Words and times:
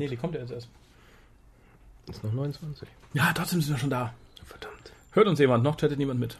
Nee, 0.00 0.08
die 0.08 0.16
kommt 0.16 0.34
ja 0.34 0.40
jetzt 0.40 0.50
erst. 0.50 0.68
Ist 2.08 2.24
noch 2.24 2.32
29. 2.32 2.88
Ja, 3.12 3.34
trotzdem 3.34 3.60
sind 3.60 3.74
wir 3.74 3.78
schon 3.78 3.90
da. 3.90 4.14
Verdammt. 4.46 4.92
Hört 5.12 5.26
uns 5.26 5.38
jemand? 5.38 5.62
Noch 5.62 5.76
chattet 5.76 5.98
niemand 5.98 6.18
mit. 6.18 6.38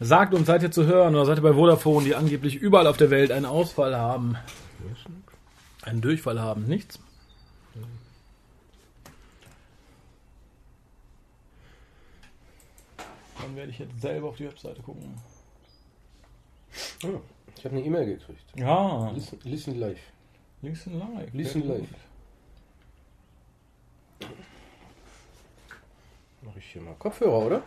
Sagt 0.00 0.34
uns, 0.34 0.48
seid 0.48 0.64
ihr 0.64 0.72
zu 0.72 0.84
hören 0.84 1.14
oder 1.14 1.24
seid 1.24 1.38
ihr 1.38 1.42
bei 1.42 1.52
Vodafone, 1.52 2.04
die 2.04 2.16
angeblich 2.16 2.56
überall 2.56 2.88
auf 2.88 2.96
der 2.96 3.10
Welt 3.10 3.30
einen 3.30 3.46
Ausfall 3.46 3.94
haben? 3.96 4.36
Einen 5.82 6.00
Durchfall 6.00 6.40
haben? 6.40 6.64
Nichts? 6.64 6.98
Dann 13.40 13.54
werde 13.54 13.70
ich 13.70 13.78
jetzt 13.78 14.00
selber 14.00 14.30
auf 14.30 14.36
die 14.36 14.46
Webseite 14.46 14.82
gucken. 14.82 15.14
Ah, 17.04 17.20
ich 17.56 17.64
habe 17.64 17.76
eine 17.76 17.84
E-Mail 17.84 18.06
gekriegt. 18.06 18.42
Ja, 18.56 19.12
Listen, 19.12 19.38
listen 19.44 19.78
live. 19.78 20.00
Listen 20.62 20.98
live. 20.98 21.32
Listen 21.32 21.66
live. 21.68 21.78
gut. 21.78 21.88
Mache 26.42 26.58
ich 26.58 26.64
hier 26.72 26.82
mal 26.82 26.94
Kopfhörer, 26.98 27.38
oder? 27.46 27.62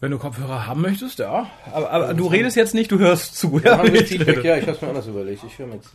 Wenn 0.00 0.10
du 0.10 0.18
Kopfhörer 0.18 0.66
haben 0.66 0.80
möchtest, 0.80 1.18
ja. 1.20 1.48
Aber, 1.72 1.90
aber 1.90 2.14
du 2.14 2.26
redest 2.26 2.56
jetzt 2.56 2.74
nicht, 2.74 2.90
du 2.90 2.98
hörst 2.98 3.36
zu. 3.36 3.58
Ja, 3.60 3.82
wir 3.84 4.02
Ich. 4.02 4.10
Ja, 4.44 4.56
ich 4.56 4.66
habe 4.66 4.78
mir 4.80 4.88
anders 4.88 5.06
überlegt. 5.06 5.44
Ich 5.44 5.58
höre 5.58 5.66
mir 5.68 5.76
jetzt. 5.76 5.90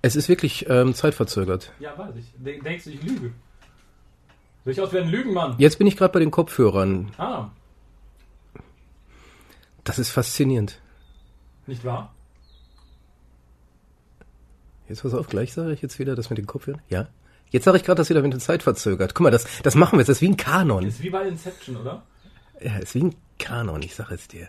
Es 0.00 0.16
ist 0.16 0.28
wirklich 0.28 0.68
ähm, 0.68 0.94
zeitverzögert. 0.94 1.72
ja 1.78 1.96
weiß 1.96 2.16
ich. 2.16 2.24
Denk- 2.36 2.64
Denkst 2.64 2.84
du, 2.84 2.90
ich 2.90 3.02
lüge? 3.02 3.32
Soll 4.64 4.72
ich 4.72 4.80
aus 4.80 4.92
wie 4.92 4.98
ein 4.98 5.08
Lügenmann? 5.08 5.54
Jetzt 5.58 5.78
bin 5.78 5.86
ich 5.86 5.96
gerade 5.96 6.12
bei 6.12 6.20
den 6.20 6.30
Kopfhörern. 6.30 7.12
Ah, 7.18 7.50
Das 9.84 9.98
ist 9.98 10.10
faszinierend. 10.10 10.80
nicht 11.66 11.84
wahr? 11.84 12.14
Jetzt 14.88 15.02
pass 15.02 15.14
auf, 15.14 15.28
gleich 15.28 15.52
sage 15.52 15.72
ich 15.72 15.82
jetzt 15.82 15.98
wieder 15.98 16.14
das 16.14 16.30
mit 16.30 16.38
den 16.38 16.46
Kopfhörern. 16.46 16.80
Ja. 16.88 17.08
Jetzt 17.50 17.64
sage 17.64 17.76
ich 17.76 17.84
gerade 17.84 17.98
das 17.98 18.08
wieder 18.08 18.22
mit 18.22 18.32
der 18.32 18.40
Zeit 18.40 18.62
verzögert. 18.62 19.14
Guck 19.14 19.24
mal, 19.24 19.30
das, 19.30 19.46
das 19.62 19.74
machen 19.74 19.92
wir 19.92 20.00
jetzt. 20.00 20.08
Das 20.08 20.16
ist 20.16 20.22
wie 20.22 20.28
ein 20.28 20.36
Kanon. 20.36 20.86
Ist 20.86 21.02
wie 21.02 21.10
bei 21.10 21.26
Inception, 21.28 21.76
oder? 21.76 22.02
Ja, 22.60 22.78
ist 22.78 22.94
wie 22.94 23.04
ein 23.04 23.14
Kanon, 23.38 23.82
ich 23.82 23.94
sage 23.94 24.14
es 24.14 24.26
dir. 24.28 24.48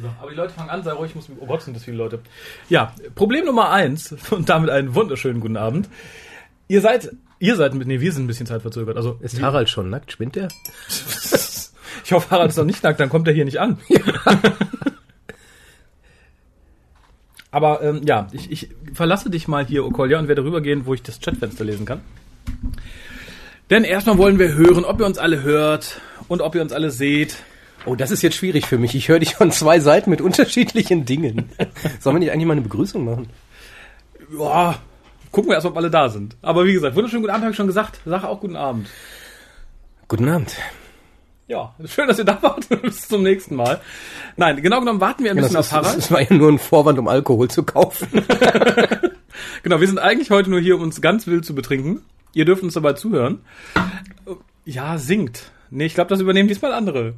So, 0.00 0.08
aber 0.20 0.30
die 0.30 0.36
Leute 0.36 0.54
fangen 0.54 0.70
an, 0.70 0.82
sei 0.82 0.92
ruhig, 0.92 1.10
ich 1.10 1.14
muss. 1.14 1.28
Oh 1.40 1.46
Gott, 1.46 1.62
sind 1.62 1.74
das 1.74 1.84
viele 1.84 1.96
Leute. 1.96 2.20
Ja, 2.68 2.94
Problem 3.14 3.44
Nummer 3.44 3.70
eins 3.70 4.14
und 4.30 4.48
damit 4.48 4.70
einen 4.70 4.94
wunderschönen 4.94 5.40
guten 5.40 5.56
Abend. 5.56 5.88
Ihr 6.68 6.80
seid, 6.80 7.10
ihr 7.38 7.56
seid 7.56 7.74
mit, 7.74 7.86
nee, 7.86 8.00
wir 8.00 8.12
sind 8.12 8.24
ein 8.24 8.26
bisschen 8.26 8.46
zeitverzögert. 8.46 8.96
Also 8.96 9.18
Ist 9.20 9.40
Harald 9.42 9.68
schon 9.68 9.90
nackt? 9.90 10.12
Spinnt 10.12 10.36
der? 10.36 10.48
ich 12.04 12.12
hoffe, 12.12 12.30
Harald 12.30 12.50
ist 12.50 12.56
noch 12.56 12.64
nicht 12.64 12.82
nackt, 12.82 13.00
dann 13.00 13.10
kommt 13.10 13.28
er 13.28 13.34
hier 13.34 13.44
nicht 13.44 13.60
an. 13.60 13.78
Aber 17.52 17.82
ähm, 17.82 18.00
ja, 18.04 18.26
ich, 18.32 18.50
ich 18.50 18.68
verlasse 18.94 19.30
dich 19.30 19.46
mal 19.46 19.64
hier, 19.64 19.84
Okolja, 19.84 20.18
und 20.18 20.26
werde 20.26 20.42
rübergehen, 20.42 20.86
wo 20.86 20.94
ich 20.94 21.02
das 21.02 21.20
Chatfenster 21.20 21.64
lesen 21.64 21.84
kann. 21.84 22.00
Denn 23.70 23.84
erstmal 23.84 24.18
wollen 24.18 24.38
wir 24.38 24.54
hören, 24.54 24.84
ob 24.84 24.98
ihr 24.98 25.06
uns 25.06 25.18
alle 25.18 25.42
hört 25.42 26.00
und 26.28 26.40
ob 26.40 26.54
ihr 26.54 26.62
uns 26.62 26.72
alle 26.72 26.90
seht. 26.90 27.36
Oh, 27.84 27.94
das 27.94 28.10
ist 28.10 28.22
jetzt 28.22 28.36
schwierig 28.36 28.66
für 28.66 28.78
mich. 28.78 28.94
Ich 28.94 29.08
höre 29.08 29.18
dich 29.18 29.34
von 29.34 29.50
zwei 29.50 29.80
Seiten 29.80 30.08
mit 30.10 30.20
unterschiedlichen 30.20 31.04
Dingen. 31.04 31.50
Sollen 32.00 32.16
wir 32.16 32.20
nicht 32.20 32.32
eigentlich 32.32 32.46
mal 32.46 32.52
eine 32.52 32.62
Begrüßung 32.62 33.04
machen? 33.04 33.28
Ja, 34.38 34.78
gucken 35.30 35.50
wir 35.50 35.54
erst, 35.54 35.66
ob 35.66 35.76
alle 35.76 35.90
da 35.90 36.08
sind. 36.08 36.36
Aber 36.40 36.64
wie 36.64 36.72
gesagt, 36.72 36.96
wunderschönen 36.96 37.22
guten 37.22 37.32
Abend, 37.32 37.44
habe 37.44 37.50
ich 37.50 37.56
schon 37.56 37.66
gesagt. 37.66 38.00
Sache 38.06 38.28
auch 38.28 38.40
guten 38.40 38.56
Abend. 38.56 38.88
Guten 40.08 40.28
Abend. 40.28 40.56
Ja, 41.52 41.74
schön, 41.84 42.08
dass 42.08 42.18
ihr 42.18 42.24
da 42.24 42.42
wart. 42.42 42.66
Bis 42.82 43.08
zum 43.08 43.22
nächsten 43.22 43.56
Mal. 43.56 43.78
Nein, 44.38 44.62
genau 44.62 44.80
genommen 44.80 45.02
warten 45.02 45.22
wir 45.22 45.32
ein 45.32 45.36
bisschen 45.36 45.52
das, 45.52 45.70
auf 45.70 45.82
ist, 45.82 45.86
Harald. 45.86 45.98
das 45.98 46.10
war 46.10 46.22
ja 46.22 46.34
nur 46.34 46.50
ein 46.50 46.58
Vorwand, 46.58 46.98
um 46.98 47.08
Alkohol 47.08 47.48
zu 47.48 47.62
kaufen. 47.62 48.08
Genau, 49.62 49.80
wir 49.80 49.86
sind 49.86 49.98
eigentlich 49.98 50.30
heute 50.30 50.50
nur 50.50 50.60
hier, 50.60 50.76
um 50.76 50.82
uns 50.82 51.00
ganz 51.00 51.26
wild 51.26 51.44
zu 51.44 51.54
betrinken. 51.54 52.02
Ihr 52.32 52.44
dürft 52.44 52.62
uns 52.62 52.74
dabei 52.74 52.94
zuhören. 52.94 53.40
Ja, 54.64 54.98
singt. 54.98 55.52
Nee, 55.70 55.86
ich 55.86 55.94
glaube, 55.94 56.08
das 56.08 56.20
übernehmen 56.20 56.48
diesmal 56.48 56.72
andere. 56.72 57.14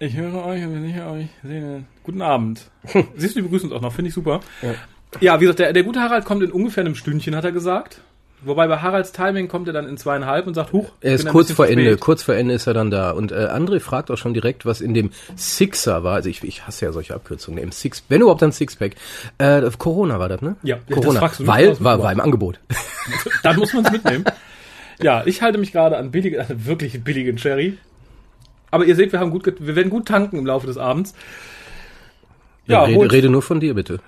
Ich 0.00 0.16
höre 0.16 0.44
euch, 0.44 0.62
aber 0.62 0.74
nicht 0.74 1.00
euch 1.00 1.28
sehe. 1.42 1.84
Guten 2.02 2.22
Abend. 2.22 2.70
Siehst 3.16 3.34
du, 3.34 3.40
die 3.40 3.42
begrüßen 3.42 3.70
uns 3.70 3.78
auch 3.78 3.82
noch, 3.82 3.92
finde 3.92 4.08
ich 4.08 4.14
super. 4.14 4.40
Ja. 4.62 4.74
Ja, 5.20 5.40
wie 5.40 5.44
gesagt, 5.44 5.60
der, 5.60 5.72
der 5.72 5.82
gute 5.84 6.00
Harald 6.00 6.24
kommt 6.24 6.42
in 6.42 6.52
ungefähr 6.52 6.84
einem 6.84 6.94
Stündchen, 6.94 7.34
hat 7.34 7.44
er 7.44 7.52
gesagt. 7.52 8.02
Wobei 8.42 8.68
bei 8.68 8.78
Haralds 8.78 9.10
Timing 9.10 9.48
kommt 9.48 9.66
er 9.66 9.72
dann 9.74 9.88
in 9.88 9.96
zweieinhalb 9.96 10.46
und 10.46 10.54
sagt, 10.54 10.72
huch, 10.72 10.92
Er 11.00 11.14
ist 11.14 11.26
kurz 11.26 11.50
vor 11.50 11.66
Ende. 11.66 11.96
Kurz 11.96 12.22
vor 12.22 12.36
Ende 12.36 12.54
ist 12.54 12.68
er 12.68 12.74
dann 12.74 12.90
da. 12.90 13.10
Und 13.10 13.32
äh, 13.32 13.34
André 13.34 13.80
fragt 13.80 14.10
auch 14.12 14.16
schon 14.16 14.32
direkt, 14.32 14.64
was 14.64 14.80
in 14.80 14.94
dem 14.94 15.10
Sixer 15.34 16.04
war. 16.04 16.14
Also 16.14 16.28
ich, 16.28 16.44
ich 16.44 16.64
hasse 16.66 16.84
ja 16.86 16.92
solche 16.92 17.14
Abkürzungen. 17.16 17.60
Im 17.62 17.72
Six, 17.72 18.04
wenn 18.08 18.20
überhaupt 18.20 18.42
ein 18.44 18.52
Sixpack. 18.52 18.92
Äh, 19.38 19.62
Corona 19.78 20.20
war 20.20 20.28
das, 20.28 20.40
ne? 20.40 20.54
Ja, 20.62 20.78
das 20.86 20.94
Corona. 20.96 21.20
mich 21.20 21.46
Weil 21.48 21.70
aus, 21.70 21.82
war, 21.82 22.00
war 22.00 22.12
im 22.12 22.20
Angebot. 22.20 22.60
Dann 23.42 23.56
muss 23.56 23.72
man 23.72 23.84
es 23.84 23.90
mitnehmen. 23.90 24.24
Ja, 25.02 25.22
ich 25.26 25.42
halte 25.42 25.58
mich 25.58 25.72
gerade 25.72 25.96
an 25.96 26.12
billige, 26.12 26.38
also 26.40 26.64
wirklich 26.66 27.02
billigen 27.02 27.36
Cherry. 27.38 27.76
Aber 28.70 28.84
ihr 28.84 28.94
seht, 28.94 29.10
wir 29.12 29.18
haben 29.18 29.30
gut, 29.30 29.52
wir 29.58 29.74
werden 29.76 29.90
gut 29.90 30.06
tanken 30.06 30.38
im 30.38 30.46
Laufe 30.46 30.66
des 30.68 30.76
Abends. 30.78 31.12
Ja, 32.66 32.82
rede, 32.84 32.98
holt- 32.98 33.12
rede 33.12 33.30
nur 33.30 33.42
von 33.42 33.60
dir 33.60 33.74
bitte. 33.74 33.98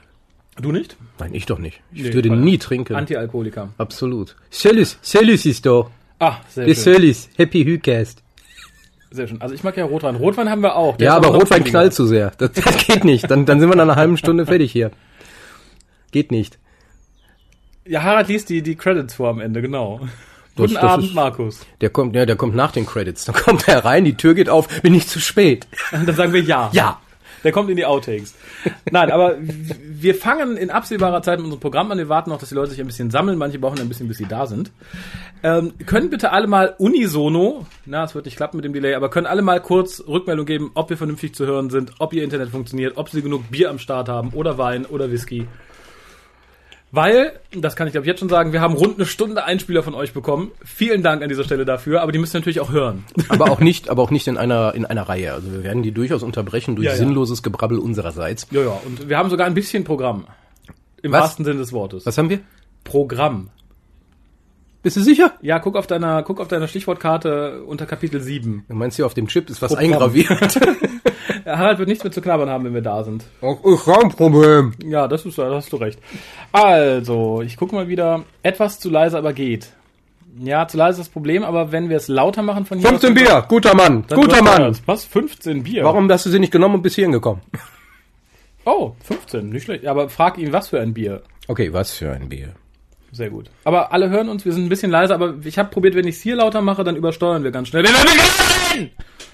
Du 0.60 0.72
nicht? 0.72 0.96
Nein, 1.18 1.34
ich 1.34 1.46
doch 1.46 1.58
nicht. 1.58 1.80
Ich 1.92 2.02
Nee, 2.02 2.12
würde 2.14 2.30
nie 2.36 2.58
trinken. 2.58 2.94
Antialkoholiker. 2.94 3.68
Absolut. 3.78 4.36
Celis, 4.52 4.98
Celis 5.02 5.46
ist 5.46 5.64
doch. 5.66 5.90
Ah, 6.18 6.36
sehr 6.50 6.64
schön. 6.66 6.74
Celis. 6.74 7.28
Happy 7.36 7.64
Hücast. 7.64 8.22
Sehr 9.10 9.26
schön. 9.26 9.40
Also 9.40 9.54
ich 9.54 9.64
mag 9.64 9.76
ja 9.76 9.84
Rotwein. 9.84 10.16
Rotwein 10.16 10.48
haben 10.50 10.62
wir 10.62 10.76
auch. 10.76 10.96
Der 10.96 11.06
Ja, 11.06 11.16
aber 11.16 11.28
Rotwein 11.28 11.64
knallt 11.64 11.94
zu 11.94 12.06
sehr. 12.06 12.32
Das, 12.38 12.52
das 12.52 12.76
geht 12.86 13.04
nicht. 13.04 13.30
Dann, 13.30 13.46
dann 13.46 13.58
sind 13.60 13.68
wir 13.68 13.76
nach 13.76 13.82
einer 13.84 13.96
halben 13.96 14.16
Stunde 14.16 14.46
fertig 14.46 14.70
hier. 14.70 14.90
Geht 16.12 16.30
nicht. 16.30 16.58
Ja, 17.86 18.02
Harald 18.02 18.28
liest 18.28 18.48
die, 18.50 18.62
die 18.62 18.76
Credits 18.76 19.14
vor 19.14 19.30
am 19.30 19.40
Ende, 19.40 19.62
genau. 19.62 20.00
Das- 20.00 20.10
Guten 20.56 20.74
das 20.74 20.82
Abend, 20.84 21.06
ist- 21.06 21.14
Markus. 21.14 21.60
Der 21.80 21.90
kommt, 21.90 22.14
ja, 22.14 22.26
der 22.26 22.36
kommt 22.36 22.54
nach 22.54 22.72
den 22.72 22.84
Credits. 22.86 23.24
Dann 23.24 23.34
kommt 23.34 23.66
er 23.66 23.84
rein, 23.84 24.04
die 24.04 24.14
Tür 24.14 24.34
geht 24.34 24.48
auf, 24.48 24.68
bin 24.82 24.94
ich 24.94 25.08
zu 25.08 25.18
spät. 25.20 25.66
Und 25.92 26.06
dann 26.08 26.14
sagen 26.16 26.32
wir 26.32 26.42
ja. 26.42 26.70
Ja. 26.72 27.00
Der 27.44 27.52
kommt 27.52 27.70
in 27.70 27.76
die 27.76 27.84
Outtakes. 27.84 28.34
Nein, 28.90 29.10
aber 29.10 29.36
wir 29.40 30.14
fangen 30.14 30.56
in 30.56 30.70
absehbarer 30.70 31.22
Zeit 31.22 31.38
mit 31.38 31.44
unserem 31.44 31.60
Programm 31.60 31.90
an. 31.90 31.98
Wir 31.98 32.08
warten 32.08 32.30
noch, 32.30 32.38
dass 32.38 32.50
die 32.50 32.54
Leute 32.54 32.70
sich 32.70 32.80
ein 32.80 32.86
bisschen 32.86 33.10
sammeln. 33.10 33.38
Manche 33.38 33.58
brauchen 33.58 33.80
ein 33.80 33.88
bisschen, 33.88 34.08
bis 34.08 34.18
sie 34.18 34.26
da 34.26 34.46
sind. 34.46 34.70
Ähm, 35.42 35.72
können 35.86 36.10
bitte 36.10 36.32
alle 36.32 36.46
mal 36.46 36.74
unisono, 36.78 37.66
na, 37.86 38.04
es 38.04 38.14
wird 38.14 38.26
nicht 38.26 38.36
klappen 38.36 38.58
mit 38.58 38.64
dem 38.64 38.74
Delay, 38.74 38.94
aber 38.94 39.08
können 39.08 39.26
alle 39.26 39.40
mal 39.40 39.60
kurz 39.60 40.02
Rückmeldung 40.06 40.44
geben, 40.44 40.70
ob 40.74 40.90
wir 40.90 40.98
vernünftig 40.98 41.34
zu 41.34 41.46
hören 41.46 41.70
sind, 41.70 41.94
ob 41.98 42.12
ihr 42.12 42.22
Internet 42.22 42.50
funktioniert, 42.50 42.98
ob 42.98 43.08
sie 43.08 43.22
genug 43.22 43.50
Bier 43.50 43.70
am 43.70 43.78
Start 43.78 44.10
haben 44.10 44.30
oder 44.34 44.58
Wein 44.58 44.84
oder 44.84 45.10
Whisky. 45.10 45.46
Weil, 46.92 47.38
das 47.52 47.76
kann 47.76 47.86
ich 47.86 47.92
glaube 47.92 48.04
ich 48.04 48.08
jetzt 48.08 48.18
schon 48.18 48.28
sagen, 48.28 48.52
wir 48.52 48.60
haben 48.60 48.74
rund 48.74 48.96
eine 48.96 49.06
Stunde 49.06 49.44
Einspieler 49.44 49.84
von 49.84 49.94
euch 49.94 50.12
bekommen. 50.12 50.50
Vielen 50.64 51.02
Dank 51.04 51.22
an 51.22 51.28
dieser 51.28 51.44
Stelle 51.44 51.64
dafür, 51.64 52.02
aber 52.02 52.10
die 52.10 52.18
müsst 52.18 52.34
ihr 52.34 52.40
natürlich 52.40 52.58
auch 52.60 52.72
hören. 52.72 53.04
Aber 53.28 53.50
auch 53.52 53.60
nicht, 53.60 53.88
aber 53.88 54.02
auch 54.02 54.10
nicht 54.10 54.26
in 54.26 54.36
einer, 54.36 54.74
in 54.74 54.84
einer 54.84 55.02
Reihe. 55.08 55.32
Also 55.32 55.52
wir 55.52 55.62
werden 55.62 55.82
die 55.84 55.92
durchaus 55.92 56.24
unterbrechen 56.24 56.74
durch 56.74 56.86
Ja, 56.86 56.92
ja. 56.92 56.98
sinnloses 56.98 57.42
Gebrabbel 57.44 57.78
unsererseits. 57.78 58.48
Ja, 58.50 58.62
ja, 58.62 58.80
und 58.84 59.08
wir 59.08 59.16
haben 59.18 59.30
sogar 59.30 59.46
ein 59.46 59.54
bisschen 59.54 59.84
Programm. 59.84 60.26
Im 61.02 61.12
Was? 61.12 61.22
wahrsten 61.22 61.44
Sinne 61.44 61.58
des 61.60 61.72
Wortes. 61.72 62.04
Was 62.06 62.18
haben 62.18 62.28
wir? 62.28 62.40
Programm. 62.82 63.50
Bist 64.82 64.96
du 64.96 65.00
sicher? 65.02 65.34
Ja, 65.42 65.58
guck 65.60 65.76
auf 65.76 65.86
deiner, 65.86 66.22
guck 66.22 66.40
auf 66.40 66.48
deiner 66.48 66.66
Stichwortkarte 66.66 67.62
unter 67.64 67.86
Kapitel 67.86 68.20
7. 68.20 68.64
Du 68.68 68.74
meinst 68.74 68.96
hier 68.96 69.06
auf 69.06 69.14
dem 69.14 69.28
Chip 69.28 69.48
ist 69.48 69.62
was 69.62 69.72
Programm. 69.74 69.92
eingraviert? 69.92 70.58
Harald 71.56 71.78
wird 71.78 71.88
nichts 71.88 72.04
mehr 72.04 72.12
zu 72.12 72.20
knabbern 72.20 72.48
haben, 72.48 72.64
wenn 72.64 72.74
wir 72.74 72.82
da 72.82 73.02
sind. 73.04 73.24
Auch 73.40 73.64
ist 73.64 73.84
kein 73.84 74.10
Problem. 74.10 74.74
Ja, 74.84 75.08
das 75.08 75.24
ist, 75.26 75.38
da 75.38 75.54
hast 75.54 75.72
du 75.72 75.76
recht. 75.76 75.98
Also, 76.52 77.42
ich 77.42 77.56
gucke 77.56 77.74
mal 77.74 77.88
wieder. 77.88 78.24
Etwas 78.42 78.78
zu 78.80 78.90
leise, 78.90 79.18
aber 79.18 79.32
geht. 79.32 79.72
Ja, 80.38 80.66
zu 80.68 80.76
leise 80.76 81.00
ist 81.00 81.08
das 81.08 81.12
Problem, 81.12 81.42
aber 81.42 81.72
wenn 81.72 81.88
wir 81.88 81.96
es 81.96 82.08
lauter 82.08 82.42
machen 82.42 82.64
von 82.64 82.78
hier 82.78 82.88
15 82.88 83.10
aus, 83.10 83.14
Bier, 83.14 83.44
guter 83.48 83.74
Mann, 83.74 84.04
guter 84.08 84.42
Mann. 84.42 84.76
Was? 84.86 85.04
15 85.04 85.64
Bier? 85.64 85.84
Warum 85.84 86.10
hast 86.10 86.26
du 86.26 86.30
sie 86.30 86.38
nicht 86.38 86.52
genommen 86.52 86.76
und 86.76 86.82
bis 86.82 86.94
hierhin 86.94 87.12
gekommen? 87.12 87.40
Oh, 88.64 88.92
15, 89.04 89.48
nicht 89.48 89.64
schlecht. 89.64 89.86
Aber 89.86 90.08
frag 90.08 90.38
ihn, 90.38 90.52
was 90.52 90.68
für 90.68 90.80
ein 90.80 90.94
Bier. 90.94 91.22
Okay, 91.48 91.72
was 91.72 91.92
für 91.92 92.12
ein 92.12 92.28
Bier. 92.28 92.54
Sehr 93.12 93.30
gut. 93.30 93.50
Aber 93.64 93.92
alle 93.92 94.08
hören 94.08 94.28
uns, 94.28 94.44
wir 94.44 94.52
sind 94.52 94.64
ein 94.64 94.68
bisschen 94.68 94.90
leiser, 94.90 95.14
aber 95.14 95.34
ich 95.42 95.58
habe 95.58 95.70
probiert, 95.70 95.94
wenn 95.94 96.06
ich 96.06 96.16
es 96.16 96.22
hier 96.22 96.36
lauter 96.36 96.62
mache, 96.62 96.84
dann 96.84 96.94
übersteuern 96.94 97.42
wir 97.42 97.50
ganz 97.50 97.68
schnell. 97.68 97.82
Wir 97.82 97.90
werden! 97.90 98.90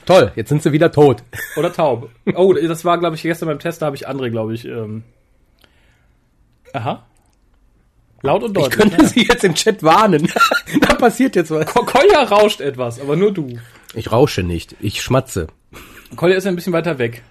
Toll, 0.06 0.32
jetzt 0.36 0.48
sind 0.48 0.62
sie 0.62 0.72
wieder 0.72 0.90
tot. 0.92 1.22
Oder 1.56 1.72
taub. 1.72 2.08
Oh, 2.34 2.52
das 2.54 2.84
war, 2.84 2.96
glaube 2.98 3.16
ich, 3.16 3.22
gestern 3.22 3.48
beim 3.48 3.58
Test, 3.58 3.82
da 3.82 3.86
habe 3.86 3.96
ich 3.96 4.08
andere, 4.08 4.30
glaube 4.30 4.54
ich. 4.54 4.64
Ähm 4.64 5.02
Aha. 6.72 7.04
Laut 8.22 8.42
und 8.42 8.56
Ich 8.56 8.62
deutlich. 8.64 8.78
könnte 8.78 9.06
sie 9.06 9.26
jetzt 9.26 9.44
im 9.44 9.54
Chat 9.54 9.82
warnen. 9.82 10.30
da 10.80 10.94
passiert 10.94 11.36
jetzt 11.36 11.50
was. 11.50 11.66
Ko- 11.66 11.84
Kolja 11.84 12.22
rauscht 12.22 12.60
etwas, 12.60 13.00
aber 13.00 13.14
nur 13.16 13.32
du. 13.32 13.58
Ich 13.94 14.10
rausche 14.10 14.42
nicht, 14.42 14.74
ich 14.80 15.02
schmatze. 15.02 15.46
Kolja 16.16 16.36
ist 16.36 16.46
ein 16.46 16.56
bisschen 16.56 16.72
weiter 16.72 16.98
weg. 16.98 17.22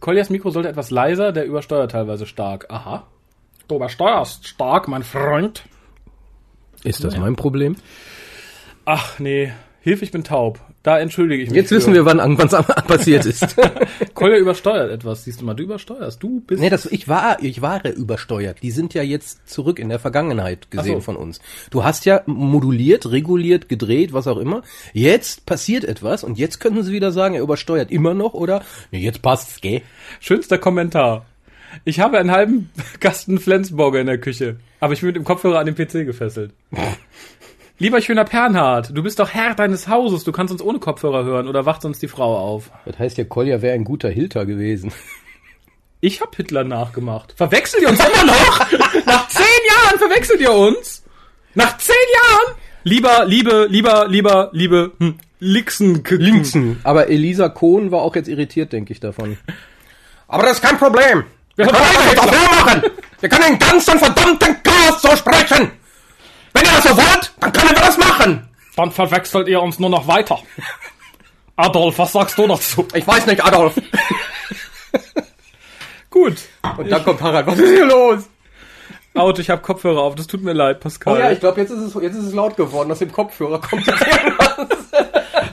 Koljas 0.00 0.28
Mikro 0.30 0.50
sollte 0.50 0.68
etwas 0.68 0.90
leiser, 0.90 1.32
der 1.32 1.46
übersteuert 1.46 1.92
teilweise 1.92 2.26
stark. 2.26 2.66
Aha. 2.70 3.06
Du 3.68 3.76
übersteuerst 3.76 4.46
stark, 4.46 4.88
mein 4.88 5.02
Freund. 5.02 5.64
Ist 6.84 7.02
das 7.02 7.16
mein 7.16 7.34
Problem? 7.36 7.76
Ach, 8.84 9.18
nee. 9.18 9.52
Hilfe, 9.86 10.04
ich 10.04 10.10
bin 10.10 10.24
taub. 10.24 10.58
Da 10.82 10.98
entschuldige 10.98 11.44
ich 11.44 11.50
mich. 11.50 11.56
Jetzt 11.56 11.70
wissen 11.70 11.94
wir, 11.94 12.04
wann 12.04 12.18
es 12.18 12.50
passiert 12.88 13.24
ist. 13.24 13.54
Kolja 14.14 14.36
übersteuert 14.36 14.90
etwas. 14.90 15.22
Siehst 15.22 15.40
du 15.40 15.44
mal, 15.44 15.54
du 15.54 15.62
übersteuerst. 15.62 16.20
Du 16.20 16.40
bist. 16.40 16.60
nee, 16.60 16.70
das, 16.70 16.86
ich 16.86 17.06
war, 17.06 17.40
ich 17.40 17.62
war 17.62 17.84
übersteuert. 17.84 18.64
Die 18.64 18.72
sind 18.72 18.94
ja 18.94 19.04
jetzt 19.04 19.48
zurück 19.48 19.78
in 19.78 19.88
der 19.88 20.00
Vergangenheit 20.00 20.72
gesehen 20.72 20.96
so. 20.96 21.02
von 21.02 21.14
uns. 21.14 21.40
Du 21.70 21.84
hast 21.84 22.04
ja 22.04 22.22
moduliert, 22.26 23.12
reguliert, 23.12 23.68
gedreht, 23.68 24.12
was 24.12 24.26
auch 24.26 24.38
immer. 24.38 24.62
Jetzt 24.92 25.46
passiert 25.46 25.84
etwas 25.84 26.24
und 26.24 26.36
jetzt 26.36 26.58
könnten 26.58 26.82
sie 26.82 26.92
wieder 26.92 27.12
sagen, 27.12 27.36
er 27.36 27.42
übersteuert 27.42 27.92
immer 27.92 28.12
noch 28.12 28.34
oder, 28.34 28.64
nee, 28.90 28.98
jetzt 28.98 29.22
passt's, 29.22 29.60
gell? 29.60 29.82
Schönster 30.18 30.58
Kommentar. 30.58 31.26
Ich 31.84 32.00
habe 32.00 32.18
einen 32.18 32.32
halben 32.32 32.70
Kasten 32.98 33.38
Flensburger 33.38 34.00
in 34.00 34.08
der 34.08 34.18
Küche, 34.18 34.56
aber 34.80 34.94
ich 34.94 35.00
bin 35.00 35.08
mit 35.08 35.16
dem 35.16 35.24
Kopfhörer 35.24 35.60
an 35.60 35.66
den 35.66 35.76
PC 35.76 36.04
gefesselt. 36.04 36.52
Lieber 37.78 38.00
schöner 38.00 38.24
Pernhard, 38.24 38.96
du 38.96 39.02
bist 39.02 39.18
doch 39.18 39.34
Herr 39.34 39.54
deines 39.54 39.86
Hauses, 39.86 40.24
du 40.24 40.32
kannst 40.32 40.50
uns 40.50 40.62
ohne 40.62 40.78
Kopfhörer 40.78 41.24
hören 41.24 41.46
oder 41.46 41.66
wacht 41.66 41.82
sonst 41.82 42.00
die 42.00 42.08
Frau 42.08 42.38
auf. 42.38 42.70
Das 42.86 42.98
heißt, 42.98 43.18
der 43.18 43.26
Kolja 43.26 43.60
wäre 43.60 43.74
ein 43.74 43.84
guter 43.84 44.08
Hilter 44.08 44.46
gewesen. 44.46 44.92
Ich 46.00 46.22
hab 46.22 46.34
Hitler 46.36 46.64
nachgemacht. 46.64 47.34
Verwechselt 47.36 47.82
ihr 47.82 47.90
uns 47.90 47.98
immer 47.98 48.24
noch? 48.24 48.58
Nach 49.06 49.28
zehn 49.28 49.44
Jahren 49.68 49.98
verwechselt 49.98 50.40
ihr 50.40 50.52
uns? 50.52 51.02
Nach 51.54 51.76
zehn 51.76 51.94
Jahren? 52.14 52.56
Lieber, 52.84 53.24
liebe, 53.26 53.66
lieber, 53.68 54.06
lieber, 54.08 54.50
liebe, 54.52 54.92
hm, 54.98 55.18
Lixen, 55.38 56.02
Linksen. 56.08 56.80
Aber 56.82 57.08
Elisa 57.08 57.50
Kohn 57.50 57.90
war 57.90 58.00
auch 58.00 58.14
jetzt 58.14 58.28
irritiert, 58.28 58.72
denke 58.72 58.92
ich, 58.92 59.00
davon. 59.00 59.36
Aber 60.28 60.44
das 60.44 60.52
ist 60.52 60.62
kein 60.62 60.78
Problem. 60.78 61.24
Wir 61.56 61.66
können 61.66 61.78
das 62.14 62.24
so 62.24 62.30
machen. 62.30 62.82
Wir 63.20 63.28
können 63.28 63.58
den 63.58 63.58
ganzen 63.58 63.98
verdammten 63.98 64.62
Chaos 64.62 65.02
so 65.02 65.14
sprechen. 65.16 65.72
Wenn 66.56 66.64
er 66.64 66.72
das 66.72 66.84
so 66.84 66.96
wollt, 66.96 67.32
dann 67.40 67.52
können 67.52 67.74
wir 67.76 67.82
das 67.82 67.98
machen. 67.98 68.48
Dann 68.76 68.90
verwechselt 68.90 69.46
ihr 69.48 69.60
uns 69.60 69.78
nur 69.78 69.90
noch 69.90 70.08
weiter. 70.08 70.38
Adolf, 71.56 71.98
was 71.98 72.12
sagst 72.12 72.38
du 72.38 72.46
dazu? 72.46 72.86
Ich 72.94 73.06
weiß 73.06 73.26
nicht, 73.26 73.44
Adolf. 73.44 73.74
Gut. 76.10 76.36
Und 76.78 76.90
dann 76.90 77.04
kommt 77.04 77.20
Harald. 77.20 77.46
Was 77.46 77.58
ist 77.58 77.68
hier 77.74 77.84
los? 77.84 78.28
Out, 79.12 79.38
ich 79.38 79.50
habe 79.50 79.60
Kopfhörer 79.60 80.00
auf, 80.00 80.14
das 80.14 80.26
tut 80.26 80.42
mir 80.42 80.54
leid, 80.54 80.80
Pascal. 80.80 81.14
Oh 81.14 81.38
glaube, 81.38 81.60
jetzt 81.60 81.70
ist 81.70 81.78
es, 81.80 81.94
jetzt 82.02 82.16
ist 82.16 82.24
es 82.24 82.32
laut 82.32 82.56
geworden. 82.56 82.90
Aus 82.90 83.00
dem 83.00 83.12
Kopfhörer 83.12 83.60
kommt 83.60 83.86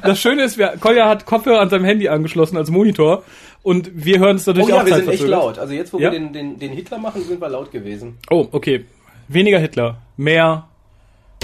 Das 0.04 0.20
Schöne 0.20 0.44
ist, 0.44 0.58
wir, 0.58 0.76
Kolja 0.80 1.10
hat 1.10 1.26
Kopfhörer 1.26 1.60
an 1.60 1.70
seinem 1.70 1.86
Handy 1.86 2.08
angeschlossen 2.08 2.56
als 2.58 2.70
Monitor 2.70 3.24
und 3.62 3.92
wir 3.94 4.20
hören 4.20 4.38
es 4.38 4.46
dadurch 4.46 4.68
Oh 4.68 4.70
ja, 4.70 4.82
auch 4.82 4.86
wir 4.86 4.96
sind 4.96 5.10
echt 5.10 5.28
laut. 5.28 5.60
Also 5.60 5.74
jetzt, 5.74 5.92
wo 5.92 6.00
Ja? 6.00 6.12
wir 6.12 6.20
den, 6.20 6.32
den, 6.32 6.60
den 6.60 6.72
Hitler 6.72 6.98
machen, 6.98 7.24
sind 7.24 7.42
wir 7.42 7.50
laut 7.50 7.72
gewesen. 7.72 8.18
Oh, 8.30 8.48
okay. 8.52 8.86
Weniger 9.28 9.60
Hitler, 9.60 9.98
mehr. 10.18 10.68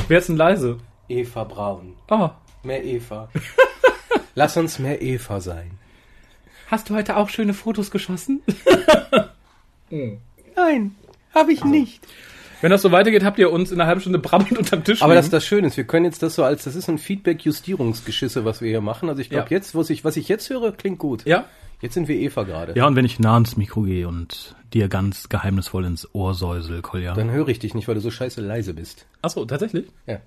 Wer 0.09 0.17
ist 0.19 0.27
denn 0.27 0.35
leise? 0.37 0.77
Eva 1.07 1.43
Braun. 1.45 1.95
Ah, 2.09 2.31
Mehr 2.63 2.83
Eva. 2.83 3.29
Lass 4.35 4.57
uns 4.57 4.77
mehr 4.79 5.01
Eva 5.01 5.39
sein. 5.39 5.71
hast 6.67 6.89
du 6.89 6.95
heute 6.95 7.15
auch 7.17 7.29
schöne 7.29 7.53
Fotos 7.53 7.89
geschossen? 7.91 8.41
Nein, 10.55 10.95
habe 11.33 11.51
ich 11.53 11.63
nicht. 11.63 12.05
Wenn 12.61 12.71
das 12.71 12.81
so 12.81 12.91
weitergeht, 12.91 13.23
habt 13.23 13.39
ihr 13.39 13.51
uns 13.51 13.71
in 13.71 13.79
einer 13.79 13.87
halben 13.87 14.01
Stunde 14.01 14.19
brabbelnd 14.19 14.57
unterm 14.57 14.83
Tisch 14.83 15.01
Aber 15.01 15.13
das 15.15 15.25
liegen. 15.25 15.31
das 15.31 15.45
Schöne 15.45 15.67
ist, 15.67 15.77
wir 15.77 15.85
können 15.85 16.05
jetzt 16.05 16.21
das 16.21 16.35
so 16.35 16.43
als, 16.43 16.65
das 16.65 16.75
ist 16.75 16.85
so 16.87 16.91
ein 16.91 16.97
Feedback-Justierungsgeschisse, 16.97 18.43
was 18.45 18.61
wir 18.61 18.69
hier 18.69 18.81
machen. 18.81 19.07
Also 19.09 19.21
ich 19.21 19.29
glaube 19.29 19.47
Ja. 19.49 19.55
jetzt, 19.57 19.75
was 19.75 19.89
ich, 19.89 20.03
was 20.03 20.17
ich 20.17 20.27
jetzt 20.27 20.49
höre, 20.49 20.71
klingt 20.73 20.99
gut. 20.99 21.25
Ja? 21.25 21.45
Jetzt 21.81 21.93
sind 21.93 22.07
wir 22.07 22.15
Eva 22.15 22.43
gerade. 22.43 22.73
Ja, 22.75 22.87
und 22.87 22.95
wenn 22.95 23.05
ich 23.05 23.19
nah 23.19 23.35
ans 23.35 23.55
Mikro 23.55 23.83
gehe 23.83 24.07
und 24.07 24.55
dir 24.73 24.89
ganz 24.89 25.29
geheimnisvoll 25.29 25.85
ins 25.85 26.13
Ohr 26.13 26.33
säusel, 26.33 26.81
Kolja. 26.81 27.13
Dann 27.13 27.31
höre 27.31 27.47
ich 27.47 27.59
dich 27.59 27.73
nicht, 27.73 27.87
weil 27.87 27.95
du 27.95 28.01
so 28.01 28.11
scheiße 28.11 28.41
leise 28.41 28.73
bist. 28.73 29.05
Achso, 29.21 29.45
tatsächlich? 29.45 29.87
Ja. 30.05 30.19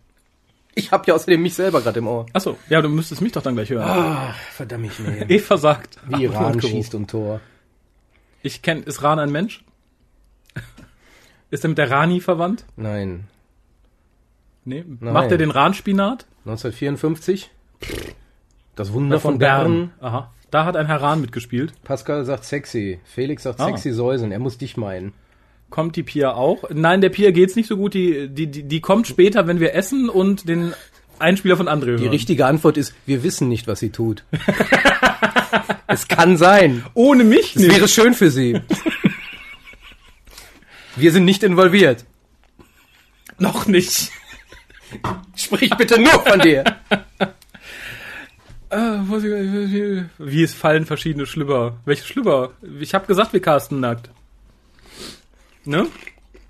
Ich 0.75 0.90
hab 0.90 1.06
ja 1.06 1.14
außerdem 1.14 1.43
mich 1.43 1.54
selber 1.54 1.82
gerade 1.82 1.99
im 1.99 2.06
Ohr. 2.06 2.26
Achso, 2.32 2.56
ja, 2.70 2.81
du 2.81 2.88
müsstest 2.88 3.20
mich 3.20 3.32
doch 3.32 3.43
dann 3.43 3.54
gleich 3.54 3.69
hören. 3.69 3.87
Ah, 3.87 4.34
verdammt 4.52 4.82
mich 4.82 4.99
mehr. 4.99 5.28
Eva 5.31 5.58
sagt. 5.58 5.99
Wie 6.08 6.25
Iran 6.25 6.60
schießt 6.60 6.94
um 6.94 7.06
Tor. 7.06 7.40
Ich 8.43 8.62
kenne, 8.62 8.81
ist 8.81 9.02
Ran 9.02 9.19
ein 9.19 9.31
Mensch? 9.31 9.62
ist 11.50 11.64
er 11.64 11.69
mit 11.69 11.78
der 11.78 11.90
Rani 11.90 12.20
verwandt? 12.20 12.64
Nein. 12.76 13.25
Nee. 14.64 14.84
Nein. 15.00 15.12
Macht 15.12 15.31
er 15.31 15.38
den 15.38 15.50
Rahn-Spinat? 15.50 16.26
1954. 16.46 17.50
Das 18.75 18.93
Wunder 18.93 19.20
von, 19.20 19.38
Bern. 19.38 19.93
Aha. 20.00 20.32
Da 20.52 20.66
hat 20.66 20.76
ein 20.76 20.87
Herr 20.87 21.00
Rahn 21.00 21.20
mitgespielt. 21.22 21.72
Pascal 21.82 22.25
sagt 22.26 22.44
sexy. 22.44 23.00
Felix 23.04 23.43
sagt 23.43 23.58
Ah. 23.60 23.66
sexy 23.66 23.90
Säuseln. 23.93 24.32
Er 24.32 24.38
muss 24.38 24.58
dich 24.58 24.76
meinen. 24.76 25.14
Kommt 25.70 25.96
die 25.96 26.02
Pia 26.02 26.34
auch? 26.34 26.64
Nein, 26.70 27.00
der 27.00 27.08
Pia 27.08 27.31
geht's 27.31 27.56
nicht 27.56 27.66
so 27.69 27.76
gut. 27.78 27.94
Die, 27.94 28.28
die, 28.28 28.46
die, 28.49 28.62
die 28.64 28.81
kommt 28.82 29.08
später, 29.08 29.46
wenn 29.46 29.60
wir 29.60 29.75
essen 29.75 30.10
und 30.10 30.46
den 30.46 30.75
Einspieler 31.19 31.56
von 31.56 31.69
André 31.69 31.96
Die 31.96 32.02
hören. 32.02 32.08
richtige 32.10 32.44
Antwort 32.44 32.76
ist, 32.76 32.94
wir 33.06 33.22
wissen 33.22 33.49
nicht, 33.49 33.66
was 33.66 33.81
sie 33.81 33.88
tut. 33.90 34.25
es 35.87 36.06
kann 36.06 36.37
sein. 36.37 36.84
Ohne 36.93 37.25
mich 37.25 37.56
Es 37.56 37.66
wäre 37.66 37.88
schön 37.88 38.12
für 38.12 38.31
sie. 38.31 38.60
Wir 40.96 41.12
sind 41.12 41.25
nicht 41.25 41.43
involviert. 41.43 42.05
Noch 43.38 43.66
nicht. 43.66 44.10
Sprich 45.34 45.75
bitte 45.78 45.98
nur 45.98 46.12
von 46.12 46.40
dir. 46.40 46.64
Sie- 49.69 50.04
Wie 50.19 50.42
es 50.42 50.54
fallen 50.54 50.86
verschiedene 50.86 51.26
Schlüpper. 51.26 51.76
Welche 51.84 52.04
Schlüpper? 52.06 52.52
Ich 52.80 52.94
habe 52.94 53.06
gesagt, 53.06 53.32
wir 53.32 53.40
casten 53.42 53.80
nackt. 53.80 54.10
Ne? 55.64 55.86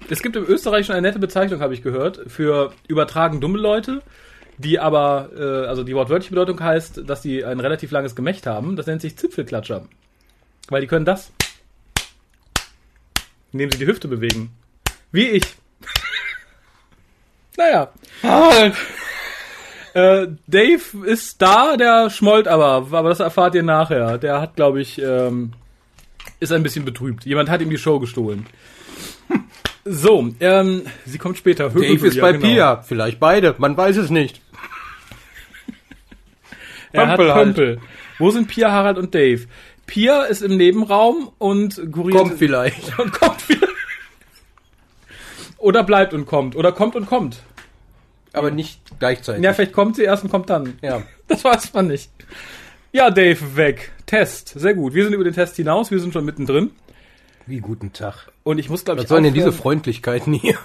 Es 0.08 0.22
gibt 0.22 0.36
im 0.36 0.44
Österreichischen 0.44 0.92
eine 0.92 1.02
nette 1.02 1.18
Bezeichnung, 1.18 1.60
habe 1.60 1.74
ich 1.74 1.82
gehört, 1.82 2.20
für 2.28 2.72
übertragen 2.88 3.40
dumme 3.40 3.58
Leute, 3.58 4.02
die 4.58 4.78
aber, 4.78 5.30
äh, 5.36 5.66
also 5.66 5.82
die 5.84 5.94
wortwörtliche 5.94 6.30
Bedeutung 6.30 6.60
heißt, 6.60 7.02
dass 7.08 7.22
die 7.22 7.44
ein 7.44 7.60
relativ 7.60 7.90
langes 7.90 8.14
Gemächt 8.14 8.46
haben. 8.46 8.76
Das 8.76 8.86
nennt 8.86 9.00
sich 9.02 9.16
Zipfelklatscher. 9.16 9.86
Weil 10.68 10.80
die 10.80 10.86
können 10.86 11.04
das. 11.04 11.32
Indem 13.52 13.70
sie 13.70 13.78
die 13.78 13.86
Hüfte 13.86 14.08
bewegen. 14.08 14.50
Wie 15.10 15.28
ich. 15.28 15.44
naja. 17.56 17.90
Äh, 19.94 20.28
Dave 20.46 21.06
ist 21.06 21.42
da, 21.42 21.76
der 21.76 22.08
schmollt 22.10 22.48
aber, 22.48 22.86
aber 22.96 23.08
das 23.10 23.20
erfahrt 23.20 23.54
ihr 23.54 23.62
nachher. 23.62 24.18
Der 24.18 24.40
hat, 24.40 24.56
glaube 24.56 24.80
ich, 24.80 25.00
ähm, 25.00 25.52
ist 26.40 26.52
ein 26.52 26.62
bisschen 26.62 26.84
betrübt. 26.84 27.24
Jemand 27.24 27.50
hat 27.50 27.60
ihm 27.60 27.70
die 27.70 27.78
Show 27.78 27.98
gestohlen. 27.98 28.46
So, 29.84 30.32
ähm, 30.40 30.82
sie 31.04 31.18
kommt 31.18 31.36
später. 31.38 31.68
Dave 31.70 32.06
ist 32.06 32.14
Ja, 32.16 32.22
bei 32.22 32.32
genau. 32.32 32.46
Pia. 32.46 32.82
Vielleicht 32.82 33.18
beide. 33.20 33.54
Man 33.58 33.76
weiß 33.76 33.96
es 33.96 34.10
nicht. 34.10 34.40
Er 36.92 37.08
hat 37.08 37.16
Pömpel 37.16 37.34
halt. 37.34 37.44
Pömpel. 37.56 37.80
Wo 38.18 38.30
sind 38.30 38.48
Pia, 38.48 38.70
Harald 38.70 38.98
und 38.98 39.14
Dave? 39.14 39.46
Pia 39.86 40.22
ist 40.22 40.42
im 40.42 40.56
Nebenraum 40.56 41.32
und 41.38 41.80
kuriert. 41.92 42.18
Kommt 42.18 42.38
vielleicht. 42.38 42.98
Und 42.98 43.12
kommt 43.20 43.48
wieder. 43.48 43.68
Oder 45.58 45.84
bleibt 45.84 46.14
und 46.14 46.26
kommt. 46.26 46.54
Oder 46.56 46.72
kommt 46.72 46.94
und 46.96 47.06
kommt. 47.06 47.38
Aber 48.32 48.50
nicht 48.50 48.80
gleichzeitig. 48.98 49.44
Ja, 49.44 49.52
vielleicht 49.52 49.72
kommt 49.72 49.96
sie 49.96 50.02
erst 50.02 50.24
und 50.24 50.30
kommt 50.30 50.50
dann. 50.50 50.78
Ja. 50.82 51.02
Das 51.28 51.44
weiß 51.44 51.72
man 51.72 51.86
nicht. 51.86 52.10
Ja, 52.92 53.08
Dave, 53.08 53.56
weg. 53.56 53.92
Test. 54.04 54.48
Sehr 54.48 54.74
gut. 54.74 54.92
Wir 54.92 55.04
sind 55.04 55.14
über 55.14 55.24
den 55.24 55.32
Test 55.32 55.56
hinaus. 55.56 55.90
Wir 55.90 55.98
sind 55.98 56.12
schon 56.12 56.26
mittendrin. 56.26 56.72
Wie 57.46 57.60
guten 57.60 57.94
Tag. 57.94 58.28
Und 58.42 58.58
ich 58.58 58.68
muss, 58.68 58.84
glaube 58.84 59.00
ich, 59.00 59.04
Was 59.04 59.08
sollen 59.08 59.24
denn 59.24 59.32
diese 59.32 59.50
Freundlichkeiten 59.52 60.34
hier? 60.34 60.58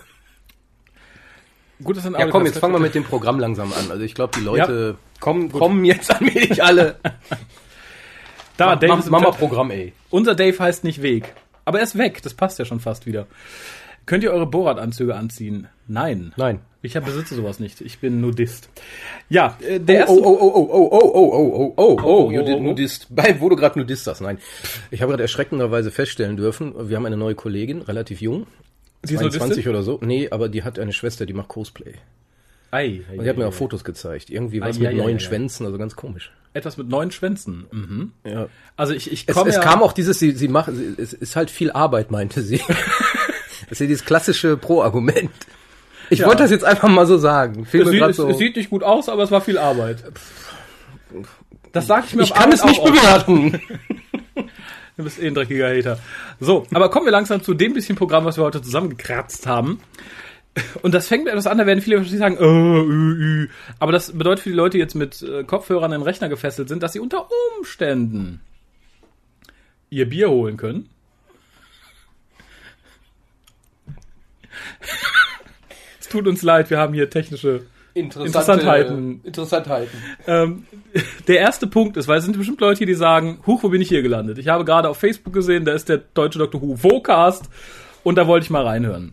Gut, 1.81 1.95
dass 1.95 2.05
ein 2.05 2.15
Ja, 2.15 2.27
komm, 2.27 2.45
jetzt 2.45 2.57
fangen 2.59 2.73
wir 2.73 2.79
mit 2.79 2.95
dem 2.95 3.05
Programm 3.05 3.39
langsam 3.39 3.71
an. 3.71 3.91
Also 3.91 4.03
ich 4.03 4.13
glaube, 4.13 4.37
die 4.37 4.43
Leute 4.43 4.97
kommen, 5.21 5.49
kommen 5.51 5.85
jetzt 5.85 6.13
allmählich 6.13 6.63
alle. 6.63 6.97
Da, 8.57 8.75
Dave 8.75 8.95
Mach, 8.95 9.05
mach 9.09 9.21
mal. 9.21 9.31
Programm, 9.33 9.69
ey. 9.69 9.93
Unser 10.09 10.33
Dave 10.33 10.57
heißt 10.57 10.83
nicht 10.83 11.03
Weg. 11.03 11.31
Aber 11.63 11.77
er 11.77 11.83
ist 11.83 11.95
weg. 11.95 12.23
Das 12.23 12.33
passt 12.33 12.57
ja 12.57 12.65
schon 12.65 12.79
fast 12.79 13.05
wieder. 13.05 13.27
Könnt 14.07 14.23
ihr 14.23 14.31
eure 14.31 14.47
Borat-Anzüge 14.47 15.15
anziehen? 15.15 15.67
Nein. 15.87 16.33
Nein. 16.37 16.61
Ich 16.95 17.03
besitze 17.03 17.35
sowas 17.35 17.59
nicht. 17.59 17.81
Ich 17.81 17.99
bin 17.99 18.21
Nudist. 18.21 18.69
Ja, 19.29 19.57
äh, 19.61 19.75
Oh, 19.75 19.79
der 19.79 19.95
erste... 19.99 20.13
oh, 20.13 20.23
oh, 20.23 20.39
oh, 20.41 20.69
oh, 20.71 20.89
oh, 20.91 21.11
oh, 21.13 21.31
oh, 21.33 21.73
oh, 21.73 21.73
oh, 21.77 21.99
oh, 22.01 22.25
oh, 22.27 22.31
Nudi- 22.31 22.55
oh. 22.55 22.59
Nudist. 22.61 23.07
Bei, 23.15 23.35
wo 23.39 23.49
du 23.49 23.55
gerade 23.55 23.77
Nudist 23.79 24.03
sagst, 24.05 24.21
nein. 24.21 24.37
Ich 24.91 25.01
habe 25.01 25.11
gerade 25.11 25.23
erschreckenderweise 25.23 25.91
feststellen 25.91 26.37
dürfen, 26.37 26.89
wir 26.89 26.95
haben 26.97 27.05
eine 27.05 27.17
neue 27.17 27.35
Kollegin, 27.35 27.81
relativ 27.81 28.21
jung, 28.21 28.47
Sie 29.03 29.13
ist 29.13 29.19
22 29.19 29.49
Nudistin? 29.49 29.69
oder 29.71 29.83
so. 29.83 29.99
Nee, 30.01 30.29
aber 30.31 30.49
die 30.49 30.63
hat 30.63 30.79
eine 30.79 30.91
Schwester, 30.93 31.25
die 31.25 31.33
macht 31.33 31.49
Cosplay. 31.49 31.93
Ei, 32.71 33.01
ei, 33.09 33.17
Und 33.17 33.23
die 33.23 33.29
hat 33.29 33.37
mir 33.37 33.45
ei, 33.45 33.47
auch. 33.47 33.53
Fotos 33.53 33.83
gezeigt. 33.83 34.29
Irgendwie 34.29 34.59
was 34.59 34.77
mit 34.77 34.91
ja. 34.91 35.19
Schwänzen, 35.19 35.65
also 35.65 35.77
ganz 35.77 35.95
komisch. 35.95 36.31
Etwas 36.53 36.77
mit 36.77 36.89
neun 36.89 37.11
Schwänzen. 37.11 37.67
Mhm. 37.71 38.11
Ja. 38.25 38.47
Also 38.75 38.93
ich, 38.93 39.11
ich 39.11 39.25
Es, 39.27 39.35
komme 39.35 39.49
es 39.49 39.55
ja, 39.57 39.61
kam 39.61 39.81
auch 39.83 39.93
dieses, 39.93 40.19
sie, 40.19 40.31
sie 40.31 40.47
macht, 40.47 40.69
es 40.69 41.13
ist 41.13 41.35
halt 41.35 41.49
viel 41.51 41.71
Arbeit, 41.71 42.11
meinte 42.11 42.41
sie. 42.41 42.57
das 42.67 43.71
ist 43.73 43.79
ja 43.79 43.85
dieses 43.87 44.03
klassische 44.05 44.57
Pro-Argument. 44.57 45.29
Ich 46.09 46.19
Ja. 46.19 46.27
wollte 46.27 46.43
das 46.43 46.51
jetzt 46.51 46.63
einfach 46.63 46.87
mal 46.89 47.05
so 47.05 47.17
sagen. 47.17 47.65
Fiel 47.65 47.81
es, 47.81 47.89
sieht, 47.89 48.01
es, 48.01 48.15
so. 48.17 48.29
es 48.29 48.37
sieht 48.37 48.55
nicht 48.55 48.69
gut 48.69 48.83
aus, 48.83 49.09
aber 49.09 49.23
es 49.23 49.31
war 49.31 49.41
viel 49.41 49.57
Arbeit. 49.57 50.03
Das 51.73 51.87
sag 51.87 52.05
ich 52.05 52.15
mir 52.15 52.23
ich 52.23 52.33
kann 52.33 52.43
Arbeit 52.43 52.55
es 52.55 52.63
nicht 52.65 52.83
bewerten. 52.83 53.61
Du 54.97 55.03
bist 55.03 55.21
eh 55.21 55.27
ein 55.27 55.35
dreckiger 55.35 55.69
Hater. 55.69 55.99
So, 56.39 56.65
aber 56.73 56.89
kommen 56.89 57.05
wir 57.05 57.11
langsam 57.11 57.43
zu 57.43 57.53
dem 57.53 57.73
bisschen 57.73 57.95
Programm, 57.95 58.25
was 58.25 58.37
wir 58.37 58.43
heute 58.43 58.63
zusammengekratzt 58.63 59.45
haben. 59.45 59.79
Und 60.81 60.95
das 60.95 61.07
fängt 61.07 61.27
etwas 61.27 61.45
an, 61.45 61.59
da 61.59 61.67
werden 61.67 61.81
viele 61.81 61.97
wahrscheinlich 61.97 62.19
sagen, 62.19 62.37
äh, 62.37 63.43
äh, 63.43 63.43
äh. 63.43 63.49
aber 63.77 63.91
das 63.91 64.17
bedeutet 64.17 64.41
für 64.41 64.49
die 64.49 64.55
Leute, 64.55 64.71
die 64.71 64.79
jetzt 64.79 64.95
mit 64.95 65.21
äh, 65.21 65.43
Kopfhörern 65.43 65.93
an 65.93 65.99
den 65.99 66.01
Rechner 66.01 66.29
gefesselt 66.29 66.67
sind, 66.67 66.81
dass 66.81 66.93
sie 66.93 66.99
unter 66.99 67.27
Umständen 67.59 68.41
ihr 69.91 70.09
Bier 70.09 70.31
holen 70.31 70.57
können. 70.57 70.89
Es 76.07 76.11
tut 76.11 76.27
uns 76.27 76.41
leid, 76.41 76.69
wir 76.69 76.77
haben 76.77 76.93
hier 76.93 77.09
technische 77.09 77.63
Interessantheiten. 77.93 79.21
Interessantheiten. 79.23 79.99
Ähm, 80.27 80.65
der 81.27 81.39
erste 81.39 81.67
Punkt 81.67 81.97
ist, 81.97 82.07
weil 82.07 82.19
es 82.19 82.25
sind 82.25 82.37
bestimmt 82.37 82.61
Leute 82.61 82.77
hier, 82.79 82.87
die 82.87 82.93
sagen, 82.93 83.39
huch, 83.45 83.63
wo 83.63 83.69
bin 83.69 83.81
ich 83.81 83.89
hier 83.89 84.01
gelandet? 84.01 84.37
Ich 84.37 84.47
habe 84.47 84.63
gerade 84.65 84.87
auf 84.89 84.97
Facebook 84.97 85.33
gesehen, 85.33 85.65
da 85.65 85.73
ist 85.73 85.89
der 85.89 85.97
deutsche 85.97 86.39
Dr. 86.39 86.61
Who 86.61 86.81
Vocast 86.81 87.49
und 88.03 88.15
da 88.15 88.27
wollte 88.27 88.45
ich 88.45 88.49
mal 88.49 88.65
reinhören. 88.65 89.11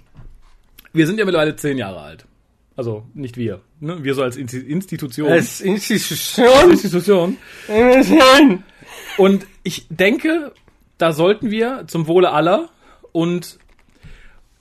Wir 0.92 1.06
sind 1.06 1.18
ja 1.18 1.24
mittlerweile 1.24 1.56
zehn 1.56 1.78
Jahre 1.78 2.00
alt. 2.00 2.26
Also 2.76 3.04
nicht 3.14 3.36
wir, 3.36 3.60
ne? 3.80 4.02
wir 4.02 4.14
so 4.14 4.22
als 4.22 4.36
Insti- 4.36 4.64
Institution. 4.66 5.30
Als 5.30 5.60
Institution. 5.60 6.70
Institution. 6.70 8.64
Und 9.16 9.46
ich 9.62 9.86
denke, 9.90 10.52
da 10.98 11.12
sollten 11.12 11.50
wir 11.50 11.84
zum 11.86 12.06
Wohle 12.08 12.32
aller 12.32 12.68
und 13.12 13.58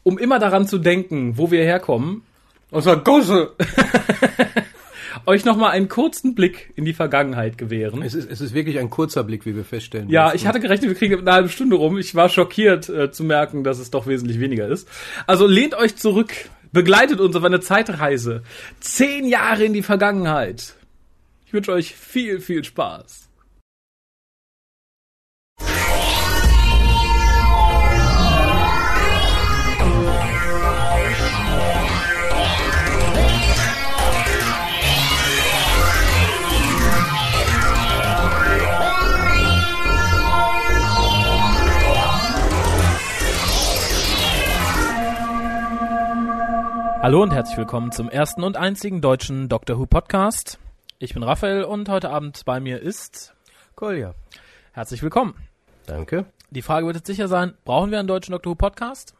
um 0.03 0.17
immer 0.17 0.39
daran 0.39 0.67
zu 0.67 0.77
denken, 0.77 1.37
wo 1.37 1.51
wir 1.51 1.63
herkommen, 1.63 2.23
Aus 2.71 2.85
der 2.85 2.97
Gosse. 2.97 3.51
euch 5.25 5.45
nochmal 5.45 5.71
einen 5.71 5.87
kurzen 5.87 6.35
Blick 6.35 6.71
in 6.75 6.85
die 6.85 6.93
Vergangenheit 6.93 7.57
gewähren. 7.57 8.01
Es 8.01 8.13
ist, 8.13 8.29
es 8.29 8.41
ist 8.41 8.53
wirklich 8.53 8.79
ein 8.79 8.89
kurzer 8.89 9.23
Blick, 9.23 9.45
wie 9.45 9.55
wir 9.55 9.63
feststellen. 9.63 10.09
Ja, 10.09 10.23
mussten. 10.23 10.37
ich 10.37 10.47
hatte 10.47 10.59
gerechnet, 10.59 10.89
wir 10.89 10.95
kriegen 10.95 11.19
eine 11.19 11.31
halbe 11.31 11.49
Stunde 11.49 11.75
rum. 11.75 11.97
Ich 11.97 12.15
war 12.15 12.29
schockiert 12.29 12.89
äh, 12.89 13.11
zu 13.11 13.23
merken, 13.23 13.63
dass 13.63 13.79
es 13.79 13.91
doch 13.91 14.07
wesentlich 14.07 14.39
weniger 14.39 14.67
ist. 14.67 14.87
Also 15.27 15.47
lehnt 15.47 15.75
euch 15.75 15.95
zurück, 15.95 16.33
begleitet 16.71 17.19
uns 17.19 17.35
auf 17.35 17.43
eine 17.43 17.59
Zeitreise. 17.59 18.43
Zehn 18.79 19.25
Jahre 19.25 19.63
in 19.63 19.73
die 19.73 19.83
Vergangenheit. 19.83 20.75
Ich 21.45 21.53
wünsche 21.53 21.71
euch 21.71 21.95
viel, 21.95 22.39
viel 22.39 22.63
Spaß. 22.63 23.29
Hallo 47.03 47.21
und 47.21 47.33
herzlich 47.33 47.57
willkommen 47.57 47.91
zum 47.91 48.07
ersten 48.07 48.43
und 48.43 48.55
einzigen 48.55 49.01
deutschen 49.01 49.49
Doctor 49.49 49.77
Who 49.77 49.85
Podcast. 49.85 50.57
Ich 50.99 51.13
bin 51.13 51.21
Raphael 51.21 51.65
und 51.65 51.89
heute 51.89 52.09
Abend 52.09 52.45
bei 52.45 52.61
mir 52.61 52.79
ist 52.79 53.35
Kolja. 53.75 54.13
herzlich 54.71 55.03
willkommen. 55.03 55.35
Danke. 55.85 56.27
Die 56.49 56.61
Frage 56.61 56.85
wird 56.85 56.95
jetzt 56.95 57.07
sicher 57.07 57.27
sein, 57.27 57.55
brauchen 57.65 57.91
wir 57.91 57.99
einen 57.99 58.07
deutschen 58.07 58.31
Doctor 58.31 58.51
Who 58.51 58.55
Podcast? 58.55 59.15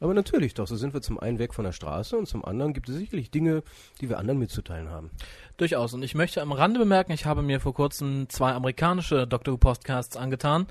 Aber 0.00 0.14
natürlich 0.14 0.54
doch, 0.54 0.66
so 0.66 0.74
sind 0.74 0.94
wir 0.94 1.00
zum 1.00 1.20
einen 1.20 1.38
weg 1.38 1.54
von 1.54 1.64
der 1.64 1.70
Straße 1.70 2.16
und 2.16 2.26
zum 2.26 2.44
anderen 2.44 2.72
gibt 2.72 2.88
es 2.88 2.96
sicherlich 2.96 3.30
Dinge, 3.30 3.62
die 4.00 4.08
wir 4.08 4.18
anderen 4.18 4.40
mitzuteilen 4.40 4.90
haben. 4.90 5.12
Durchaus. 5.58 5.94
Und 5.94 6.02
ich 6.02 6.16
möchte 6.16 6.42
am 6.42 6.50
Rande 6.50 6.80
bemerken, 6.80 7.12
ich 7.12 7.24
habe 7.24 7.42
mir 7.42 7.60
vor 7.60 7.72
kurzem 7.72 8.28
zwei 8.28 8.50
amerikanische 8.50 9.28
Doctor 9.28 9.54
Who 9.54 9.58
Podcasts 9.58 10.16
angetan. 10.16 10.66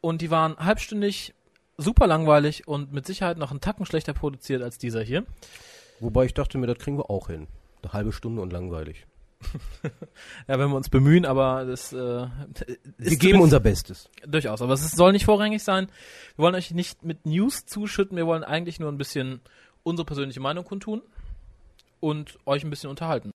Und 0.00 0.22
die 0.22 0.32
waren 0.32 0.56
halbstündig, 0.56 1.34
super 1.76 2.08
langweilig 2.08 2.66
und 2.66 2.92
mit 2.92 3.06
Sicherheit 3.06 3.38
noch 3.38 3.52
einen 3.52 3.60
Tacken 3.60 3.86
schlechter 3.86 4.12
produziert 4.12 4.60
als 4.60 4.76
dieser 4.76 5.00
hier. 5.00 5.24
Wobei 6.04 6.26
ich 6.26 6.34
dachte 6.34 6.58
mir, 6.58 6.66
das 6.66 6.78
kriegen 6.78 6.98
wir 6.98 7.08
auch 7.10 7.28
hin. 7.28 7.46
Eine 7.82 7.92
halbe 7.94 8.12
Stunde 8.12 8.42
und 8.42 8.52
langweilig. 8.52 9.06
Ja, 10.48 10.58
wenn 10.58 10.68
wir 10.70 10.76
uns 10.76 10.88
bemühen, 10.90 11.24
aber 11.26 11.64
das 11.64 11.92
äh, 11.92 11.96
Wir 12.98 13.16
geben 13.16 13.40
unser 13.40 13.60
Bestes. 13.60 14.08
Durchaus, 14.26 14.60
aber 14.62 14.72
es 14.74 14.82
ist- 14.84 14.96
soll 14.96 15.12
nicht 15.12 15.24
vorrangig 15.24 15.62
sein. 15.62 15.88
Wir 16.36 16.42
wollen 16.44 16.54
euch 16.54 16.70
nicht 16.72 17.02
mit 17.04 17.24
News 17.26 17.64
zuschütten, 17.66 18.16
wir 18.16 18.26
wollen 18.26 18.44
eigentlich 18.44 18.80
nur 18.80 18.90
ein 18.90 18.98
bisschen 18.98 19.40
unsere 19.82 20.04
persönliche 20.06 20.40
Meinung 20.40 20.64
kundtun 20.64 21.02
und 22.00 22.38
euch 22.46 22.64
ein 22.64 22.70
bisschen 22.70 22.90
unterhalten. 22.90 23.30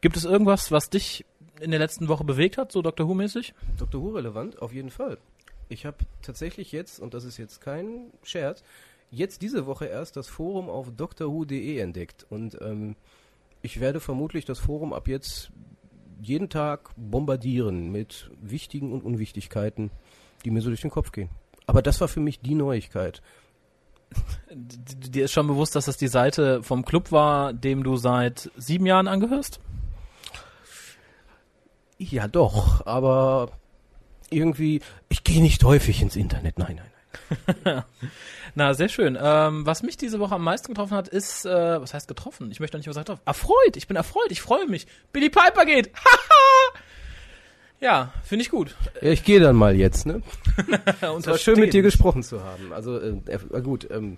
Gibt 0.00 0.16
es 0.16 0.24
irgendwas, 0.24 0.70
was 0.72 0.90
dich 0.90 1.24
in 1.60 1.70
der 1.70 1.80
letzten 1.80 2.08
Woche 2.08 2.24
bewegt 2.24 2.58
hat, 2.58 2.72
so 2.72 2.82
Dr. 2.82 3.08
Who-mäßig? 3.08 3.54
Dr. 3.78 4.02
Who 4.02 4.10
relevant, 4.10 4.60
auf 4.60 4.72
jeden 4.72 4.90
Fall. 4.90 5.18
Ich 5.68 5.86
habe 5.86 5.98
tatsächlich 6.22 6.72
jetzt, 6.72 6.98
und 7.00 7.14
das 7.14 7.24
ist 7.24 7.38
jetzt 7.38 7.60
kein 7.60 8.12
Scherz, 8.22 8.62
jetzt 9.14 9.42
diese 9.42 9.66
Woche 9.66 9.86
erst 9.86 10.16
das 10.16 10.28
Forum 10.28 10.68
auf 10.68 10.90
drwho.de 10.94 11.78
entdeckt. 11.78 12.26
Und 12.28 12.58
ähm, 12.60 12.96
ich 13.62 13.80
werde 13.80 14.00
vermutlich 14.00 14.44
das 14.44 14.58
Forum 14.58 14.92
ab 14.92 15.08
jetzt 15.08 15.50
jeden 16.20 16.48
Tag 16.48 16.90
bombardieren 16.96 17.90
mit 17.90 18.30
wichtigen 18.40 18.92
und 18.92 19.04
Unwichtigkeiten, 19.04 19.90
die 20.44 20.50
mir 20.50 20.60
so 20.60 20.68
durch 20.68 20.80
den 20.80 20.90
Kopf 20.90 21.12
gehen. 21.12 21.28
Aber 21.66 21.82
das 21.82 22.00
war 22.00 22.08
für 22.08 22.20
mich 22.20 22.40
die 22.40 22.54
Neuigkeit. 22.54 23.22
Dir 24.50 25.24
ist 25.24 25.32
schon 25.32 25.46
bewusst, 25.46 25.74
dass 25.76 25.86
das 25.86 25.96
die 25.96 26.08
Seite 26.08 26.62
vom 26.62 26.84
Club 26.84 27.10
war, 27.10 27.52
dem 27.52 27.82
du 27.82 27.96
seit 27.96 28.50
sieben 28.56 28.86
Jahren 28.86 29.08
angehörst? 29.08 29.60
Ja, 31.98 32.28
doch, 32.28 32.86
aber 32.86 33.50
irgendwie, 34.30 34.80
ich 35.08 35.24
gehe 35.24 35.40
nicht 35.40 35.64
häufig 35.64 36.02
ins 36.02 36.16
Internet. 36.16 36.58
Nein, 36.58 36.76
nein. 36.76 36.93
Na, 38.54 38.74
sehr 38.74 38.88
schön. 38.88 39.18
Ähm, 39.20 39.66
was 39.66 39.82
mich 39.82 39.96
diese 39.96 40.20
Woche 40.20 40.34
am 40.34 40.44
meisten 40.44 40.68
getroffen 40.68 40.96
hat, 40.96 41.08
ist, 41.08 41.44
äh, 41.46 41.80
was 41.80 41.94
heißt 41.94 42.08
getroffen? 42.08 42.50
Ich 42.50 42.60
möchte 42.60 42.76
doch 42.76 42.80
nicht 42.80 42.88
was 42.88 42.96
getroffen. 42.96 43.22
Erfreut. 43.24 43.76
Ich 43.76 43.88
bin 43.88 43.96
erfreut. 43.96 44.30
Ich 44.30 44.42
freue 44.42 44.66
mich. 44.66 44.86
Billy 45.12 45.30
Piper 45.30 45.64
geht. 45.64 45.90
Ja, 47.80 48.14
finde 48.22 48.44
ich 48.44 48.50
gut. 48.50 48.74
Ich 49.02 49.24
gehe 49.24 49.40
dann 49.40 49.56
mal 49.56 49.76
jetzt, 49.76 50.06
ne? 50.06 50.22
Es 51.02 51.26
war 51.26 51.36
schön 51.36 51.60
mit 51.60 51.74
dir 51.74 51.82
gesprochen 51.82 52.22
zu 52.22 52.42
haben. 52.42 52.72
Also 52.72 52.98
äh, 52.98 53.20
äh, 53.26 53.60
gut, 53.60 53.86
ähm, 53.90 54.16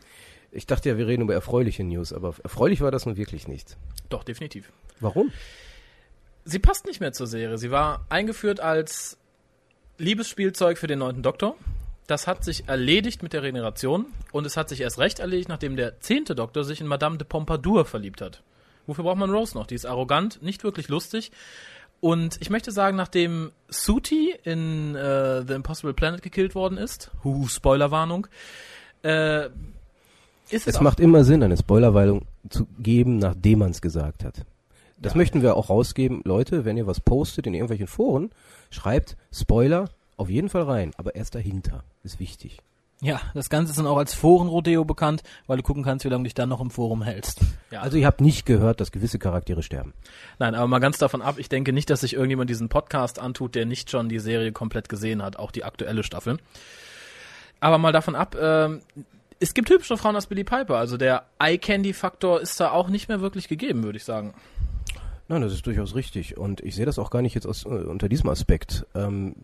ich 0.53 0.67
dachte 0.67 0.89
ja, 0.89 0.99
wir 0.99 1.09
reden 1.09 1.23
über 1.23 1.35
erfreuliche 1.35 1.83
News, 1.83 2.13
aber 2.13 2.37
erfreulich 2.45 2.81
war 2.81 2.93
das 2.93 3.07
nun 3.07 3.17
wirklich 3.17 3.49
nicht. 3.49 3.77
Doch, 4.09 4.23
definitiv. 4.23 4.71
Warum? 5.01 5.33
Sie 6.45 6.61
passt 6.61 6.87
nicht 6.87 7.01
mehr 7.01 7.13
zur 7.13 7.27
Serie. 7.27 7.59
Sie 7.59 7.73
war 7.73 8.07
eingeführt 8.09 8.61
als 8.61 9.19
Liebesspielzeug 9.99 10.79
für 10.79 10.87
den 10.87 11.01
neunten 11.01 11.25
Doktor. 11.25 11.57
Das 12.07 12.27
hat 12.27 12.45
sich 12.45 12.69
erledigt 12.69 13.23
mit 13.23 13.33
der 13.33 13.43
Regeneration 13.43 14.07
und 14.33 14.47
es 14.47 14.57
hat 14.57 14.69
sich 14.69 14.81
erst 14.81 14.99
recht 14.99 15.19
erledigt, 15.19 15.49
nachdem 15.49 15.77
der 15.77 16.01
zehnte 16.01 16.35
Doktor 16.35 16.63
sich 16.65 16.81
in 16.81 16.87
Madame 16.87 17.19
de 17.19 17.27
Pompadour 17.27 17.85
verliebt 17.85 18.21
hat. 18.21 18.43
Wofür 18.87 19.03
braucht 19.05 19.19
man 19.19 19.31
Rose 19.31 19.57
noch? 19.57 19.67
Die 19.67 19.75
ist 19.75 19.87
arrogant, 19.87 20.41
nicht 20.43 20.63
wirklich 20.63 20.89
lustig. 20.89 21.33
Und 22.01 22.37
ich 22.41 22.51
möchte 22.51 22.71
sagen, 22.71 22.97
nachdem 22.97 23.51
Suti 23.69 24.35
in 24.45 24.95
äh, 24.95 25.43
The 25.47 25.55
Impossible 25.55 25.95
Planet 25.95 26.23
gekillt 26.23 26.55
worden 26.55 26.79
ist, 26.79 27.11
hu, 27.25 27.49
Spoilerwarnung, 27.49 28.29
äh, 29.03 29.47
ist 29.47 30.67
es, 30.67 30.67
Es 30.67 30.81
macht 30.81 31.01
immer 31.01 31.25
Sinn, 31.25 31.43
eine 31.43 31.57
Spoilerweilung 31.57 32.27
zu 32.51 32.67
geben, 32.79 33.17
nachdem 33.19 33.61
man 33.61 33.71
es 33.73 33.81
gesagt 33.81 34.23
hat. 34.25 34.43
Das 34.99 35.15
Ja. 35.15 35.17
möchten 35.19 35.43
wir 35.43 35.57
auch 35.57 35.69
rausgeben. 35.69 36.23
Leute, 36.25 36.65
wenn 36.65 36.77
ihr 36.77 36.87
was 36.87 37.01
postet 37.01 37.47
in 37.47 37.55
irgendwelchen 37.55 37.89
Foren, 37.89 38.31
schreibt 38.71 39.17
Spoiler 39.33 39.89
auf 40.17 40.31
jeden 40.31 40.49
Fall 40.49 40.63
rein, 40.63 40.93
aber 40.97 41.15
erst 41.15 41.35
dahinter. 41.35 41.85
Ist 42.03 42.21
wichtig. 42.21 42.61
Ja, 43.03 43.21
das 43.35 43.51
Ganze 43.51 43.71
ist 43.73 43.77
dann 43.79 43.87
auch 43.87 43.99
als 43.99 44.15
Forenrodeo 44.15 44.87
bekannt, 44.87 45.23
weil 45.47 45.59
du 45.59 45.63
gucken 45.63 45.83
kannst, 45.83 46.07
wie 46.07 46.09
lange 46.09 46.23
du 46.23 46.29
dich 46.29 46.35
dann 46.35 46.49
noch 46.49 46.63
im 46.63 46.71
Forum 46.71 47.03
hältst. 47.03 47.41
Ja, 47.71 47.83
Also 47.83 47.99
ihr 47.99 48.07
habt 48.07 48.23
nicht 48.23 48.47
gehört, 48.47 48.81
dass 48.81 48.91
gewisse 48.91 49.19
Charaktere 49.19 49.63
sterben. 49.63 49.93
Nein, 50.39 50.55
aber 50.55 50.67
mal 50.67 50.79
ganz 50.79 50.97
davon 50.97 51.21
ab, 51.21 51.39
ich 51.39 51.51
denke 51.51 51.75
nicht, 51.75 51.91
dass 51.91 52.01
sich 52.01 52.15
irgendjemand 52.15 52.49
diesen 52.49 52.71
Podcast 52.71 53.19
antut, 53.19 53.55
der 53.55 53.67
nicht 53.67 53.91
schon 53.91 54.09
die 54.09 54.19
Serie 54.19 54.53
komplett 54.53 54.89
gesehen 54.89 55.23
hat, 55.23 55.39
auch 55.39 55.51
die 55.51 55.65
aktuelle 55.65 56.05
Staffel. 56.05 56.39
Aber 57.61 57.77
mal 57.77 57.93
davon 57.93 58.15
ab, 58.15 58.35
ähm, 58.41 58.81
es 59.41 59.53
gibt 59.53 59.69
hübsche 59.69 59.99
Frauen 59.99 60.15
als 60.17 60.27
Billy 60.27 60.45
Piper, 60.45 60.77
also 60.77 60.97
der 60.97 61.27
Eye-Candy-Faktor 61.39 62.41
ist 62.41 62.59
da 62.61 62.71
auch 62.71 62.89
nicht 62.89 63.09
mehr 63.09 63.21
wirklich 63.21 63.49
gegeben, 63.49 63.83
würde 63.85 63.99
ich 63.99 64.05
sagen. 64.05 64.33
Nein, 65.29 65.43
das 65.43 65.53
ist 65.53 65.67
durchaus 65.67 65.97
richtig. 65.97 66.37
Und 66.37 66.61
ich 66.61 66.77
sehe 66.77 66.87
das 66.87 67.01
auch 67.01 67.11
gar 67.11 67.21
nicht 67.21 67.35
jetzt 67.35 67.49
aus, 67.49 67.65
äh, 67.65 67.69
unter 67.69 68.09
diesem 68.09 68.31
Aspekt. 68.31 68.87
Ähm, 68.95 69.35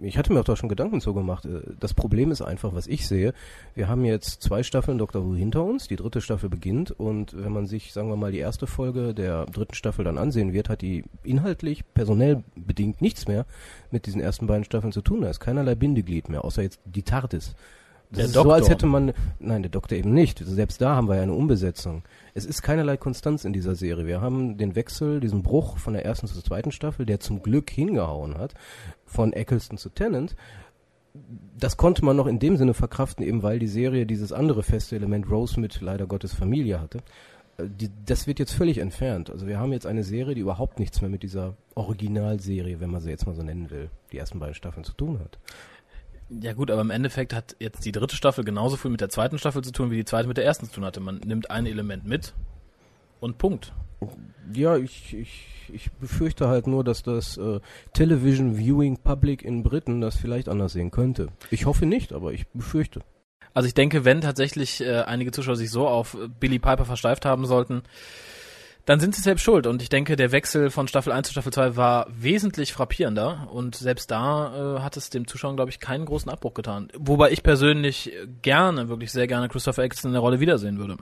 ich 0.00 0.16
hatte 0.16 0.32
mir 0.32 0.40
auch 0.40 0.44
da 0.44 0.56
schon 0.56 0.70
Gedanken 0.70 1.02
zu 1.02 1.12
gemacht. 1.12 1.44
Äh, 1.44 1.60
Das 1.78 1.92
Problem 1.92 2.30
ist 2.30 2.40
einfach, 2.40 2.72
was 2.72 2.86
ich 2.86 3.06
sehe. 3.06 3.34
Wir 3.74 3.86
haben 3.86 4.06
jetzt 4.06 4.42
zwei 4.42 4.62
Staffeln 4.62 4.96
Doctor 4.96 5.24
Who 5.26 5.34
hinter 5.34 5.62
uns. 5.62 5.88
Die 5.88 5.96
dritte 5.96 6.22
Staffel 6.22 6.48
beginnt. 6.48 6.90
Und 6.90 7.36
wenn 7.36 7.52
man 7.52 7.66
sich, 7.66 7.92
sagen 7.92 8.08
wir 8.08 8.16
mal, 8.16 8.32
die 8.32 8.38
erste 8.38 8.66
Folge 8.66 9.12
der 9.12 9.44
dritten 9.44 9.74
Staffel 9.74 10.06
dann 10.06 10.16
ansehen 10.16 10.54
wird, 10.54 10.70
hat 10.70 10.80
die 10.80 11.04
inhaltlich, 11.22 11.84
personell 11.92 12.42
bedingt 12.54 13.02
nichts 13.02 13.28
mehr 13.28 13.44
mit 13.90 14.06
diesen 14.06 14.22
ersten 14.22 14.46
beiden 14.46 14.64
Staffeln 14.64 14.92
zu 14.92 15.02
tun. 15.02 15.20
Da 15.20 15.28
ist 15.28 15.40
keinerlei 15.40 15.74
Bindeglied 15.74 16.30
mehr, 16.30 16.46
außer 16.46 16.62
jetzt 16.62 16.80
die 16.86 17.02
TARDIS. 17.02 17.54
Das 18.10 18.16
Der 18.18 18.24
ist 18.26 18.32
so, 18.34 18.40
als 18.40 18.60
Doktor. 18.60 18.70
hätte 18.70 18.86
man, 18.86 19.12
nein, 19.40 19.62
der 19.62 19.70
Doktor 19.70 19.96
eben 19.98 20.14
nicht. 20.14 20.38
Selbst 20.38 20.80
da 20.80 20.94
haben 20.94 21.08
wir 21.08 21.16
ja 21.16 21.22
eine 21.22 21.34
Umbesetzung. 21.34 22.02
Es 22.34 22.44
ist 22.44 22.62
keinerlei 22.62 22.96
Konstanz 22.96 23.44
in 23.44 23.52
dieser 23.52 23.74
Serie. 23.74 24.06
Wir 24.06 24.20
haben 24.20 24.58
den 24.58 24.76
Wechsel, 24.76 25.20
diesen 25.20 25.42
Bruch 25.42 25.78
von 25.78 25.92
der 25.92 26.04
ersten 26.04 26.26
zur 26.26 26.44
zweiten 26.44 26.70
Staffel, 26.70 27.04
der 27.04 27.20
zum 27.20 27.42
Glück 27.42 27.70
hingehauen 27.70 28.38
hat, 28.38 28.54
von 29.04 29.32
Eccleston 29.32 29.78
zu 29.78 29.90
Tennant. 29.90 30.36
Das 31.58 31.76
konnte 31.76 32.04
man 32.04 32.16
noch 32.16 32.26
in 32.26 32.38
dem 32.38 32.56
Sinne 32.56 32.74
verkraften, 32.74 33.24
eben 33.24 33.42
weil 33.42 33.58
die 33.58 33.68
Serie 33.68 34.06
dieses 34.06 34.32
andere 34.32 34.62
feste 34.62 34.96
Element 34.96 35.30
Rose 35.30 35.58
mit 35.58 35.80
leider 35.80 36.06
Gottes 36.06 36.34
Familie 36.34 36.80
hatte. 36.80 36.98
die, 37.58 37.88
das 38.04 38.26
wird 38.26 38.38
jetzt 38.38 38.52
völlig 38.52 38.78
entfernt. 38.78 39.30
Also 39.30 39.46
wir 39.46 39.58
haben 39.58 39.72
jetzt 39.72 39.86
eine 39.86 40.04
Serie, 40.04 40.34
die 40.34 40.42
überhaupt 40.42 40.78
nichts 40.78 41.00
mehr 41.00 41.10
mit 41.10 41.22
dieser 41.22 41.54
Originalserie, 41.74 42.80
wenn 42.80 42.90
man 42.90 43.00
sie 43.00 43.10
jetzt 43.10 43.26
mal 43.26 43.34
so 43.34 43.42
nennen 43.42 43.70
will, 43.70 43.90
die 44.12 44.18
ersten 44.18 44.38
beiden 44.38 44.54
Staffeln 44.54 44.84
zu 44.84 44.92
tun 44.92 45.18
hat. 45.18 45.38
Ja 46.28 46.54
gut, 46.54 46.70
aber 46.70 46.80
im 46.80 46.90
Endeffekt 46.90 47.32
hat 47.32 47.56
jetzt 47.60 47.84
die 47.84 47.92
dritte 47.92 48.16
Staffel 48.16 48.44
genauso 48.44 48.76
viel 48.76 48.90
mit 48.90 49.00
der 49.00 49.08
zweiten 49.08 49.38
Staffel 49.38 49.62
zu 49.62 49.70
tun, 49.70 49.90
wie 49.90 49.96
die 49.96 50.04
zweite 50.04 50.26
mit 50.26 50.36
der 50.36 50.44
ersten 50.44 50.66
zu 50.66 50.72
tun 50.72 50.84
hatte. 50.84 51.00
Man 51.00 51.18
nimmt 51.18 51.50
ein 51.50 51.66
Element 51.66 52.04
mit 52.04 52.34
und 53.20 53.38
Punkt. 53.38 53.72
Ja, 54.52 54.76
ich, 54.76 55.14
ich, 55.14 55.70
ich 55.72 55.92
befürchte 55.92 56.48
halt 56.48 56.66
nur, 56.66 56.84
dass 56.84 57.02
das 57.02 57.36
äh, 57.36 57.60
Television 57.92 58.56
Viewing 58.56 58.98
Public 58.98 59.42
in 59.42 59.62
Britain 59.62 60.00
das 60.00 60.16
vielleicht 60.16 60.48
anders 60.48 60.72
sehen 60.72 60.90
könnte. 60.90 61.28
Ich 61.50 61.66
hoffe 61.66 61.86
nicht, 61.86 62.12
aber 62.12 62.32
ich 62.32 62.46
befürchte. 62.48 63.00
Also 63.54 63.68
ich 63.68 63.74
denke, 63.74 64.04
wenn 64.04 64.20
tatsächlich 64.20 64.82
äh, 64.82 65.02
einige 65.02 65.30
Zuschauer 65.30 65.56
sich 65.56 65.70
so 65.70 65.88
auf 65.88 66.16
Billy 66.40 66.58
Piper 66.58 66.84
versteift 66.84 67.24
haben 67.24 67.46
sollten, 67.46 67.82
dann 68.86 69.00
sind 69.00 69.14
sie 69.16 69.20
selbst 69.20 69.42
schuld. 69.42 69.66
Und 69.66 69.82
ich 69.82 69.88
denke, 69.88 70.14
der 70.14 70.32
Wechsel 70.32 70.70
von 70.70 70.86
Staffel 70.86 71.12
1 71.12 71.26
zu 71.26 71.32
Staffel 71.32 71.52
2 71.52 71.76
war 71.76 72.06
wesentlich 72.08 72.72
frappierender. 72.72 73.48
Und 73.52 73.74
selbst 73.74 74.12
da 74.12 74.76
äh, 74.76 74.80
hat 74.80 74.96
es 74.96 75.10
dem 75.10 75.26
Zuschauer, 75.26 75.56
glaube 75.56 75.70
ich, 75.70 75.80
keinen 75.80 76.06
großen 76.06 76.30
Abbruch 76.30 76.54
getan. 76.54 76.88
Wobei 76.96 77.32
ich 77.32 77.42
persönlich 77.42 78.12
gerne, 78.42 78.88
wirklich 78.88 79.10
sehr 79.10 79.26
gerne 79.26 79.48
Christopher 79.48 79.82
Eccleston 79.82 80.10
in 80.10 80.14
der 80.14 80.22
Rolle 80.22 80.38
wiedersehen 80.38 80.78
würde. 80.78 80.96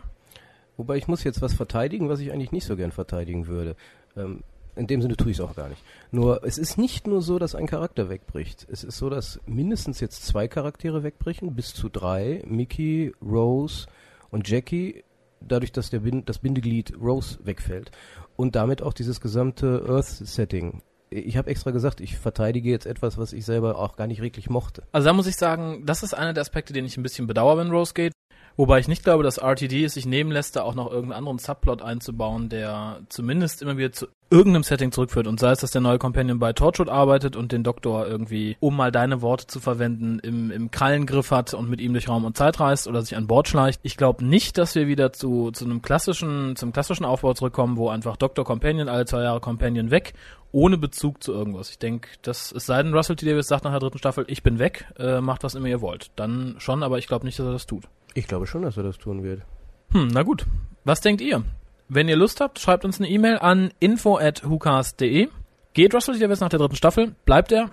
Wobei 0.79 0.97
ich 0.97 1.09
muss 1.09 1.25
jetzt 1.25 1.43
was 1.43 1.53
verteidigen, 1.53 2.09
was 2.09 2.21
ich 2.21 2.33
eigentlich 2.33 2.53
nicht 2.53 2.67
so 2.67 2.75
gern 2.75 2.91
verteidigen 2.91 3.47
würde. 3.47 3.77
Ähm, 4.17 4.43
in 4.77 4.87
dem 4.87 5.03
Sinne 5.03 5.17
tue 5.17 5.31
ich 5.31 5.39
es 5.39 5.45
auch 5.45 5.55
gar 5.55 5.69
nicht. 5.69 5.83
Nur, 6.11 6.43
es 6.43 6.57
ist 6.57 6.79
nicht 6.79 7.07
nur 7.07 7.21
so, 7.21 7.39
dass 7.39 7.55
ein 7.55 7.67
Charakter 7.67 8.09
wegbricht. 8.09 8.67
Es 8.71 8.83
ist 8.83 8.97
so, 8.97 9.11
dass 9.11 9.41
mindestens 9.47 10.01
jetzt 10.01 10.27
zwei 10.27 10.49
Charaktere 10.49 11.03
wegbrechen, 11.03 11.55
bis 11.55 11.75
zu 11.75 11.91
drei. 11.91 12.43
Mickey, 12.47 13.13
Rose 13.23 13.87
und 14.31 14.49
Jackie, 14.49 15.05
dadurch, 15.41 15.73
dass 15.73 15.91
der 15.91 16.01
Bind 16.01 16.29
das 16.29 16.39
Bindeglied 16.39 16.95
Rose 17.01 17.39
wegfällt. 17.45 17.91
Und 18.37 18.57
damit 18.57 18.83
auch 18.83 18.93
dieses 18.93 19.21
gesamte 19.21 19.85
Earth-Setting. 19.89 20.83
Ich 21.11 21.37
habe 21.37 21.49
extra 21.49 21.71
gesagt, 21.71 22.01
ich 22.01 22.17
verteidige 22.17 22.71
jetzt 22.71 22.87
etwas, 22.87 23.19
was 23.19 23.33
ich 23.33 23.45
selber 23.45 23.79
auch 23.79 23.97
gar 23.97 24.09
nicht 24.09 24.21
wirklich 24.21 24.51
mochte. 24.51 24.83
Also 24.91 25.07
da 25.07 25.13
muss 25.13 25.29
ich 25.29 25.37
sagen, 25.37 25.85
das 25.87 26.03
ist 26.03 26.15
einer 26.15 26.33
der 26.33 26.41
Aspekte, 26.41 26.73
den 26.73 26.85
ich 26.85 26.97
ein 26.97 27.05
bisschen 27.05 27.27
bedauere, 27.27 27.59
wenn 27.59 27.71
Rose 27.71 27.95
geht. 27.95 28.13
Wobei 28.57 28.79
ich 28.79 28.89
nicht 28.89 29.03
glaube, 29.03 29.25
dass 29.25 29.39
RTD 29.39 29.85
es 29.85 29.95
sich 29.95 30.07
nehmen 30.07 30.31
lässt, 30.31 30.57
da 30.57 30.63
auch 30.63 30.75
noch 30.75 30.87
irgendeinen 30.91 31.19
anderen 31.19 31.39
Subplot 31.39 31.83
einzubauen, 31.83 32.49
der 32.49 33.01
zumindest 33.09 33.63
immer 33.63 33.77
wieder 33.77 33.93
zu 33.93 34.07
irgendeinem 34.35 34.65
Setting 34.65 34.91
zurückführt. 34.91 35.29
Und 35.29 35.39
sei 35.39 35.53
es, 35.53 35.61
dass 35.61 35.71
der 35.71 35.81
neue 35.81 35.99
Companion 35.99 36.41
bei 36.41 36.53
Torchwood 36.53 36.89
arbeitet 36.89 37.37
und 37.37 37.53
den 37.53 37.63
Doktor 37.63 38.07
irgendwie, 38.07 38.57
um 38.59 38.77
mal 38.77 38.91
deine 38.91 39.23
Worte 39.23 39.47
zu 39.47 39.61
verwenden, 39.61 40.19
im, 40.19 40.51
im 40.51 40.73
Krallengriff 40.73 41.31
hat 41.31 41.55
und 41.55 41.71
mit 41.71 41.81
ihm 41.81 41.93
durch 41.93 42.09
Raum 42.09 42.25
und 42.25 42.37
Zeit 42.37 42.59
reist 42.59 42.89
oder 42.89 43.01
sich 43.03 43.17
an 43.17 43.29
Bord 43.29 43.47
schleicht. 43.47 43.81
Ich 43.85 43.97
glaube 43.97 44.25
nicht, 44.25 44.59
dass 44.59 44.75
wir 44.75 44.89
wieder 44.89 45.13
zu, 45.13 45.53
zu 45.53 45.65
einem 45.65 45.83
klassischen, 45.83 46.57
zum 46.57 46.73
klassischen 46.73 47.05
Aufbau 47.05 47.35
zurückkommen, 47.35 47.77
wo 47.77 47.89
einfach 47.89 48.17
Doktor 48.17 48.45
Companion, 48.45 48.89
alle 48.89 49.07
zwei 49.07 49.23
Jahre 49.23 49.41
Companion 49.41 49.93
weg, 49.93 50.15
ohne 50.51 50.79
Bezug 50.79 51.23
zu 51.23 51.33
irgendwas. 51.33 51.71
Ich 51.71 51.79
denke, 51.79 52.09
das 52.23 52.51
es 52.51 52.67
sei 52.67 52.83
denn, 52.83 52.93
Russell 52.93 53.17
T. 53.17 53.27
Davis 53.27 53.47
sagt 53.47 53.65
nach 53.65 53.71
der 53.71 53.81
dritten 53.81 53.99
Staffel, 53.99 54.25
ich 54.27 54.43
bin 54.43 54.59
weg, 54.59 54.87
äh, 54.99 55.21
macht 55.21 55.45
was 55.45 55.55
immer 55.55 55.69
ihr 55.69 55.81
wollt. 55.81 56.11
Dann 56.17 56.57
schon, 56.59 56.83
aber 56.83 56.99
ich 56.99 57.07
glaube 57.07 57.25
nicht, 57.25 57.39
dass 57.39 57.47
er 57.47 57.53
das 57.53 57.67
tut. 57.67 57.85
Ich 58.15 58.27
glaube 58.27 58.47
schon, 58.49 58.63
dass 58.63 58.77
er 58.77 58.83
das 58.83 58.99
tun 58.99 59.23
wird. 59.23 59.43
Hm, 59.91 60.09
na 60.13 60.25
gut. 60.25 60.47
Was 60.85 61.01
denkt 61.01 61.21
ihr? 61.21 61.45
Wenn 61.89 62.09
ihr 62.09 62.17
Lust 62.17 62.41
habt, 62.41 62.59
schreibt 62.59 62.85
uns 62.85 62.99
eine 62.99 63.09
E-Mail 63.09 63.39
an 63.39 63.71
info@hucast.de. 63.79 65.29
Geht 65.75 65.95
Russell 65.95 66.19
Davis 66.19 66.41
nach 66.41 66.49
der 66.49 66.59
dritten 66.59 66.77
Staffel? 66.77 67.15
Bleibt 67.25 67.53
er? 67.53 67.71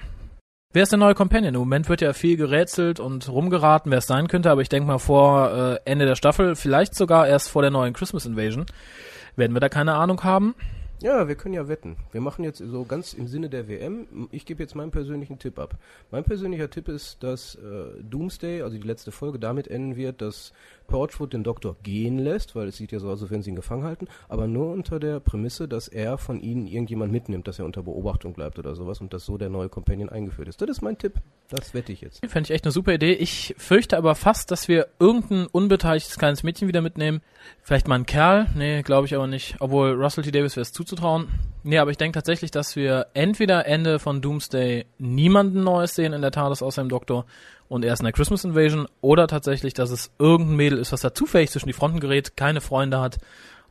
Wer 0.73 0.83
ist 0.83 0.91
der 0.91 0.99
neue 0.99 1.15
Companion? 1.15 1.53
Im 1.53 1.59
Moment 1.59 1.89
wird 1.89 2.01
ja 2.01 2.13
viel 2.13 2.37
gerätselt 2.37 2.99
und 2.99 3.27
rumgeraten, 3.29 3.91
wer 3.91 3.99
es 3.99 4.07
sein 4.07 4.27
könnte, 4.27 4.49
aber 4.49 4.61
ich 4.61 4.69
denke 4.69 4.87
mal 4.87 4.99
vor 4.99 5.51
äh, 5.51 5.79
Ende 5.83 6.05
der 6.05 6.15
Staffel, 6.15 6.55
vielleicht 6.55 6.95
sogar 6.95 7.27
erst 7.27 7.49
vor 7.49 7.61
der 7.61 7.71
neuen 7.71 7.93
Christmas 7.93 8.25
Invasion, 8.25 8.65
werden 9.35 9.53
wir 9.53 9.59
da 9.59 9.69
keine 9.69 9.95
Ahnung 9.95 10.23
haben. 10.23 10.55
Ja, 11.01 11.27
wir 11.27 11.35
können 11.35 11.55
ja 11.55 11.67
wetten. 11.67 11.97
Wir 12.11 12.21
machen 12.21 12.43
jetzt 12.43 12.59
so 12.59 12.85
ganz 12.85 13.13
im 13.13 13.27
Sinne 13.27 13.49
der 13.49 13.67
WM. 13.67 14.29
Ich 14.31 14.45
gebe 14.45 14.61
jetzt 14.61 14.75
meinen 14.75 14.91
persönlichen 14.91 15.39
Tipp 15.39 15.57
ab. 15.57 15.75
Mein 16.11 16.23
persönlicher 16.23 16.69
Tipp 16.69 16.87
ist, 16.87 17.23
dass 17.23 17.55
äh, 17.55 18.03
Doomsday, 18.03 18.61
also 18.61 18.77
die 18.77 18.87
letzte 18.87 19.11
Folge, 19.11 19.39
damit 19.39 19.67
enden 19.67 19.95
wird, 19.95 20.21
dass 20.21 20.53
Torchwood 20.91 21.33
den 21.33 21.43
Doktor 21.43 21.77
gehen 21.83 22.19
lässt, 22.19 22.55
weil 22.55 22.67
es 22.67 22.77
sieht 22.77 22.91
ja 22.91 22.99
so 22.99 23.09
aus, 23.09 23.21
als 23.21 23.31
wenn 23.31 23.41
sie 23.41 23.49
ihn 23.49 23.55
gefangen 23.55 23.83
halten, 23.83 24.07
aber 24.27 24.45
nur 24.45 24.73
unter 24.73 24.99
der 24.99 25.19
Prämisse, 25.21 25.67
dass 25.67 25.87
er 25.87 26.17
von 26.17 26.41
ihnen 26.41 26.67
irgendjemand 26.67 27.11
mitnimmt, 27.11 27.47
dass 27.47 27.59
er 27.59 27.65
unter 27.65 27.81
Beobachtung 27.83 28.33
bleibt 28.33 28.59
oder 28.59 28.75
sowas 28.75 28.99
und 28.99 29.13
dass 29.13 29.25
so 29.25 29.37
der 29.37 29.49
neue 29.49 29.69
Companion 29.69 30.09
eingeführt 30.09 30.49
ist. 30.49 30.61
Das 30.61 30.69
ist 30.69 30.81
mein 30.81 30.97
Tipp. 30.97 31.13
Das 31.49 31.73
wette 31.73 31.91
ich 31.91 32.01
jetzt. 32.01 32.25
Fände 32.25 32.47
ich 32.47 32.51
echt 32.51 32.65
eine 32.65 32.71
super 32.71 32.93
Idee. 32.93 33.13
Ich 33.13 33.55
fürchte 33.57 33.97
aber 33.97 34.15
fast, 34.15 34.51
dass 34.51 34.67
wir 34.67 34.87
irgendein 34.99 35.47
unbeteiligtes 35.47 36.17
kleines 36.17 36.43
Mädchen 36.43 36.67
wieder 36.67 36.81
mitnehmen. 36.81 37.21
Vielleicht 37.61 37.87
mal 37.87 37.95
ein 37.95 38.05
Kerl. 38.05 38.47
Nee, 38.55 38.81
glaube 38.83 39.07
ich 39.07 39.15
aber 39.15 39.27
nicht. 39.27 39.55
Obwohl 39.59 39.91
Russell 39.91 40.23
T. 40.23 40.31
Davis 40.31 40.55
wäre 40.55 40.61
es 40.61 40.73
zuzutrauen. 40.73 40.90
Nee, 41.63 41.77
aber 41.77 41.91
ich 41.91 41.97
denke 41.97 42.15
tatsächlich, 42.15 42.49
dass 42.49 42.75
wir 42.75 43.07
entweder 43.13 43.67
Ende 43.67 43.99
von 43.99 44.21
Doomsday 44.21 44.85
niemanden 44.97 45.63
Neues 45.63 45.93
sehen 45.93 46.13
in 46.13 46.21
der 46.21 46.31
TARDIS 46.31 46.63
außer 46.63 46.81
dem 46.81 46.89
Doktor 46.89 47.25
und 47.69 47.85
erst 47.85 48.01
in 48.01 48.05
der 48.05 48.13
Christmas 48.13 48.43
Invasion 48.43 48.87
oder 49.01 49.27
tatsächlich, 49.27 49.73
dass 49.75 49.91
es 49.91 50.11
irgendein 50.17 50.55
Mädel 50.55 50.79
ist, 50.79 50.91
was 50.91 51.01
da 51.01 51.13
zufällig 51.13 51.51
zwischen 51.51 51.67
die 51.67 51.73
Fronten 51.73 51.99
gerät, 51.99 52.35
keine 52.35 52.61
Freunde 52.61 52.99
hat 52.99 53.19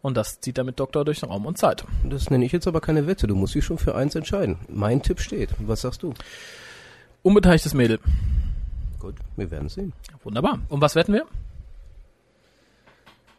und 0.02 0.16
das 0.16 0.40
zieht 0.40 0.56
damit 0.56 0.78
Doktor 0.78 1.04
durch 1.04 1.22
Raum 1.22 1.46
und 1.46 1.58
Zeit. 1.58 1.84
Das 2.08 2.30
nenne 2.30 2.44
ich 2.44 2.52
jetzt 2.52 2.66
aber 2.66 2.80
keine 2.80 3.06
Wette. 3.06 3.26
Du 3.26 3.34
musst 3.34 3.54
dich 3.54 3.64
schon 3.64 3.78
für 3.78 3.94
eins 3.94 4.14
entscheiden. 4.14 4.58
Mein 4.68 5.02
Tipp 5.02 5.20
steht. 5.20 5.50
Was 5.58 5.82
sagst 5.82 6.02
du? 6.02 6.14
Unbeteiligtes 7.22 7.74
Mädel. 7.74 7.98
Gut, 8.98 9.16
wir 9.36 9.50
werden 9.50 9.68
sehen. 9.68 9.92
Wunderbar. 10.22 10.60
Und 10.68 10.80
was 10.80 10.94
wetten 10.94 11.12
wir? 11.12 11.26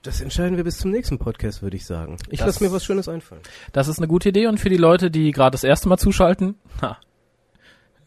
Das 0.04 0.20
entscheiden 0.20 0.58
wir 0.58 0.64
bis 0.64 0.80
zum 0.80 0.90
nächsten 0.90 1.20
Podcast, 1.20 1.62
würde 1.62 1.78
ich 1.78 1.86
sagen. 1.86 2.18
Ich 2.30 2.40
lasse 2.40 2.64
mir 2.64 2.72
was 2.72 2.84
Schönes 2.84 3.08
einfallen. 3.08 3.44
Das 3.72 3.88
ist 3.88 4.00
eine 4.00 4.08
gute 4.08 4.30
Idee 4.30 4.48
und 4.48 4.60
für 4.60 4.70
die 4.70 4.78
Leute, 4.78 5.12
die 5.12 5.32
gerade 5.32 5.52
das 5.52 5.64
erste 5.64 5.90
Mal 5.90 5.98
zuschalten, 5.98 6.56
ha, 6.82 6.98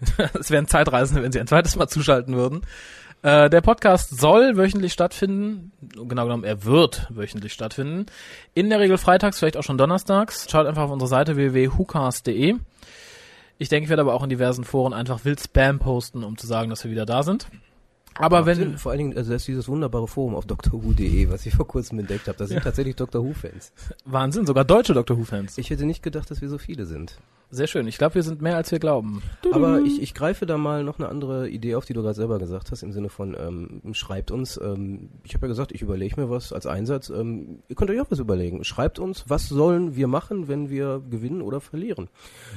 es 0.39 0.51
wären 0.51 0.67
Zeitreisende, 0.67 1.23
wenn 1.23 1.31
sie 1.33 1.41
ein 1.41 1.47
zweites 1.47 1.77
Mal 1.77 1.89
zuschalten 1.89 2.35
würden. 2.35 2.63
Äh, 3.23 3.49
der 3.49 3.61
Podcast 3.61 4.19
soll 4.19 4.57
wöchentlich 4.57 4.93
stattfinden. 4.93 5.73
Genau 5.81 6.25
genommen, 6.25 6.45
er 6.45 6.65
wird 6.65 7.07
wöchentlich 7.11 7.53
stattfinden. 7.53 8.07
In 8.55 8.71
der 8.71 8.81
Regel 8.81 8.99
freitags, 8.99 9.39
vielleicht 9.39 9.57
auch 9.57 9.63
schon 9.63 9.79
donnerstags. 9.79 10.47
Schaut 10.51 10.67
einfach 10.67 10.83
auf 10.83 10.91
unsere 10.91 11.09
Seite 11.09 11.37
www.hucast.de. 11.37 12.57
Ich 13.57 13.69
denke, 13.69 13.85
ich 13.85 13.89
werde 13.89 14.03
aber 14.03 14.15
auch 14.15 14.25
in 14.25 14.31
diversen 14.31 14.65
Foren 14.65 14.93
einfach 14.93 15.25
wild 15.25 15.41
Spam 15.41 15.79
posten, 15.79 16.25
um 16.25 16.37
zu 16.37 16.47
sagen, 16.47 16.71
dass 16.71 16.83
wir 16.85 16.91
wieder 16.91 17.07
da 17.07 17.23
sind. 17.23 17.47
Aber 18.15 18.47
wenn 18.47 18.57
Sinn. 18.57 18.79
vor 18.79 18.93
allen 18.93 18.99
Dingen, 18.99 19.17
also 19.17 19.33
das 19.33 19.43
ist 19.43 19.49
dieses 19.49 19.69
wunderbare 19.69 20.07
Forum 20.07 20.35
auf 20.35 20.47
drwho.de, 20.47 21.31
was 21.31 21.47
ich 21.47 21.55
vor 21.55 21.67
kurzem 21.67 21.99
entdeckt 21.99 22.29
habe. 22.29 22.39
Da 22.39 22.47
sind 22.47 22.63
tatsächlich 22.63 22.97
Doctor 22.97 23.25
Who-Fans. 23.25 23.73
Wahnsinn, 24.05 24.47
sogar 24.47 24.65
deutsche 24.65 24.95
Doctor 24.95 25.19
Who 25.19 25.25
Fans. 25.25 25.59
Ich 25.59 25.71
hätte 25.71 25.85
nicht 25.85 26.03
gedacht, 26.03 26.31
dass 26.31 26.41
wir 26.41 26.49
so 26.49 26.59
viele 26.59 26.87
sind. 26.87 27.19
Sehr 27.51 27.67
schön. 27.67 27.87
Ich 27.87 27.99
glaube, 27.99 28.17
wir 28.17 28.23
sind 28.23 28.43
mehr 28.43 28.57
als 28.57 28.73
wir 28.73 28.79
glauben. 28.81 29.23
Aber 29.53 29.81
ich, 29.81 30.03
ich 30.03 30.15
greife 30.15 30.45
da 30.45 30.59
mal 30.59 30.83
noch 30.83 30.99
eine 30.99 31.09
andere 31.09 31.49
Idee 31.49 31.77
auf, 31.77 31.85
die 31.85 31.93
du 31.93 32.03
gerade 32.03 32.15
selber 32.15 32.39
gesagt 32.39 32.71
hast, 32.71 32.83
im 32.83 32.93
Sinne 32.93 33.09
von 33.09 33.37
ähm, 33.39 33.95
schreibt 33.95 34.31
uns. 34.31 34.59
Ähm, 34.63 35.11
ich 35.23 35.35
habe 35.35 35.47
ja 35.47 35.49
gesagt, 35.49 35.71
ich 35.71 35.83
überlege 35.83 36.21
mir 36.21 36.31
was 36.31 36.53
als 36.53 36.67
Einsatz. 36.67 37.11
Ähm, 37.11 37.63
ihr 37.69 37.77
könnt 37.77 37.91
euch 37.91 38.01
auch 38.01 38.11
was 38.11 38.19
überlegen. 38.19 38.65
Schreibt 38.65 38.99
uns, 38.99 39.25
was 39.29 39.49
sollen 39.49 39.95
wir 39.95 40.09
machen, 40.09 40.49
wenn 40.49 40.69
wir 40.69 41.01
gewinnen 41.09 41.43
oder 41.43 41.61
verlieren. 41.61 42.09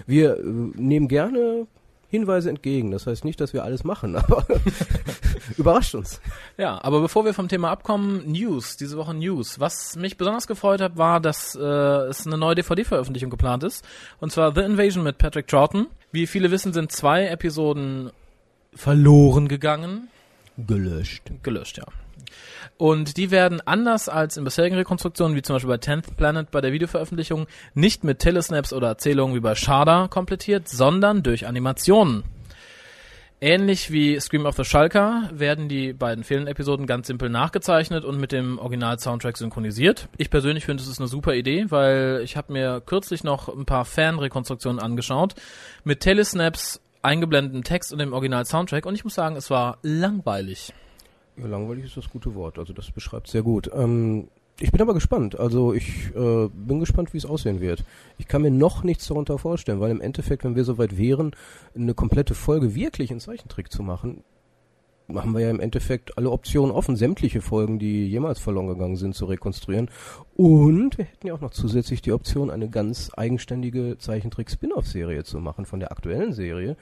Wir 0.08 0.38
äh, 0.38 0.42
nehmen 0.42 1.08
gerne 1.08 1.68
Hinweise 2.10 2.50
entgegen. 2.50 2.92
Das 2.92 3.06
heißt 3.08 3.26
nicht, 3.26 3.40
dass 3.42 3.54
wir 3.54 3.64
alles 3.64 3.84
machen, 3.84 4.16
aber 4.18 4.46
überrascht 5.58 5.96
uns. 5.96 6.22
Ja, 6.58 6.84
aber 6.84 7.02
bevor 7.02 7.26
wir 7.26 7.34
vom 7.34 7.48
Thema 7.48 7.72
abkommen, 7.72 8.32
News, 8.32 8.78
diese 8.78 8.98
Woche 8.98 9.14
News. 9.14 9.60
Was 9.60 9.96
mich 9.96 10.18
besonders 10.18 10.48
gefreut 10.48 10.82
hat, 10.82 10.98
war, 10.98 11.20
dass 11.20 11.56
äh, 11.56 11.62
es 11.62 12.26
eine 12.26 12.38
neue 12.38 12.56
DVD-Veröffentlichung 12.56 13.30
geplant 13.30 13.64
ist. 13.64 13.86
Und 14.20 14.32
zwar 14.32 14.54
The 14.54 14.62
Invasion 14.62 15.04
mit 15.04 15.18
Patrick 15.18 15.48
Troughton. 15.48 15.88
Wie 16.12 16.28
viele 16.28 16.52
wissen, 16.52 16.74
sind 16.74 16.92
zwei 16.92 17.28
Episoden 17.28 18.12
verloren 18.74 19.48
gegangen. 19.48 20.08
Gelöscht. 20.58 21.24
Gelöscht, 21.44 21.78
ja. 21.78 21.86
Und 22.78 23.18
die 23.18 23.32
werden 23.32 23.60
anders 23.66 24.08
als 24.08 24.38
in 24.38 24.44
bisherigen 24.44 24.76
Rekonstruktionen, 24.76 25.36
wie 25.36 25.42
zum 25.42 25.56
Beispiel 25.56 25.70
bei 25.70 25.78
10th 25.78 26.16
Planet 26.16 26.52
bei 26.52 26.62
der 26.62 26.72
Videoveröffentlichung, 26.72 27.48
nicht 27.74 28.04
mit 28.04 28.20
Telesnaps 28.20 28.72
oder 28.72 28.88
Erzählungen 28.88 29.36
wie 29.36 29.40
bei 29.40 29.56
Sharda 29.56 30.08
komplettiert, 30.08 30.70
sondern 30.70 31.24
durch 31.24 31.48
Animationen. 31.48 32.24
Ähnlich 33.40 33.92
wie 33.92 34.20
Scream 34.20 34.48
of 34.48 34.56
the 34.56 34.64
Shulker 34.64 35.30
werden 35.32 35.70
die 35.70 35.94
beiden 35.94 36.24
fehlenden 36.24 36.52
Episoden 36.52 36.88
ganz 36.88 37.06
simpel 37.06 37.30
nachgezeichnet 37.30 38.04
und 38.04 38.20
mit 38.20 38.32
dem 38.32 38.58
Original-Soundtrack 38.58 39.38
synchronisiert. 39.38 40.10
Ich 40.18 40.32
persönlich 40.32 40.66
finde, 40.66 40.82
es 40.82 40.90
ist 40.90 41.00
eine 41.00 41.08
super 41.08 41.36
Idee, 41.36 41.66
weil 41.70 42.22
ich 42.24 42.36
habe 42.36 42.52
mir 42.52 42.82
kürzlich 42.84 43.24
noch 43.24 43.48
ein 43.48 43.66
paar 43.66 43.86
Fan-Rekonstruktionen 43.86 44.80
angeschaut 44.80 45.36
mit 45.84 46.00
Telesnaps, 46.00 46.82
eingeblendeten 47.04 47.64
Text 47.64 47.94
und 47.94 48.00
dem 48.00 48.14
Original-Soundtrack 48.14 48.88
und 48.88 48.96
ich 48.96 49.04
muss 49.04 49.14
sagen, 49.14 49.36
es 49.36 49.52
war 49.52 49.78
langweilig. 49.84 50.74
Ja, 51.38 51.48
langweilig 51.48 51.86
ist 51.86 51.98
das 51.98 52.10
gute 52.10 52.34
Wort. 52.36 52.58
Also 52.58 52.74
das 52.74 52.92
beschreibt 52.92 53.28
sehr 53.28 53.44
gut. 53.44 53.70
Ähm, 53.74 54.30
ich 54.60 54.72
bin 54.72 54.82
aber 54.82 54.96
gespannt. 54.96 55.40
Also 55.40 55.74
ich 55.74 56.08
äh, 56.16 56.50
bin 56.50 56.80
gespannt, 56.80 57.14
wie 57.14 57.18
es 57.18 57.26
aussehen 57.26 57.62
wird. 57.62 57.84
Ich 58.18 58.28
kann 58.28 58.42
mir 58.42 58.52
noch 58.52 58.84
nichts 58.84 59.08
darunter 59.08 59.38
vorstellen, 59.38 59.80
weil 59.80 59.92
im 59.92 60.02
Endeffekt, 60.02 60.44
wenn 60.44 60.56
wir 60.56 60.64
soweit 60.64 60.98
wären, 60.98 61.32
eine 61.76 61.94
komplette 61.94 62.34
Folge 62.34 62.74
wirklich 62.74 63.12
in 63.12 63.20
Zeichentrick 63.20 63.72
zu 63.72 63.84
machen, 63.84 64.24
haben 65.14 65.34
wir 65.34 65.42
ja 65.42 65.50
im 65.52 65.60
Endeffekt 65.60 66.18
alle 66.18 66.32
Optionen 66.32 66.72
offen, 66.72 66.96
sämtliche 66.96 67.40
Folgen, 67.40 67.80
die 67.80 68.08
jemals 68.08 68.40
verloren 68.40 68.68
gegangen 68.68 68.98
sind, 68.98 69.16
zu 69.16 69.26
rekonstruieren. 69.26 69.90
Und 70.36 70.98
wir 70.98 71.06
hätten 71.06 71.28
ja 71.28 71.34
auch 71.34 71.42
noch 71.42 71.52
zusätzlich 71.52 72.02
die 72.02 72.12
Option, 72.12 72.50
eine 72.50 72.70
ganz 72.70 73.12
eigenständige 73.16 73.98
Zeichentrick-Spin-off-Serie 74.00 75.24
zu 75.24 75.40
machen 75.40 75.66
von 75.66 75.80
der 75.80 75.92
aktuellen 75.92 76.34
Serie. 76.34 76.76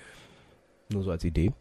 Nur 0.91 1.04
so 1.04 1.12
als 1.12 1.24
Idee. 1.24 1.52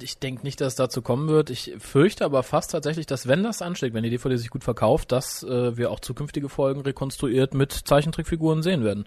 Ich 0.00 0.18
denke 0.18 0.42
nicht, 0.42 0.60
dass 0.60 0.68
es 0.68 0.74
dazu 0.76 1.02
kommen 1.02 1.28
wird. 1.28 1.50
Ich 1.50 1.74
fürchte 1.78 2.24
aber 2.24 2.42
fast 2.42 2.70
tatsächlich, 2.70 3.06
dass 3.06 3.26
wenn 3.28 3.42
das 3.42 3.62
anschlägt, 3.62 3.94
wenn 3.94 4.02
die 4.02 4.10
DVD 4.10 4.36
sich 4.36 4.50
gut 4.50 4.64
verkauft, 4.64 5.12
dass 5.12 5.42
äh, 5.42 5.76
wir 5.76 5.90
auch 5.90 6.00
zukünftige 6.00 6.48
Folgen 6.48 6.80
rekonstruiert 6.82 7.54
mit 7.54 7.72
Zeichentrickfiguren 7.72 8.62
sehen 8.62 8.84
werden. 8.84 9.04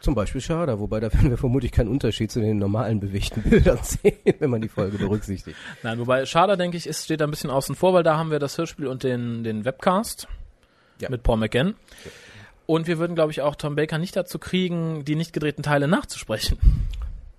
Zum 0.00 0.14
Beispiel 0.14 0.40
Schada, 0.40 0.78
wobei 0.80 0.98
da 1.00 1.12
werden 1.12 1.28
wir 1.30 1.36
vermutlich 1.36 1.72
keinen 1.72 1.88
Unterschied 1.88 2.30
zu 2.32 2.40
den 2.40 2.58
normalen 2.58 3.00
bewegten 3.00 3.42
Bildern 3.48 3.78
sehen, 3.82 4.16
wenn 4.38 4.48
man 4.50 4.62
die 4.62 4.68
Folge 4.68 4.96
berücksichtigt. 4.98 5.56
Nein, 5.82 5.98
wobei 5.98 6.24
Schada, 6.24 6.56
denke 6.56 6.76
ich, 6.78 6.86
ist, 6.86 7.04
steht 7.04 7.20
da 7.20 7.26
ein 7.26 7.30
bisschen 7.30 7.50
außen 7.50 7.74
vor, 7.74 7.92
weil 7.92 8.02
da 8.02 8.16
haben 8.16 8.30
wir 8.30 8.38
das 8.38 8.56
Hörspiel 8.56 8.86
und 8.86 9.02
den, 9.02 9.44
den 9.44 9.64
Webcast 9.64 10.26
Ja. 11.00 11.10
mit 11.10 11.22
Paul 11.22 11.36
McGann. 11.36 11.74
Und 12.64 12.86
wir 12.86 12.98
würden, 12.98 13.14
glaube 13.14 13.32
ich, 13.32 13.42
auch 13.42 13.56
Tom 13.56 13.74
Baker 13.74 13.98
nicht 13.98 14.16
dazu 14.16 14.38
kriegen, 14.38 15.04
die 15.04 15.16
nicht 15.16 15.32
gedrehten 15.32 15.62
Teile 15.62 15.86
nachzusprechen. 15.88 16.56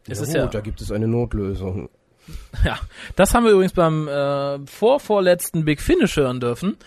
Es 0.08 0.17
ja, 0.20 0.24
ist 0.24 0.30
gut, 0.30 0.36
ja, 0.36 0.48
da 0.48 0.60
gibt 0.62 0.82
es 0.82 0.91
eine 0.91 1.08
Notlösung. 1.08 1.89
ja, 2.65 2.79
das 3.15 3.34
haben 3.34 3.45
wir 3.45 3.51
übrigens 3.51 3.73
beim 3.73 4.07
äh, 4.07 4.60
vorvorletzten 4.65 5.65
Big 5.65 5.81
Finish 5.81 6.17
hören 6.17 6.39
dürfen. 6.39 6.77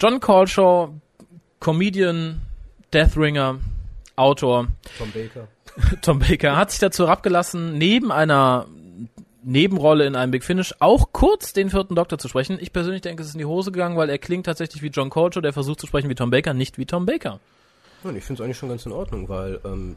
John 0.00 0.20
Colshaw, 0.20 0.90
Comedian, 1.60 2.40
Deathringer, 2.92 3.58
Autor, 4.16 4.68
Tom 4.98 5.10
Baker. 5.12 5.48
Tom 6.02 6.18
Baker 6.18 6.56
hat 6.56 6.70
sich 6.70 6.80
dazu 6.80 7.06
herabgelassen, 7.06 7.78
neben 7.78 8.12
einer 8.12 8.66
Nebenrolle 9.44 10.06
in 10.06 10.14
einem 10.14 10.30
Big 10.30 10.44
Finish 10.44 10.74
auch 10.78 11.12
kurz 11.12 11.52
den 11.52 11.70
vierten 11.70 11.94
Doktor 11.94 12.18
zu 12.18 12.28
sprechen. 12.28 12.58
Ich 12.60 12.72
persönlich 12.72 13.02
denke, 13.02 13.22
es 13.22 13.28
ist 13.28 13.34
in 13.34 13.40
die 13.40 13.44
Hose 13.44 13.72
gegangen, 13.72 13.96
weil 13.96 14.08
er 14.08 14.18
klingt 14.18 14.46
tatsächlich 14.46 14.82
wie 14.82 14.88
John 14.88 15.10
Coltrane, 15.10 15.42
der 15.42 15.52
versucht 15.52 15.80
zu 15.80 15.86
sprechen 15.86 16.08
wie 16.08 16.14
Tom 16.14 16.30
Baker, 16.30 16.54
nicht 16.54 16.78
wie 16.78 16.86
Tom 16.86 17.06
Baker. 17.06 17.40
Ich 18.04 18.24
finde 18.24 18.34
es 18.34 18.40
eigentlich 18.40 18.58
schon 18.58 18.68
ganz 18.68 18.86
in 18.86 18.92
Ordnung, 18.92 19.28
weil 19.28 19.60
ähm, 19.64 19.96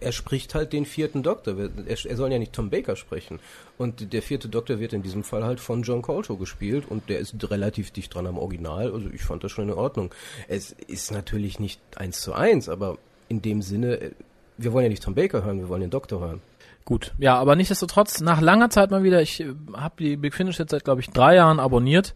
er, 0.00 0.12
spricht 0.12 0.54
halt 0.54 0.72
den 0.72 0.84
vierten 0.84 1.22
Doktor. 1.22 1.56
Er, 1.58 1.70
er 1.86 2.16
soll 2.16 2.32
ja 2.32 2.38
nicht 2.38 2.52
Tom 2.52 2.70
Baker 2.70 2.96
sprechen. 2.96 3.40
Und 3.78 4.12
der 4.12 4.22
vierte 4.22 4.48
Doktor 4.48 4.80
wird 4.80 4.92
in 4.92 5.02
diesem 5.02 5.24
Fall 5.24 5.44
halt 5.44 5.60
von 5.60 5.82
John 5.82 6.02
Coltrane 6.02 6.38
gespielt 6.38 6.84
und 6.88 7.08
der 7.08 7.18
ist 7.18 7.34
relativ 7.50 7.90
dicht 7.90 8.14
dran 8.14 8.26
am 8.26 8.38
Original. 8.38 8.92
Also 8.92 9.08
ich 9.12 9.22
fand 9.22 9.42
das 9.44 9.52
schon 9.52 9.68
in 9.68 9.74
Ordnung. 9.74 10.14
Es 10.48 10.72
ist 10.86 11.10
natürlich 11.10 11.58
nicht 11.58 11.80
eins 11.96 12.20
zu 12.20 12.32
eins, 12.32 12.68
aber 12.68 12.98
in 13.28 13.42
dem 13.42 13.62
Sinne, 13.62 14.00
äh, 14.00 14.10
wir 14.58 14.72
wollen 14.72 14.84
ja 14.84 14.90
nicht 14.90 15.02
Tom 15.02 15.14
Baker 15.14 15.44
hören, 15.44 15.58
wir 15.58 15.68
wollen 15.68 15.80
den 15.80 15.90
Doktor 15.90 16.20
hören. 16.20 16.42
Gut, 16.84 17.12
ja, 17.18 17.36
aber 17.36 17.56
nichtsdestotrotz, 17.56 18.20
nach 18.20 18.40
langer 18.40 18.70
Zeit 18.70 18.90
mal 18.90 19.02
wieder, 19.02 19.22
ich 19.22 19.40
äh, 19.40 19.54
habe 19.74 19.94
die 19.98 20.16
Big 20.16 20.34
Finish 20.34 20.58
jetzt 20.58 20.70
seit, 20.70 20.84
glaube 20.84 21.00
ich, 21.00 21.10
drei 21.10 21.36
Jahren 21.36 21.60
abonniert. 21.60 22.14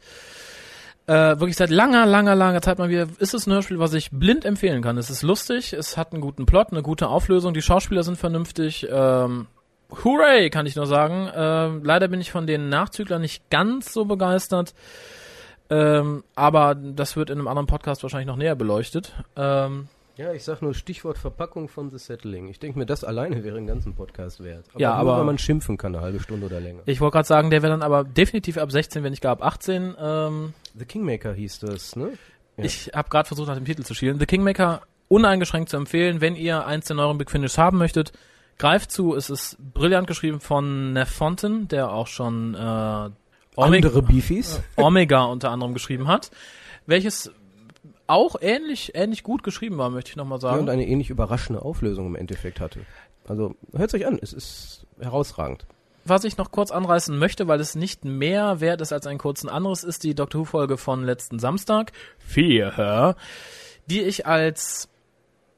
Äh, 1.06 1.38
wirklich 1.38 1.56
seit 1.56 1.70
langer, 1.70 2.06
langer, 2.06 2.34
langer 2.34 2.62
Zeit 2.62 2.78
mal 2.78 2.88
wieder, 2.88 3.06
ist 3.18 3.34
es 3.34 3.46
ein 3.46 3.52
Hörspiel, 3.52 3.78
was 3.78 3.92
ich 3.92 4.10
blind 4.10 4.46
empfehlen 4.46 4.80
kann. 4.82 4.96
Es 4.96 5.10
ist 5.10 5.22
lustig, 5.22 5.74
es 5.74 5.98
hat 5.98 6.12
einen 6.12 6.22
guten 6.22 6.46
Plot, 6.46 6.68
eine 6.70 6.82
gute 6.82 7.08
Auflösung, 7.08 7.52
die 7.52 7.60
Schauspieler 7.60 8.02
sind 8.02 8.16
vernünftig. 8.16 8.86
Ähm, 8.90 9.46
hooray, 10.02 10.48
kann 10.48 10.64
ich 10.64 10.76
nur 10.76 10.86
sagen. 10.86 11.30
Ähm, 11.34 11.84
leider 11.84 12.08
bin 12.08 12.20
ich 12.20 12.30
von 12.30 12.46
den 12.46 12.70
Nachzüglern 12.70 13.20
nicht 13.20 13.50
ganz 13.50 13.92
so 13.92 14.06
begeistert. 14.06 14.74
Ähm, 15.70 16.24
aber 16.34 16.74
das 16.74 17.16
wird 17.16 17.30
in 17.30 17.38
einem 17.38 17.48
anderen 17.48 17.66
Podcast 17.66 18.02
wahrscheinlich 18.02 18.26
noch 18.26 18.36
näher 18.36 18.56
beleuchtet. 18.56 19.12
Ähm, 19.36 19.88
Ja, 20.16 20.32
ich 20.32 20.44
sag 20.44 20.62
nur 20.62 20.74
Stichwort 20.74 21.18
Verpackung 21.18 21.68
von 21.68 21.90
The 21.90 21.98
Settling. 21.98 22.48
Ich 22.48 22.60
denke 22.60 22.78
mir, 22.78 22.86
das 22.86 23.02
alleine 23.02 23.42
wäre 23.42 23.56
einen 23.56 23.66
ganzen 23.66 23.94
Podcast 23.94 24.44
wert. 24.44 24.64
Ja, 24.76 24.90
nur, 24.90 24.96
aber- 24.98 25.18
wenn 25.20 25.26
man 25.26 25.38
schimpfen 25.38 25.76
kann, 25.76 25.94
eine 25.94 26.04
halbe 26.04 26.20
Stunde 26.20 26.46
oder 26.46 26.60
länger. 26.60 26.82
ich 26.86 27.00
wollte 27.00 27.14
gerade 27.14 27.26
sagen, 27.26 27.50
der 27.50 27.62
wäre 27.62 27.72
dann 27.72 27.82
aber 27.82 28.04
definitiv 28.04 28.56
ab 28.58 28.70
16, 28.70 29.02
wenn 29.02 29.10
nicht 29.10 29.22
gar 29.22 29.32
ab 29.32 29.42
18. 29.42 29.94
Ähm, 29.98 30.54
The 30.78 30.84
Kingmaker 30.84 31.32
hieß 31.34 31.58
das, 31.60 31.96
ne? 31.96 32.12
Ja. 32.56 32.64
Ich 32.64 32.92
habe 32.94 33.08
gerade 33.08 33.26
versucht, 33.26 33.48
nach 33.48 33.56
dem 33.56 33.64
Titel 33.64 33.82
zu 33.82 33.94
schielen. 33.94 34.20
The 34.20 34.26
Kingmaker 34.26 34.82
uneingeschränkt 35.08 35.68
zu 35.70 35.76
empfehlen, 35.76 36.20
wenn 36.20 36.36
ihr 36.36 36.64
eins 36.64 36.86
der 36.86 36.94
neueren 36.96 37.18
Big 37.18 37.30
Finish 37.30 37.58
haben 37.58 37.78
möchtet. 37.78 38.12
Greift 38.58 38.92
zu, 38.92 39.16
es 39.16 39.30
ist 39.30 39.56
brillant 39.74 40.06
geschrieben 40.06 40.38
von 40.40 40.92
Neff 40.92 41.10
Fonten, 41.10 41.66
der 41.66 41.90
auch 41.90 42.06
schon 42.06 42.54
äh, 42.54 42.58
Omega, 43.56 43.88
Andere 43.88 44.02
Beefies. 44.02 44.62
Omega 44.76 45.24
unter 45.24 45.50
anderem 45.50 45.74
geschrieben 45.74 46.06
hat, 46.06 46.30
welches 46.86 47.32
auch 48.06 48.36
ähnlich 48.40 48.92
ähnlich 48.94 49.22
gut 49.22 49.42
geschrieben 49.42 49.78
war, 49.78 49.90
möchte 49.90 50.10
ich 50.10 50.16
nochmal 50.16 50.38
Ja, 50.42 50.50
und 50.50 50.56
sagen. 50.58 50.68
eine 50.70 50.86
ähnlich 50.86 51.10
überraschende 51.10 51.62
Auflösung 51.62 52.06
im 52.06 52.16
Endeffekt 52.16 52.60
hatte. 52.60 52.80
Also, 53.26 53.54
hört 53.74 53.94
euch 53.94 54.06
an, 54.06 54.18
es 54.20 54.32
ist 54.32 54.86
herausragend. 55.00 55.66
Was 56.04 56.24
ich 56.24 56.36
noch 56.36 56.50
kurz 56.50 56.70
anreißen 56.70 57.18
möchte, 57.18 57.48
weil 57.48 57.60
es 57.60 57.74
nicht 57.74 58.04
mehr 58.04 58.60
wert 58.60 58.82
ist 58.82 58.92
als 58.92 59.06
ein 59.06 59.16
kurzen 59.16 59.48
anderes, 59.48 59.84
ist 59.84 60.04
die 60.04 60.14
Doctor 60.14 60.42
Who 60.42 60.44
Folge 60.44 60.76
von 60.76 61.02
letzten 61.04 61.38
Samstag, 61.38 61.92
Fear, 62.18 63.16
die 63.86 64.02
ich 64.02 64.26
als 64.26 64.90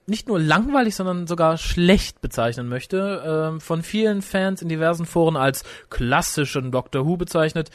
nicht 0.07 0.29
nur 0.29 0.39
langweilig, 0.39 0.95
sondern 0.95 1.27
sogar 1.27 1.57
schlecht 1.59 2.21
bezeichnen 2.21 2.69
möchte. 2.69 3.51
Ähm, 3.55 3.61
von 3.61 3.83
vielen 3.83 4.23
Fans 4.23 4.63
in 4.63 4.69
diversen 4.69 5.05
Foren 5.05 5.37
als 5.37 5.65
klassischen 5.91 6.71
Doctor 6.71 7.05
Who 7.05 7.17
bezeichnet. 7.17 7.71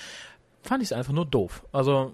Fand 0.63 0.81
ich 0.81 0.87
es 0.87 0.93
einfach 0.93 1.11
nur 1.11 1.25
doof. 1.25 1.63
Also, 1.73 2.13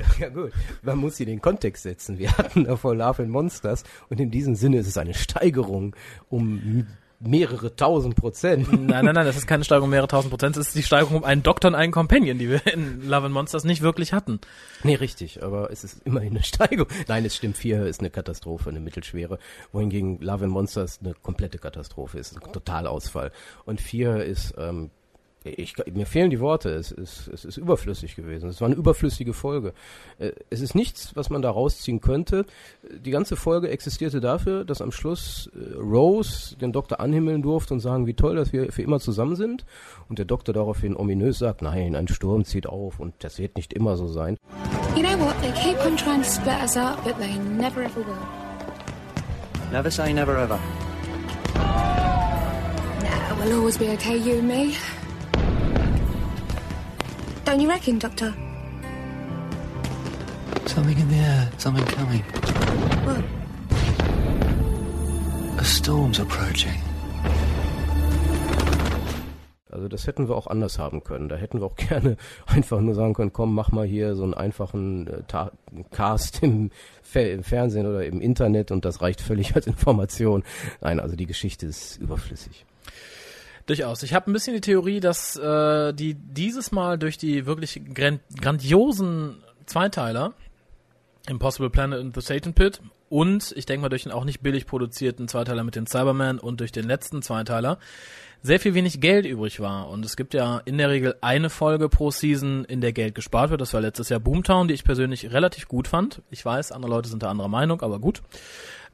Ja, 0.00 0.06
ja, 0.18 0.28
gut. 0.28 0.52
Man 0.82 0.98
muss 0.98 1.16
hier 1.16 1.26
den 1.26 1.40
Kontext 1.40 1.82
setzen. 1.82 2.18
Wir 2.18 2.36
hatten 2.36 2.64
davor 2.64 2.94
Love 2.94 3.22
and 3.22 3.30
Monsters 3.30 3.84
und 4.08 4.20
in 4.20 4.30
diesem 4.30 4.54
Sinne 4.54 4.78
ist 4.78 4.86
es 4.86 4.96
eine 4.96 5.14
Steigerung 5.14 5.94
um 6.28 6.86
mehrere 7.20 7.76
tausend 7.76 8.16
Prozent. 8.16 8.72
nein, 8.72 9.04
nein, 9.04 9.14
nein, 9.14 9.26
das 9.26 9.36
ist 9.36 9.46
keine 9.46 9.62
Steigerung 9.62 9.88
um 9.88 9.90
mehrere 9.90 10.08
tausend 10.08 10.30
Prozent. 10.30 10.56
Es 10.56 10.68
ist 10.68 10.76
die 10.76 10.82
Steigerung 10.82 11.18
um 11.18 11.24
einen 11.24 11.42
Doktor 11.42 11.68
und 11.68 11.74
einen 11.74 11.92
Companion, 11.92 12.38
die 12.38 12.48
wir 12.48 12.66
in 12.66 13.06
Love 13.06 13.26
and 13.26 13.34
Monsters 13.34 13.64
nicht 13.64 13.82
wirklich 13.82 14.14
hatten. 14.14 14.40
Nee, 14.82 14.94
richtig, 14.94 15.42
aber 15.42 15.70
es 15.70 15.84
ist 15.84 16.00
immerhin 16.06 16.30
eine 16.30 16.42
Steigerung. 16.42 16.90
Nein, 17.08 17.26
es 17.26 17.36
stimmt, 17.36 17.58
vier 17.58 17.84
ist 17.86 18.00
eine 18.00 18.10
Katastrophe, 18.10 18.70
eine 18.70 18.80
mittelschwere, 18.80 19.38
wohingegen 19.72 20.18
Love 20.20 20.44
and 20.44 20.52
Monsters 20.52 21.00
eine 21.02 21.12
komplette 21.12 21.58
Katastrophe 21.58 22.18
ist, 22.18 22.34
ein 22.34 22.52
Totalausfall. 22.52 23.32
Und 23.66 23.82
vier 23.82 24.24
ist, 24.24 24.54
ähm, 24.56 24.90
ich, 25.44 25.74
mir 25.92 26.04
fehlen 26.06 26.28
die 26.30 26.40
Worte, 26.40 26.68
es 26.70 26.92
ist, 26.92 27.28
es 27.28 27.44
ist 27.46 27.56
überflüssig 27.56 28.14
gewesen. 28.14 28.50
Es 28.50 28.60
war 28.60 28.66
eine 28.66 28.76
überflüssige 28.76 29.32
Folge. 29.32 29.72
Äh, 30.18 30.32
Es 30.50 30.60
ist 30.60 30.74
nichts, 30.74 31.16
was 31.16 31.30
man 31.30 31.40
da 31.40 31.50
rausziehen 31.50 32.00
könnte. 32.00 32.44
Die 32.90 33.10
ganze 33.10 33.36
Folge 33.36 33.70
existierte 33.70 34.20
dafür, 34.20 34.64
dass 34.64 34.82
am 34.82 34.92
Schluss 34.92 35.50
äh, 35.54 35.76
Rose 35.76 36.56
den 36.56 36.72
Doktor 36.72 37.00
anhimmeln 37.00 37.40
durfte 37.40 37.72
und 37.72 37.80
sagen, 37.80 38.06
wie 38.06 38.14
toll, 38.14 38.36
dass 38.36 38.52
wir 38.52 38.70
für 38.70 38.82
immer 38.82 39.00
zusammen 39.00 39.34
sind. 39.34 39.64
Und 40.10 40.18
der 40.18 40.26
Doktor 40.26 40.52
daraufhin 40.52 40.94
ominös 40.96 41.38
sagt, 41.38 41.62
nein, 41.62 41.96
ein 41.96 42.08
Sturm 42.08 42.44
zieht 42.44 42.66
auf 42.66 43.00
und 43.00 43.14
das 43.20 43.38
wird 43.38 43.56
nicht 43.56 43.72
immer 43.72 43.96
so 43.96 44.08
sein. 44.08 44.36
You 44.96 45.02
know 45.02 45.18
what? 45.24 45.34
They 45.40 45.52
keep 45.52 45.78
on 45.86 45.96
trying 45.96 46.22
to 46.22 46.28
split 46.28 46.60
us 46.62 46.76
up, 46.76 47.02
but 47.04 47.16
they 47.18 47.32
never 47.56 47.82
ever 47.82 48.00
will. 48.04 48.16
Never 49.72 49.90
say 49.90 50.12
never 50.12 50.36
ever. 50.36 50.58
Nah, 51.54 53.34
we'll 53.42 53.58
always 53.58 53.78
be 53.78 53.88
okay, 53.90 54.18
you 54.18 54.38
and 54.38 54.48
me. 54.48 54.74
Don't 57.50 57.60
you 57.60 57.68
reckon, 57.68 57.98
Doctor? 57.98 58.32
Something 60.66 60.96
in 60.96 61.08
the 61.08 61.16
air, 61.16 61.50
something 61.58 61.84
coming. 61.84 62.22
What? 63.04 63.24
A 65.58 65.64
storm's 65.64 66.20
approaching. 66.20 66.80
Also 69.68 69.88
das 69.88 70.06
hätten 70.06 70.28
wir 70.28 70.36
auch 70.36 70.46
anders 70.46 70.78
haben 70.78 71.02
können. 71.02 71.28
Da 71.28 71.34
hätten 71.34 71.58
wir 71.58 71.66
auch 71.66 71.74
gerne 71.88 72.16
einfach 72.46 72.80
nur 72.80 72.94
sagen 72.94 73.14
können, 73.14 73.32
komm, 73.32 73.52
mach 73.52 73.72
mal 73.72 73.84
hier 73.84 74.14
so 74.14 74.22
einen 74.22 74.34
einfachen 74.34 75.08
äh, 75.08 75.22
Cast 75.90 76.44
im, 76.44 76.70
Fe 77.02 77.30
im 77.30 77.42
Fernsehen 77.42 77.84
oder 77.84 78.06
im 78.06 78.20
Internet 78.20 78.70
und 78.70 78.84
das 78.84 79.02
reicht 79.02 79.20
völlig 79.20 79.56
als 79.56 79.66
Information. 79.66 80.44
Nein, 80.82 81.00
also 81.00 81.16
die 81.16 81.26
Geschichte 81.26 81.66
ist 81.66 81.96
überflüssig. 81.96 82.64
Durchaus. 83.70 84.02
Ich 84.02 84.14
habe 84.14 84.28
ein 84.28 84.32
bisschen 84.32 84.54
die 84.54 84.60
Theorie, 84.60 84.98
dass 84.98 85.36
äh, 85.36 85.92
die 85.92 86.14
dieses 86.14 86.72
Mal 86.72 86.98
durch 86.98 87.18
die 87.18 87.46
wirklich 87.46 87.80
gran 87.94 88.18
grandiosen 88.40 89.36
Zweiteiler 89.64 90.34
Impossible 91.28 91.70
Planet 91.70 92.00
und 92.00 92.12
The 92.16 92.20
Satan 92.20 92.52
Pit 92.52 92.80
und 93.08 93.52
ich 93.56 93.66
denke 93.66 93.82
mal 93.82 93.88
durch 93.88 94.02
den 94.02 94.10
auch 94.10 94.24
nicht 94.24 94.40
billig 94.40 94.66
produzierten 94.66 95.28
Zweiteiler 95.28 95.62
mit 95.62 95.76
den 95.76 95.86
Cybermen 95.86 96.40
und 96.40 96.58
durch 96.58 96.72
den 96.72 96.84
letzten 96.84 97.22
Zweiteiler 97.22 97.78
sehr 98.42 98.58
viel 98.58 98.74
wenig 98.74 99.00
Geld 99.00 99.24
übrig 99.24 99.60
war. 99.60 99.88
Und 99.88 100.04
es 100.04 100.16
gibt 100.16 100.34
ja 100.34 100.60
in 100.64 100.76
der 100.76 100.90
Regel 100.90 101.14
eine 101.20 101.48
Folge 101.48 101.88
pro 101.88 102.10
Season, 102.10 102.64
in 102.64 102.80
der 102.80 102.92
Geld 102.92 103.14
gespart 103.14 103.50
wird. 103.50 103.60
Das 103.60 103.72
war 103.72 103.80
letztes 103.80 104.08
Jahr 104.08 104.18
Boomtown, 104.18 104.66
die 104.66 104.74
ich 104.74 104.82
persönlich 104.82 105.30
relativ 105.30 105.68
gut 105.68 105.86
fand. 105.86 106.22
Ich 106.30 106.44
weiß, 106.44 106.72
andere 106.72 106.90
Leute 106.90 107.08
sind 107.08 107.22
da 107.22 107.30
anderer 107.30 107.48
Meinung, 107.48 107.82
aber 107.82 108.00
gut. 108.00 108.20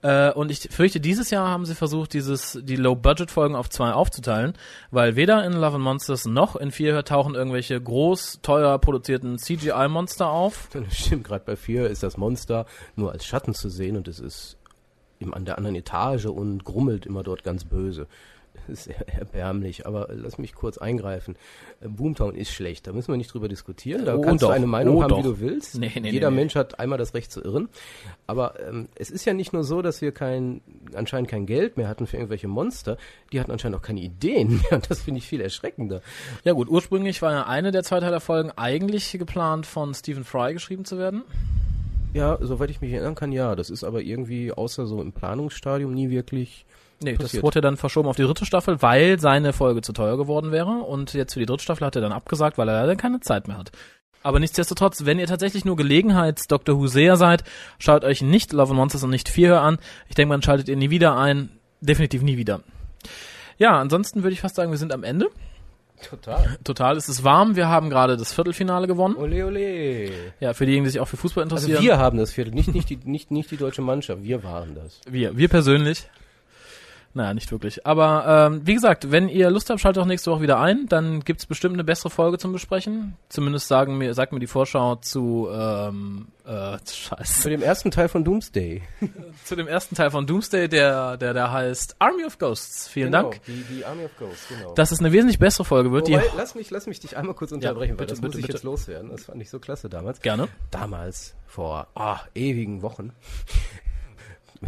Äh, 0.03 0.33
und 0.33 0.51
ich 0.51 0.69
fürchte, 0.71 1.01
dieses 1.01 1.31
Jahr 1.31 1.49
haben 1.49 1.65
sie 1.65 1.75
versucht, 1.75 2.13
dieses, 2.13 2.59
die 2.63 2.77
Low-Budget-Folgen 2.77 3.55
auf 3.57 3.71
zwei 3.71 3.93
aufzuteilen, 3.93 4.55
weil 4.91 5.17
weder 5.17 5.45
in 5.45 5.53
Love 5.53 5.77
and 5.77 5.85
Monsters 5.85 6.27
noch 6.27 6.57
in 6.57 6.71
Vier 6.71 7.05
tauchen 7.05 7.35
irgendwelche 7.35 7.81
groß, 7.81 8.41
teuer 8.43 8.79
produzierten 8.79 9.39
CGI-Monster 9.39 10.29
auf. 10.29 10.69
Das 10.87 10.97
stimmt, 10.97 11.25
gerade 11.25 11.45
bei 11.45 11.57
vier 11.57 11.89
ist 11.89 12.03
das 12.03 12.17
Monster 12.17 12.67
nur 12.95 13.13
als 13.13 13.25
Schatten 13.25 13.55
zu 13.55 13.69
sehen 13.69 13.97
und 13.97 14.09
es 14.09 14.21
ist 14.21 14.57
im, 15.19 15.35
an 15.35 15.45
der 15.45 15.59
anderen 15.59 15.75
Etage 15.75 16.27
und 16.27 16.65
grummelt 16.65 17.07
immer 17.07 17.23
dort 17.23 17.43
ganz 17.43 17.65
böse. 17.65 18.07
ist 18.69 18.87
er- 18.89 19.09
erbärmlich, 19.19 19.87
aber 19.87 20.09
lass 20.13 20.39
mich 20.39 20.55
kurz 20.55 20.79
eingreifen. 20.79 21.37
Äh, 21.81 21.89
Boomtown 21.89 22.35
ist 22.35 22.51
schlecht, 22.51 22.87
da 22.87 22.93
müssen 22.93 23.13
wir 23.13 23.17
nicht 23.17 23.33
drüber 23.33 23.49
diskutieren. 23.49 24.05
Da 24.05 24.17
Oh, 24.17 24.21
kannst 24.21 24.43
doch. 24.43 24.49
du 24.49 24.55
eine 24.55 24.67
Meinung 24.67 24.97
Oh, 24.97 25.03
haben, 25.03 25.09
doch. 25.11 25.19
wie 25.19 25.23
du 25.23 25.41
willst. 25.41 25.79
Nee, 25.79 25.91
nee, 26.01 26.11
Jeder 26.11 26.31
nee, 26.31 26.37
nee. 26.37 26.41
Mensch 26.43 26.55
hat 26.55 26.79
einmal 26.81 26.99
das 26.99 27.15
Recht 27.15 27.31
zu 27.33 27.43
irren. 27.43 27.69
Aber 28.27 28.55
ähm, 28.67 28.89
es 28.97 29.11
ist 29.11 29.25
ja 29.25 29.33
nicht 29.35 29.53
nur 29.53 29.65
so, 29.65 29.83
dass 29.83 30.01
wir 30.01 30.13
kein, 30.13 30.61
anscheinend 30.95 31.29
kein 31.31 31.47
Geld 31.47 31.77
mehr 31.77 31.89
hatten 31.89 32.07
für 32.07 32.17
irgendwelche 32.17 32.49
Monster, 32.49 32.97
die 33.33 33.41
hatten 33.41 33.51
anscheinend 33.53 33.79
auch 33.79 33.83
keine 33.83 34.01
Ideen 34.01 34.49
mehr. 34.63 34.65
Und 34.73 34.91
das 34.91 35.03
finde 35.03 35.19
ich 35.19 35.27
viel 35.27 35.41
erschreckender. 35.41 36.01
Ja 36.45 36.53
gut, 36.53 36.69
ursprünglich 36.69 37.23
war 37.23 37.33
ja 37.33 37.47
eine 37.47 37.71
der 37.73 37.83
Zweiteiler-Folgen 37.83 38.51
eigentlich 38.57 39.13
geplant 39.13 39.67
von 39.67 39.95
Stephen 39.95 40.25
Fry 40.25 40.53
geschrieben 40.53 40.85
zu 40.85 40.99
werden. 40.99 41.23
Ja, 42.15 42.39
soweit 42.41 42.71
ich 42.71 42.81
mich 42.81 42.93
erinnern 42.93 43.15
kann, 43.15 43.31
ja. 43.31 43.55
Das 43.55 43.69
ist 43.69 43.85
aber 43.85 44.01
irgendwie 44.01 44.51
außer 44.51 44.87
so 44.87 45.03
im 45.03 45.13
Planungsstadium 45.13 45.93
nie 45.93 46.09
wirklich 46.09 46.65
Nee, 47.03 47.13
das 47.15 47.25
passiert. 47.25 47.43
wurde 47.43 47.61
dann 47.61 47.77
verschoben 47.77 48.09
auf 48.09 48.17
die 48.17 48.23
dritte 48.23 48.47
Staffel, 48.47 48.81
weil 48.81 49.21
seine 49.21 49.53
Folge 49.53 49.83
zu 49.83 49.93
teuer 49.93 50.17
geworden 50.17 50.51
wäre. 50.53 50.71
Und 50.83 51.13
jetzt 51.15 51.35
für 51.35 51.41
die 51.41 51.47
dritte 51.47 51.63
Staffel 51.63 51.87
hat 51.87 51.95
er 51.97 52.03
dann 52.03 52.13
abgesagt, 52.13 52.57
weil 52.59 52.69
er 52.69 52.81
leider 52.81 52.97
keine 52.97 53.21
Zeit 53.21 53.49
mehr 53.49 53.59
hat. 53.59 53.71
Aber 54.23 54.41
nichtsdestotrotz, 54.41 55.05
wenn 55.05 55.19
ihr 55.21 55.27
tatsächlich 55.27 55.65
nur 55.65 55.77
Gelegenheits-Dr. 55.77 56.77
Who-Seher 56.79 57.17
seid, 57.17 57.45
schaut 57.79 58.03
euch 58.05 58.23
nicht 58.23 58.53
Love 58.53 58.71
and 58.71 58.79
Monsters 58.79 59.05
und 59.05 59.11
nicht 59.11 59.29
Fear 59.29 59.61
an. 59.61 59.79
Ich 60.09 60.15
denke, 60.17 60.31
man 60.31 60.43
schaltet 60.43 60.69
ihr 60.69 60.77
nie 60.77 60.91
wieder 60.91 61.17
ein. 61.17 61.51
Definitiv 61.81 62.23
nie 62.23 62.37
wieder. 62.37 62.61
Ja, 63.59 63.79
ansonsten 63.79 64.23
würde 64.23 64.33
ich 64.33 64.41
fast 64.41 64.57
sagen, 64.57 64.71
wir 64.71 64.79
sind 64.79 64.93
am 64.93 65.05
Ende. 65.05 65.29
total. 66.11 66.59
Total, 66.65 66.97
es 66.97 67.09
ist 67.09 67.23
warm. 67.25 67.55
Wir 67.57 67.69
haben 67.69 67.89
gerade 67.91 68.17
das 68.17 68.33
Viertelfinale 68.33 68.87
gewonnen. 68.87 69.15
Ole, 69.17 69.47
ole. 69.47 70.11
Ja, 70.41 70.55
für 70.55 70.65
diejenigen, 70.67 70.85
die 70.85 70.91
sich 70.91 71.01
auch 71.01 71.09
für 71.09 71.17
Fußball 71.19 71.45
Also 71.45 71.55
interessieren. 71.57 71.83
wir 71.85 71.99
haben 71.99 72.19
das 72.19 72.33
Viertel, 72.33 72.53
nicht, 72.55 72.75
nicht, 72.75 72.91
die, 72.91 72.97
nicht, 73.05 73.31
nicht 73.31 73.51
die 73.51 73.57
deutsche 73.59 73.83
Mannschaft, 73.83 74.25
wir 74.25 74.43
waren 74.43 74.75
das. 74.75 75.01
Wir, 75.09 75.37
wir 75.37 75.49
persönlich. 75.49 76.09
Naja, 77.17 77.33
nicht 77.33 77.51
wirklich. 77.51 77.87
Aber 77.87 78.51
ähm, 78.53 78.61
wie 78.67 78.75
gesagt, 78.75 79.11
wenn 79.11 79.31
ihr 79.31 79.49
Lust 79.49 79.71
habt, 79.71 79.81
schaltet 79.81 80.03
auch 80.03 80.07
nächste 80.07 80.31
Woche 80.31 80.43
wieder 80.43 80.61
ein. 80.61 80.85
Dann 80.87 81.21
gibt's 81.21 81.47
bestimmt 81.47 81.73
eine 81.73 81.83
bessere 81.83 82.11
Folge 82.11 82.37
zum 82.37 82.53
Besprechen. 82.53 83.17
Zumindest 83.31 83.69
sagen 83.69 83.97
mir, 83.97 84.13
sagt 84.13 84.35
mir 84.35 84.39
die 84.39 84.47
Vorschau 84.47 84.97
zu 84.97 85.49
ähm, 85.51 86.27
äh, 86.45 86.77
Zu 86.85 86.95
Scheiße. 86.95 87.49
dem 87.49 87.63
ersten 87.63 87.91
Teil 87.91 88.09
von 88.11 88.23
Doomsday. 88.23 88.83
zu 89.47 89.57
dem 89.57 89.67
ersten 89.67 89.95
Teil 89.95 90.11
von 90.11 90.27
Doomsday, 90.27 90.69
der, 90.69 91.17
der, 91.17 91.33
der 91.33 91.51
heißt 91.51 91.97
Army 92.01 92.23
of 92.27 92.37
Ghosts. 92.39 92.87
Vielen 92.89 93.13
Genau, 93.13 93.31
Dank. 93.31 93.43
Die, 93.45 93.65
die 93.65 93.83
Army 93.87 94.05
of 94.05 94.11
Ghosts, 94.19 94.49
genau. 94.51 94.75
Dass 94.75 94.93
es 94.93 95.01
eine 95.01 95.11
wesentlich 95.11 95.39
bessere 95.39 95.65
Folge 95.65 95.93
wird. 95.93 96.09
Wobei, 96.11 96.19
Die 96.19 96.27
lass 96.37 96.55
mich, 96.55 96.71
lass 96.71 96.87
mich 96.87 97.01
dich 97.01 97.17
einmal 97.17 97.35
kurz 97.35 97.51
unterbrechen, 97.51 97.93
weil 97.93 98.05
bitte, 98.05 98.11
das 98.13 98.21
muss 98.21 98.33
bitte, 98.33 98.41
ich 98.41 98.47
bitte. 98.49 98.59
jetzt 98.59 98.65
loswerden. 98.65 99.09
Das 99.09 99.25
fand 99.25 99.41
ich 99.41 99.49
so 99.49 99.59
klasse 99.59 99.89
damals. 99.89 100.21
gerne. 100.21 100.49
Damals, 100.71 101.35
vor 101.47 101.87
ah, 101.95 102.21
ewigen 102.35 102.83
Wochen, 102.83 103.13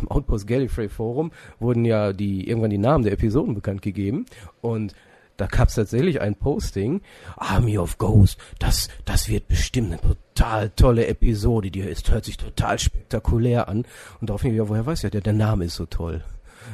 im 0.00 0.08
Outpost 0.08 0.46
Gallifrey 0.46 0.88
Forum 0.88 1.32
wurden 1.58 1.84
ja 1.84 2.12
die 2.12 2.48
irgendwann 2.48 2.70
die 2.70 2.78
Namen 2.78 3.04
der 3.04 3.12
Episoden 3.12 3.54
bekannt 3.54 3.82
gegeben 3.82 4.26
und 4.60 4.94
da 5.38 5.46
gab 5.46 5.68
es 5.68 5.76
tatsächlich 5.76 6.20
ein 6.20 6.34
Posting, 6.34 7.00
Army 7.36 7.78
of 7.78 7.96
Ghosts, 7.98 8.42
das, 8.58 8.88
das 9.04 9.28
wird 9.28 9.46
bestimmt 9.46 9.92
eine 9.92 10.00
total 10.00 10.70
tolle 10.70 11.06
Episode, 11.06 11.70
die 11.70 11.78
ist, 11.78 12.10
hört 12.10 12.24
sich 12.24 12.36
total 12.36 12.78
spektakulär 12.78 13.68
an. 13.68 13.84
Und 14.20 14.30
daraufhin, 14.30 14.54
ja, 14.54 14.68
woher 14.68 14.84
weiß 14.84 15.02
ja, 15.02 15.10
der, 15.10 15.20
der 15.20 15.32
Name 15.32 15.66
ist 15.66 15.76
so 15.76 15.86
toll. 15.86 16.24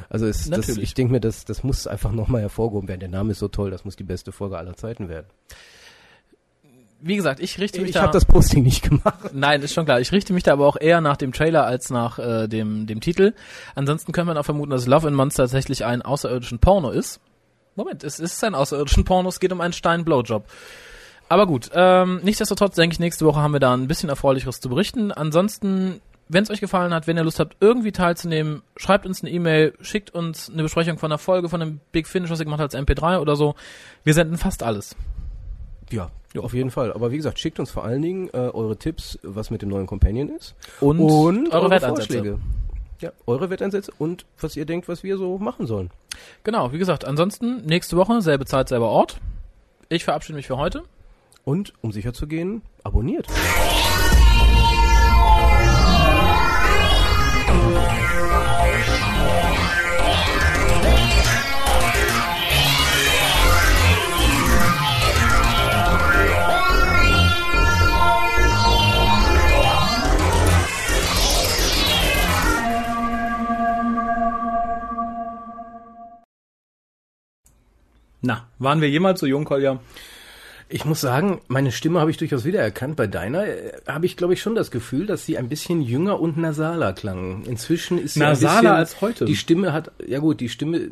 Also 0.09 0.25
es, 0.25 0.49
das, 0.49 0.67
ich 0.67 0.95
denke 0.95 1.13
mir, 1.13 1.19
das, 1.19 1.45
das 1.45 1.63
muss 1.63 1.85
einfach 1.85 2.11
nochmal 2.11 2.41
hervorgehoben 2.41 2.89
werden. 2.89 3.01
Der 3.01 3.09
Name 3.09 3.31
ist 3.31 3.39
so 3.39 3.47
toll, 3.47 3.69
das 3.69 3.85
muss 3.85 3.95
die 3.95 4.03
beste 4.03 4.31
Folge 4.31 4.57
aller 4.57 4.75
Zeiten 4.75 5.09
werden. 5.09 5.27
Wie 7.07 7.15
gesagt, 7.17 7.39
ich 7.39 7.59
richte 7.59 7.81
mich 7.81 7.89
Ich 7.89 7.93
da. 7.93 8.01
habe 8.01 8.13
das 8.13 8.25
Posting 8.25 8.63
nicht 8.63 8.81
gemacht. 8.89 9.29
Nein, 9.31 9.61
ist 9.61 9.75
schon 9.75 9.85
klar. 9.85 9.99
Ich 10.01 10.11
richte 10.11 10.33
mich 10.33 10.41
da 10.41 10.53
aber 10.53 10.65
auch 10.65 10.75
eher 10.75 11.01
nach 11.01 11.17
dem 11.17 11.33
Trailer 11.33 11.63
als 11.63 11.91
nach 11.91 12.17
äh, 12.17 12.47
dem, 12.47 12.87
dem 12.87 12.99
Titel. 12.99 13.35
Ansonsten 13.75 14.11
kann 14.11 14.25
man 14.25 14.35
auch 14.39 14.43
vermuten, 14.45 14.71
dass 14.71 14.87
Love 14.87 15.05
and 15.09 15.15
Monster 15.15 15.43
tatsächlich 15.43 15.85
ein 15.85 16.01
außerirdischen 16.01 16.57
Porno 16.57 16.89
ist. 16.89 17.19
Moment, 17.75 18.03
es 18.03 18.19
ist 18.19 18.43
ein 18.43 18.55
außerirdischen 18.55 19.03
Porno, 19.03 19.29
es 19.29 19.39
geht 19.39 19.51
um 19.51 19.61
einen 19.61 19.73
Stein-Blowjob. 19.73 20.45
Aber 21.29 21.45
gut, 21.45 21.69
ähm, 21.75 22.21
nichtsdestotrotz 22.23 22.73
denke 22.73 22.95
ich, 22.95 22.99
nächste 22.99 23.23
Woche 23.27 23.39
haben 23.39 23.53
wir 23.53 23.59
da 23.59 23.75
ein 23.75 23.87
bisschen 23.87 24.09
Erfreulicheres 24.09 24.59
zu 24.59 24.69
berichten. 24.69 25.11
Ansonsten, 25.11 26.01
wenn 26.27 26.41
es 26.43 26.49
euch 26.49 26.59
gefallen 26.59 26.91
hat, 26.91 27.05
wenn 27.05 27.17
ihr 27.17 27.23
Lust 27.23 27.39
habt, 27.39 27.55
irgendwie 27.59 27.91
teilzunehmen, 27.91 28.63
schreibt 28.77 29.05
uns 29.05 29.21
eine 29.21 29.29
E-Mail, 29.31 29.73
schickt 29.79 30.09
uns 30.09 30.49
eine 30.49 30.63
Besprechung 30.63 30.97
von 30.97 31.11
einer 31.11 31.19
Folge 31.19 31.49
von 31.49 31.61
einem 31.61 31.81
Big 31.91 32.07
Finish, 32.07 32.31
was 32.31 32.39
ihr 32.39 32.45
gemacht 32.45 32.61
habt, 32.61 32.73
als 32.73 32.83
MP3 32.83 33.19
oder 33.19 33.35
so. 33.35 33.53
Wir 34.03 34.15
senden 34.15 34.39
fast 34.39 34.63
alles. 34.63 34.95
Ja, 35.91 36.09
auf 36.43 36.53
jeden 36.53 36.71
Fall. 36.71 36.93
Aber 36.93 37.11
wie 37.11 37.17
gesagt, 37.17 37.39
schickt 37.39 37.59
uns 37.59 37.71
vor 37.71 37.83
allen 37.83 38.01
Dingen 38.01 38.29
äh, 38.29 38.37
eure 38.37 38.77
Tipps, 38.77 39.19
was 39.23 39.49
mit 39.51 39.61
dem 39.61 39.69
neuen 39.69 39.87
Companion 39.87 40.29
ist. 40.29 40.55
Und, 40.81 40.99
eure 41.51 41.69
Wetteinsätze. 41.69 42.13
Vorschläge. 42.13 42.39
Ja, 43.01 43.11
eure 43.25 43.49
Wetteinsätze 43.49 43.91
und 43.97 44.25
was 44.39 44.55
ihr 44.55 44.65
denkt, 44.65 44.87
was 44.87 45.03
wir 45.03 45.17
so 45.17 45.37
machen 45.37 45.67
sollen. 45.67 45.91
Genau, 46.43 46.71
wie 46.71 46.77
gesagt, 46.77 47.05
ansonsten 47.05 47.65
nächste 47.65 47.97
Woche, 47.97 48.21
selbe 48.21 48.45
Zeit, 48.45 48.69
selber 48.69 48.89
Ort. 48.89 49.19
Ich 49.89 50.05
verabschiede 50.05 50.37
mich 50.37 50.47
für 50.47 50.57
heute. 50.57 50.83
Und 51.43 51.73
um 51.81 51.91
sicher 51.91 52.13
zu 52.13 52.25
gehen, 52.25 52.63
abonniert. 52.83 53.27
Na, 78.25 78.47
waren 78.59 78.81
wir 78.81 78.89
jemals 78.89 79.19
so 79.19 79.25
jung, 79.27 79.45
Kolja? 79.45 79.79
Ich 80.67 80.83
muss 80.83 80.99
sagen, 80.99 81.41
meine 81.47 81.71
Stimme 81.71 81.99
habe 81.99 82.09
ich 82.09 82.17
durchaus 82.17 82.43
wiedererkannt. 82.43 82.95
Bei 82.95 83.05
deiner 83.05 83.45
äh, 83.45 83.73
habe 83.87 84.07
ich, 84.07 84.17
glaube 84.17 84.33
ich, 84.33 84.41
schon 84.41 84.55
das 84.55 84.71
Gefühl, 84.71 85.05
dass 85.05 85.23
sie 85.23 85.37
ein 85.37 85.47
bisschen 85.47 85.79
jünger 85.79 86.19
und 86.19 86.37
nasaler 86.37 86.93
klang. 86.93 87.43
Inzwischen 87.45 87.99
ist 87.99 88.15
sie 88.15 88.19
Nasaler 88.21 88.51
ein 88.53 88.55
bisschen, 88.61 88.71
als 88.75 89.01
heute. 89.01 89.25
Die 89.25 89.35
Stimme 89.35 89.73
hat, 89.73 89.91
ja 90.07 90.17
gut, 90.17 90.39
die 90.39 90.49
Stimme 90.49 90.77
äh, 90.79 90.91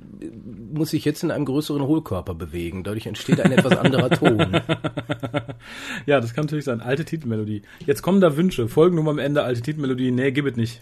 muss 0.71 0.91
sich 0.91 1.05
jetzt 1.05 1.23
in 1.23 1.31
einem 1.31 1.45
größeren 1.45 1.81
Hohlkörper 1.81 2.35
bewegen. 2.35 2.83
Dadurch 2.83 3.07
entsteht 3.07 3.41
ein 3.41 3.51
etwas 3.51 3.75
anderer 3.75 4.11
Ton. 4.11 4.61
Ja, 6.05 6.19
das 6.19 6.33
kann 6.33 6.45
natürlich 6.45 6.65
sein. 6.65 6.81
Alte 6.81 7.05
Titelmelodie. 7.05 7.61
Jetzt 7.85 8.01
kommen 8.01 8.21
da 8.21 8.35
Wünsche. 8.35 8.67
Folgennummer 8.67 9.11
am 9.11 9.19
Ende, 9.19 9.43
alte 9.43 9.61
Titelmelodie. 9.61 10.11
Nee, 10.11 10.31
gib 10.31 10.45
es 10.45 10.55
nicht. 10.55 10.81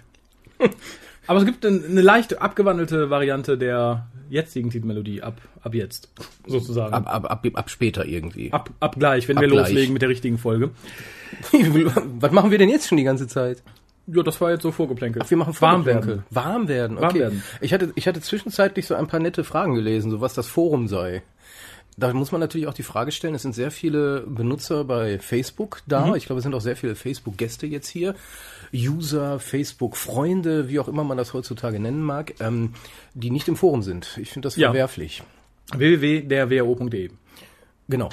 Aber 1.28 1.40
es 1.40 1.46
gibt 1.46 1.66
ein- 1.66 1.84
eine 1.86 2.02
leicht 2.02 2.42
abgewandelte 2.42 3.10
Variante 3.10 3.58
der 3.58 4.08
jetzigen 4.32 4.70
Titelmelodie 4.70 5.22
ab, 5.22 5.42
ab 5.62 5.76
jetzt. 5.76 6.10
Sozusagen. 6.48 6.94
Ab, 6.94 7.06
ab, 7.08 7.30
ab, 7.30 7.46
ab 7.54 7.70
später 7.70 8.06
irgendwie. 8.06 8.52
ab, 8.52 8.70
ab 8.80 8.96
gleich, 8.98 9.28
wenn 9.28 9.38
Ab 9.38 9.42
wir 9.42 9.50
gleich. 9.50 9.68
loslegen 9.68 9.94
mit 9.94 10.02
der 10.02 10.10
richtigen 10.10 10.38
Folge. 10.38 10.72
Was 12.20 12.32
machen 12.32 12.52
wir 12.52 12.58
denn 12.58 12.70
jetzt 12.70 12.88
schon 12.88 12.98
die 12.98 13.04
ganze 13.04 13.28
Zeit? 13.28 13.62
Ja, 14.08 14.24
das 14.24 14.42
war 14.42 14.52
jetzt 14.52 14.64
so 14.64 14.72
vorgeplänkelt. 14.72 15.30
Wir 15.30 15.38
machen 15.38 15.54
warm 15.60 15.84
Vorgeplänkel. 15.84 16.08
werden. 16.08 16.26
Warm 16.32 16.68
werden, 16.68 16.98
okay. 16.98 17.06
Warm 17.06 17.16
werden. 17.16 17.44
Ich 17.62 17.74
hatte, 17.74 17.92
ich 17.96 18.08
hatte 18.08 18.20
zwischenzeitlich 18.22 18.88
so 18.88 18.96
ein 18.96 19.08
paar 19.08 19.20
nette 19.20 19.44
Fragen 19.44 19.76
gelesen, 19.76 20.12
so 20.12 20.22
was 20.22 20.34
das 20.34 20.48
Forum 20.48 20.88
sei. 20.88 21.22
Da 21.98 22.14
muss 22.14 22.32
man 22.32 22.40
natürlich 22.42 22.68
auch 22.68 22.74
die 22.74 22.84
Frage 22.84 23.12
stellen, 23.12 23.36
es 23.36 23.42
sind 23.42 23.54
sehr 23.54 23.70
viele 23.72 24.22
Benutzer 24.22 24.84
bei 24.86 25.20
Facebook 25.20 25.82
da. 25.88 26.08
Mhm. 26.08 26.16
Ich 26.16 26.26
glaube, 26.26 26.40
es 26.40 26.44
sind 26.44 26.56
auch 26.56 26.62
sehr 26.62 26.76
viele 26.78 26.96
Facebook-Gäste 26.96 27.68
jetzt 27.68 27.90
hier. 27.90 28.16
User, 28.74 29.40
Facebook-Freunde, 29.40 30.70
wie 30.70 30.80
auch 30.80 30.88
immer 30.88 31.04
man 31.04 31.18
das 31.18 31.34
heutzutage 31.34 31.80
nennen 31.80 32.02
mag, 32.02 32.34
ähm, 32.40 32.74
die 33.14 33.30
nicht 33.30 33.48
im 33.50 33.58
Forum 33.58 33.84
sind. 33.84 34.18
Ich 34.22 34.30
finde 34.32 34.48
das 34.48 34.56
Ja. 34.56 34.70
verwerflich. 34.70 35.22
www.derwro.de 35.76 37.10
Genau. 37.90 38.10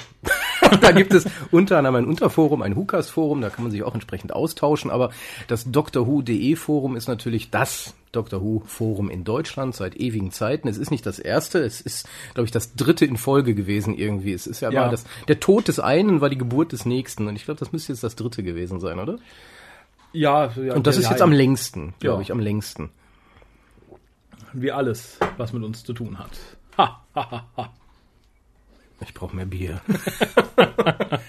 da 0.81 0.91
gibt 0.91 1.13
es 1.13 1.25
unter 1.51 1.77
anderem 1.77 1.95
ein 1.95 2.05
Unterforum, 2.05 2.61
ein 2.61 2.75
Hukas-Forum, 2.75 3.41
da 3.41 3.49
kann 3.49 3.63
man 3.63 3.71
sich 3.71 3.83
auch 3.83 3.93
entsprechend 3.93 4.33
austauschen, 4.33 4.91
aber 4.91 5.11
das 5.47 5.65
Who.de 5.73 6.55
Forum 6.55 6.95
ist 6.95 7.07
natürlich 7.07 7.49
das 7.51 7.93
Doctor 8.11 8.41
Who 8.41 8.63
Forum 8.65 9.09
in 9.09 9.23
Deutschland 9.23 9.75
seit 9.75 9.95
ewigen 9.95 10.31
Zeiten. 10.31 10.67
Es 10.67 10.77
ist 10.77 10.89
nicht 10.89 11.05
das 11.05 11.19
erste, 11.19 11.59
es 11.59 11.79
ist, 11.79 12.07
glaube 12.33 12.45
ich, 12.45 12.51
das 12.51 12.73
dritte 12.75 13.05
in 13.05 13.17
Folge 13.17 13.53
gewesen 13.53 13.93
irgendwie. 13.95 14.33
Es 14.33 14.47
ist 14.47 14.61
ja, 14.61 14.71
Ja. 14.71 14.89
das, 14.89 15.05
der 15.27 15.39
Tod 15.39 15.67
des 15.67 15.79
einen 15.79 16.21
war 16.21 16.29
die 16.29 16.37
Geburt 16.37 16.71
des 16.71 16.85
nächsten 16.85 17.27
und 17.27 17.35
ich 17.35 17.45
glaube, 17.45 17.59
das 17.59 17.71
müsste 17.71 17.91
jetzt 17.93 18.03
das 18.03 18.15
dritte 18.15 18.41
gewesen 18.43 18.79
sein, 18.79 18.99
oder? 18.99 19.17
Ja, 20.11 20.51
ja 20.55 20.73
Und 20.73 20.87
das 20.87 20.97
ist 20.97 21.09
jetzt 21.09 21.21
am 21.21 21.31
längsten, 21.31 21.93
glaube 21.99 22.17
Ja. 22.17 22.21
ich, 22.21 22.31
am 22.31 22.39
längsten. 22.39 22.89
Wie 24.53 24.71
alles, 24.71 25.19
was 25.37 25.53
mit 25.53 25.63
uns 25.63 25.83
zu 25.83 25.93
tun 25.93 26.17
hat. 26.17 26.31
Ha, 26.77 26.99
ha, 27.13 27.31
ha, 27.31 27.45
ha. 27.57 27.69
Ich 29.01 29.13
brauche 29.13 29.35
mehr 29.35 29.45
Bier. 29.45 29.81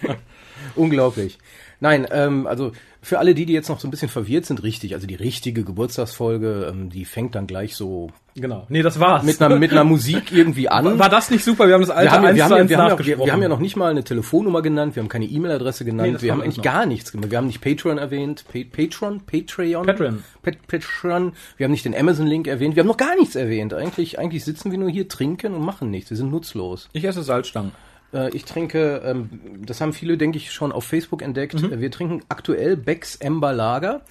Unglaublich. 0.75 1.39
Nein, 1.81 2.07
ähm, 2.11 2.47
also 2.47 2.73
für 3.03 3.19
alle 3.19 3.35
die, 3.35 3.47
die 3.47 3.55
jetzt 3.55 3.71
noch 3.71 3.81
so 3.81 3.89
ein 3.89 3.91
bisschen 3.91 4.11
verwirrt 4.11 4.45
sind, 4.45 4.63
richtig. 4.63 4.93
Also 4.95 5.07
die 5.07 5.15
richtige 5.15 5.65
Geburtstagsfolge, 5.65 6.69
ähm, 6.71 6.91
die 6.91 7.05
fängt 7.05 7.35
dann 7.35 7.47
gleich 7.47 7.75
so 7.77 8.11
Genau. 8.37 8.65
Nee, 8.69 8.83
das 8.83 9.01
war's. 9.01 9.25
mit 9.25 9.41
einer, 9.43 9.57
mit 9.57 9.73
einer 9.73 9.83
Musik 9.95 10.31
irgendwie 10.33 10.69
an. 10.69 10.99
War 10.99 11.09
das 11.09 11.31
nicht 11.31 11.43
super? 11.45 11.67
Wir 11.67 11.75
haben 11.75 11.81
das 11.81 11.91
alte 11.91 12.13
wir 12.13 12.13
haben, 12.13 12.23
wir, 12.37 12.45
haben, 12.45 12.51
ja- 12.57 12.69
wir, 12.69 12.79
haben 12.79 12.89
ja, 12.91 12.99
wir, 13.07 13.19
wir 13.19 13.33
haben 13.33 13.43
ja 13.43 13.49
noch 13.49 13.59
nicht 13.59 13.77
mal 13.77 13.91
eine 13.91 14.05
Telefonnummer 14.05 14.63
genannt, 14.63 14.95
wir 14.95 15.03
haben 15.03 15.09
keine 15.09 15.25
E-Mail-Adresse 15.27 15.85
genannt, 15.85 16.13
Nee, 16.13 16.23
wir 16.23 16.33
haben 16.33 16.41
eigentlich 16.43 16.59
noch. 16.59 16.65
gar 16.65 16.87
nichts 16.87 17.11
gemacht. 17.13 17.31
Wir 17.31 17.39
haben 17.39 17.47
nicht 17.49 17.61
Patreon 17.61 17.99
erwähnt, 17.99 18.45
pa 18.53 18.59
Patreon, 18.71 19.21
Patreon, 19.27 19.87
Patreon. 19.87 20.23
Pat 20.43 20.59
Patreon, 20.69 21.33
wir 21.57 21.65
haben 21.65 21.73
nicht 21.73 21.85
den 21.85 21.95
Amazon-Link 21.97 22.47
erwähnt, 22.47 22.77
wir 22.77 22.83
haben 22.83 22.89
noch 22.89 22.97
gar 22.97 23.17
nichts 23.17 23.35
erwähnt. 23.35 23.75
Eigentlich, 23.75 24.19
eigentlich 24.19 24.45
sitzen 24.45 24.71
wir 24.71 24.79
nur 24.79 24.91
hier, 24.91 25.09
trinken 25.09 25.55
und 25.55 25.65
machen 25.65 25.91
nichts, 25.91 26.11
wir 26.11 26.17
sind 26.17 26.31
nutzlos. 26.31 26.89
ich 26.93 27.05
esse 27.05 27.23
Salzstangen. 27.23 27.73
Äh, 28.13 28.31
ich 28.35 28.45
trinke, 28.45 29.03
ähm, 29.05 29.31
das 29.65 29.81
haben 29.81 29.93
viele, 29.93 30.17
denke 30.17 30.39
ich, 30.39 30.53
schon 30.53 30.73
auf 30.73 30.85
Facebook 30.85 31.23
entdeckt. 31.23 31.61
Mhm. 31.61 31.81
Wir 31.81 31.91
trinken 31.91 32.23
aktuell 32.29 32.77
Becks 32.77 33.17
Ember 33.17 33.53
Lager. 33.53 34.03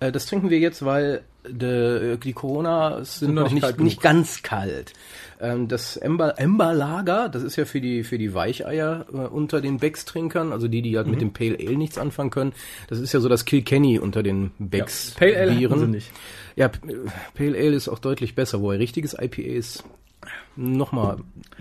Äh, 0.00 0.12
das 0.12 0.26
trinken 0.26 0.50
wir 0.50 0.58
jetzt, 0.58 0.84
weil 0.84 1.22
de, 1.48 2.16
die 2.18 2.32
Corona 2.34 3.02
sind 3.04 3.34
noch 3.34 3.50
nicht 3.50 3.78
nicht, 3.80 4.02
ganz 4.02 4.42
kalt. 4.42 4.92
Ähm, 5.40 5.68
das 5.68 5.96
Ember, 5.96 6.38
Ember 6.38 6.74
Lager, 6.74 7.30
das 7.30 7.42
ist 7.42 7.56
ja 7.56 7.64
für 7.64 7.80
die, 7.80 8.04
für 8.04 8.18
die 8.18 8.34
Weicheier 8.34 9.06
äh, 9.12 9.16
unter 9.16 9.62
den 9.62 9.78
Becks-Trinkern, 9.78 10.52
also 10.52 10.68
die, 10.68 10.82
die 10.82 10.96
halt 10.98 11.06
Mhm. 11.06 11.12
mit 11.12 11.20
dem 11.22 11.32
Pale 11.32 11.56
Ale 11.58 11.78
nichts 11.78 11.96
anfangen 11.96 12.28
können. 12.30 12.52
Das 12.88 12.98
ist 13.00 13.12
ja 13.14 13.20
so 13.20 13.28
das 13.30 13.46
Kilkenny 13.46 13.98
unter 13.98 14.22
den 14.22 14.50
Becks. 14.58 15.12
Pale 15.18 15.36
Ale 15.38 15.52
Bieren. 15.52 15.90
nicht. 15.90 16.10
Ja, 16.56 16.68
Pale 16.68 17.56
Ale 17.56 17.74
ist 17.74 17.88
auch 17.88 18.00
deutlich 18.00 18.34
besser, 18.34 18.60
wo 18.60 18.70
ein 18.70 18.76
richtiges 18.78 19.14
IPA 19.18 19.42
ist 19.42 19.82
nochmal 20.56 21.18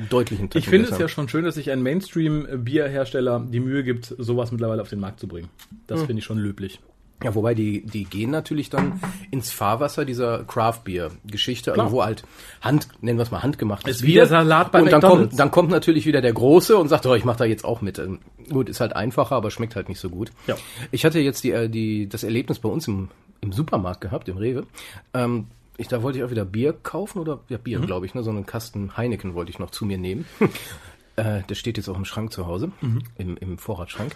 deutlich 0.10 0.40
einen 0.40 0.50
Ich 0.54 0.68
finde 0.68 0.90
es 0.90 0.98
ja 0.98 1.08
schon 1.08 1.30
schön, 1.30 1.46
dass 1.46 1.56
sich 1.56 1.72
ein 1.72 1.82
Mainstream-Bierhersteller 1.82 3.46
die 3.50 3.60
Mühe 3.60 3.84
gibt, 3.84 4.14
sowas 4.18 4.52
mittlerweile 4.52 4.82
auf 4.82 4.90
den 4.90 5.00
Markt 5.00 5.20
zu 5.20 5.28
bringen. 5.28 5.50
Hm. 5.70 5.78
Das 5.88 6.04
finde 6.04 6.20
ich 6.20 6.26
schon 6.26 6.38
löblich. 6.38 6.80
Ja, 7.24 7.36
wobei 7.36 7.54
die, 7.54 7.86
die 7.86 8.06
gehen 8.06 8.32
natürlich 8.32 8.70
dann 8.70 9.02
ins 9.30 9.52
Fahrwasser 9.52 10.06
dieser 10.06 10.46
Craft-Bier-Geschichte, 10.46 11.72
also 11.72 11.82
Klar. 11.82 11.92
wo 11.92 12.04
halt 12.04 12.24
Hand, 12.62 12.88
nennen 13.02 13.20
wir 13.20 13.24
es 13.24 13.32
mal 13.32 13.44
handgemachtes 13.44 13.98
Ist 13.98 14.04
wie 14.04 14.14
der 14.14 14.26
Salat 14.26 14.72
bei 14.72 14.82
und 14.82 14.86
dann 14.86 15.02
McDonald's. 15.02 15.30
kommt, 15.32 15.40
dann 15.40 15.52
kommt 15.52 15.70
natürlich 15.70 16.06
wieder 16.06 16.22
der 16.22 16.32
Große 16.32 16.78
und 16.78 16.88
sagt, 16.88 17.06
oh, 17.06 17.16
ich 17.16 17.26
mache 17.26 17.40
da 17.40 17.46
jetzt 17.46 17.66
auch 17.66 17.82
mit. 17.82 18.00
Ähm, 18.00 18.20
Gut, 18.50 18.70
ist 18.70 18.80
halt 18.80 18.96
einfacher, 18.96 19.36
aber 19.36 19.52
schmeckt 19.52 19.76
halt 19.76 19.90
nicht 19.90 20.00
so 20.00 20.10
gut. 20.10 20.32
Ja. 20.48 20.56
Ich 20.92 21.04
hatte 21.04 21.20
jetzt 21.20 21.44
die, 21.44 21.52
äh, 21.52 21.70
die, 21.70 22.08
das 22.08 22.24
Erlebnis 22.24 22.60
bei 22.60 22.70
uns 22.70 22.88
im, 22.88 23.10
im 23.42 23.52
Supermarkt 23.52 24.00
gehabt, 24.00 24.30
im 24.30 24.38
Rewe. 24.38 24.66
Ähm, 25.14 25.48
ich, 25.80 25.88
da 25.88 26.04
wollte 26.04 26.20
ich 26.20 26.24
auch 26.24 26.30
wieder 26.32 26.46
Bier 26.46 26.74
kaufen 26.74 27.20
oder 27.20 27.40
ja 27.50 27.58
Mhm. 27.58 27.64
Bier, 27.64 27.80
glaube 27.80 28.06
ich, 28.06 28.14
ne? 28.14 28.22
So 28.24 28.30
einen 28.30 28.46
Kasten 28.46 28.96
Heineken 28.98 29.34
wollte 29.34 29.50
ich 29.52 29.60
noch 29.60 29.72
zu 29.72 29.86
mir 29.86 29.98
nehmen. 29.98 30.26
äh, 31.16 31.42
der 31.50 31.56
steht 31.56 31.78
jetzt 31.78 31.90
auch 31.90 31.98
im 31.98 32.06
Schrank 32.06 32.32
zu 32.34 32.46
Hause, 32.48 32.72
Mhm. 32.82 33.04
im, 33.18 33.38
im 33.38 33.58
Vorratsschrank. 33.58 34.16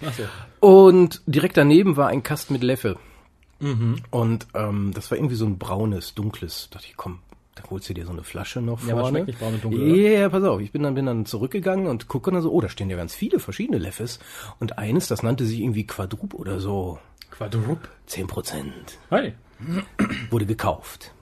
Und 0.60 1.21
direkt 1.26 1.58
daneben 1.58 1.97
war 1.97 2.08
ein 2.10 2.23
Kasten 2.23 2.54
mit 2.54 2.63
Leffe. 2.63 2.97
Und 4.12 4.47
ähm, 4.56 4.91
das 4.93 5.10
war 5.10 5.17
irgendwie 5.17 5.36
so 5.36 5.45
ein 5.45 5.58
braunes, 5.58 6.13
dunkles. 6.15 6.67
Da 6.69 6.80
dachte 6.80 6.88
ich, 6.89 6.97
komm, 6.97 7.19
da 7.56 7.63
holst 7.69 7.88
du 7.88 7.93
dir 7.93 8.06
so 8.06 8.12
eine 8.12 8.23
Flasche 8.23 8.60
noch 8.62 8.86
Ja, 8.86 8.93
vorne. 8.95 9.08
schmeckt 9.10 9.28
nicht 9.28 9.39
braun 9.39 9.54
und 9.54 9.63
dunkel, 9.63 9.95
Ja, 9.95 10.19
ja, 10.19 10.30
pass 10.30 10.43
auf. 10.43 10.60
Ich 10.60 10.73
bin 10.73 10.84
dann, 10.84 10.95
bin 10.95 11.06
dann 11.06 11.26
zurückgegangen 11.26 11.88
und 11.88 12.10
gucke 12.10 12.30
dann 12.32 12.41
so, 12.41 12.52
oh, 12.52 12.60
da 12.60 12.67
stehen 12.67 12.89
ja 12.89 12.97
ganz 12.97 13.15
viele 13.15 13.39
verschiedene 13.39 13.78
Leffes. 13.78 14.19
Und 14.60 14.78
eines, 14.78 15.08
das 15.08 15.23
nannte 15.23 15.45
sich 15.45 15.62
irgendwie 15.62 15.88
Quadrup 15.88 16.34
oder 16.34 16.60
so. 16.60 16.99
Quadrup. 17.32 17.88
10 18.08 18.28
Prozent. 18.28 18.97
Hi. 19.12 19.32
Wurde 20.30 20.45
gekauft. 20.45 21.13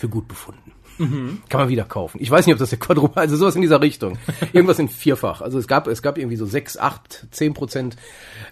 Für 0.00 0.08
gut 0.08 0.28
befunden. 0.28 0.72
Mhm. 0.96 1.42
Kann 1.50 1.60
man 1.60 1.68
wieder 1.68 1.84
kaufen. 1.84 2.16
Ich 2.22 2.30
weiß 2.30 2.46
nicht, 2.46 2.54
ob 2.54 2.58
das 2.58 2.70
der 2.70 2.78
Quadrup, 2.78 3.18
also 3.18 3.36
sowas 3.36 3.54
in 3.54 3.60
dieser 3.60 3.82
Richtung. 3.82 4.16
Irgendwas 4.54 4.78
in 4.78 4.88
vierfach. 4.88 5.42
Also 5.42 5.58
es 5.58 5.68
gab, 5.68 5.86
es 5.88 6.00
gab 6.00 6.16
irgendwie 6.16 6.36
so 6.36 6.46
6, 6.46 6.78
8, 6.78 7.26
10 7.30 7.52
Prozent. 7.52 7.96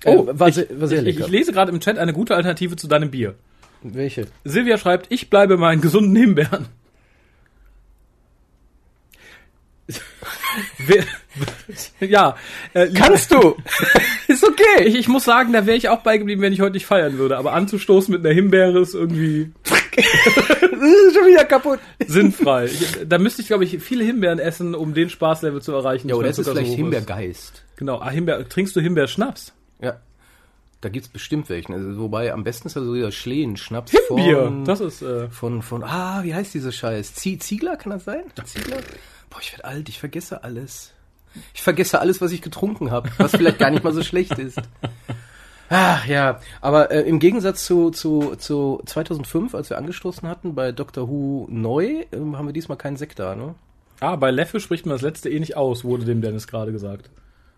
Äh, 0.04 0.14
Oh, 0.14 0.28
war, 0.30 0.48
ich, 0.48 0.56
sehr, 0.56 0.66
war 0.78 0.88
sehr 0.88 1.06
ich, 1.06 1.18
ich 1.18 1.28
lese 1.28 1.52
gerade 1.52 1.72
im 1.72 1.80
Chat 1.80 1.96
eine 1.96 2.12
gute 2.12 2.36
Alternative 2.36 2.76
zu 2.76 2.86
deinem 2.86 3.10
Bier. 3.10 3.34
Welche? 3.82 4.26
Silvia 4.44 4.76
schreibt, 4.76 5.06
ich 5.08 5.30
bleibe 5.30 5.56
meinen 5.56 5.80
gesunden 5.80 6.14
Himbeeren. 6.16 6.66
Ja, 12.00 12.36
äh, 12.74 12.88
Kannst 12.94 13.32
du? 13.32 13.56
Ist 14.26 14.44
okay. 14.44 14.84
ich, 14.84 14.96
ich 14.96 15.08
muss 15.08 15.24
sagen, 15.24 15.52
da 15.52 15.66
wäre 15.66 15.76
ich 15.76 15.88
auch 15.88 16.00
beigeblieben, 16.00 16.42
wenn 16.42 16.52
ich 16.52 16.60
heute 16.60 16.72
nicht 16.72 16.86
feiern 16.86 17.18
würde. 17.18 17.36
Aber 17.38 17.52
anzustoßen 17.52 18.12
mit 18.12 18.24
einer 18.24 18.34
Himbeere 18.34 18.80
ist 18.80 18.94
irgendwie 18.94 19.52
schon 21.12 21.26
wieder 21.26 21.44
kaputt. 21.44 21.80
sinnfrei. 22.06 22.66
Ich, 22.66 23.08
da 23.08 23.18
müsste 23.18 23.42
ich, 23.42 23.48
glaube 23.48 23.64
ich, 23.64 23.78
viele 23.82 24.04
Himbeeren 24.04 24.38
essen, 24.38 24.74
um 24.74 24.94
den 24.94 25.10
Spaßlevel 25.10 25.62
zu 25.62 25.72
erreichen. 25.72 26.08
Ja, 26.08 26.14
oder 26.14 26.28
das 26.28 26.38
ist 26.38 26.48
vielleicht 26.48 26.70
so 26.70 26.76
Himbeergeist. 26.76 27.64
Genau, 27.76 28.00
ah, 28.00 28.10
Himbeer, 28.10 28.48
trinkst 28.48 28.74
du 28.76 28.80
Himbeerschnaps? 28.80 29.52
Ja. 29.80 30.00
Da 30.80 30.88
gibt's 30.88 31.08
bestimmt 31.08 31.48
welchen. 31.48 31.74
Also, 31.74 31.98
wobei 31.98 32.32
am 32.32 32.44
besten 32.44 32.68
ist 32.68 32.76
ja 32.76 32.82
so 32.82 32.94
dieser 32.94 33.10
Schlehen-Schnaps 33.10 33.92
Bier, 34.14 34.44
von, 34.44 34.64
das 34.64 34.80
ist, 34.80 35.02
äh, 35.02 35.28
von, 35.28 35.62
von, 35.62 35.82
ah, 35.82 36.22
wie 36.22 36.34
heißt 36.34 36.54
diese 36.54 36.70
Scheiß? 36.70 37.14
Zie 37.14 37.38
Ziegler, 37.38 37.76
kann 37.76 37.90
das 37.90 38.04
sein? 38.04 38.22
Ziegler? 38.44 38.76
Boah, 39.28 39.40
ich 39.40 39.52
werde 39.52 39.64
alt, 39.64 39.88
ich 39.88 39.98
vergesse 39.98 40.44
alles. 40.44 40.92
Ich 41.52 41.62
vergesse 41.62 42.00
alles, 42.00 42.20
was 42.20 42.32
ich 42.32 42.42
getrunken 42.42 42.90
habe, 42.90 43.10
was 43.18 43.32
vielleicht 43.32 43.58
gar 43.58 43.70
nicht 43.70 43.84
mal 43.84 43.92
so 43.92 44.02
schlecht 44.02 44.38
ist. 44.38 44.60
Ach 45.70 46.06
ja, 46.06 46.40
aber 46.60 46.90
äh, 46.90 47.02
im 47.02 47.18
Gegensatz 47.18 47.64
zu, 47.66 47.90
zu, 47.90 48.34
zu 48.36 48.80
2005, 48.86 49.54
als 49.54 49.68
wir 49.70 49.76
angestoßen 49.78 50.26
hatten 50.28 50.54
bei 50.54 50.72
Doctor 50.72 51.08
Who 51.08 51.46
neu, 51.50 52.04
ähm, 52.12 52.38
haben 52.38 52.46
wir 52.46 52.52
diesmal 52.54 52.78
keinen 52.78 52.96
Sekt 52.96 53.18
da, 53.18 53.34
ne? 53.34 53.54
ah, 54.00 54.16
bei 54.16 54.30
Leffe 54.30 54.60
spricht 54.60 54.86
man 54.86 54.94
das 54.94 55.02
letzte 55.02 55.28
eh 55.28 55.40
nicht 55.40 55.56
aus, 55.56 55.84
wurde 55.84 56.04
dem 56.04 56.20
Dennis 56.22 56.46
gerade 56.46 56.72
gesagt. 56.72 57.10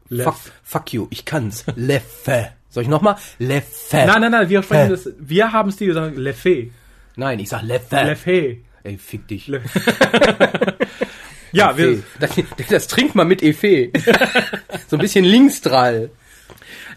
Leff. 0.08 0.24
Fuck, 0.24 0.36
fuck 0.64 0.92
you, 0.92 1.06
ich 1.10 1.24
kann's. 1.24 1.64
Leffe. 1.76 2.48
Soll 2.68 2.82
ich 2.84 2.88
nochmal? 2.88 3.16
Leffe. 3.38 3.96
Nein, 4.06 4.20
nein, 4.22 4.32
nein, 4.32 4.48
wir 4.48 4.62
sprechen 4.62 4.90
das, 4.90 5.08
wir 5.18 5.52
haben 5.52 5.68
es 5.68 5.76
dir 5.76 5.86
gesagt, 5.88 6.16
Leffe. 6.16 6.68
Nein, 7.16 7.38
ich 7.38 7.48
sag 7.48 7.62
Leffe. 7.62 7.94
Leffe. 7.96 8.56
Ey, 8.82 8.96
fick 8.98 9.28
dich. 9.28 9.46
Le- 9.46 9.60
Ja, 11.52 11.76
wir, 11.76 11.88
Efe. 11.90 12.02
Das, 12.20 12.30
das 12.68 12.86
trinkt 12.86 13.14
man 13.14 13.26
mit 13.26 13.42
Efe. 13.42 13.90
so 14.88 14.96
ein 14.96 15.00
bisschen 15.00 15.24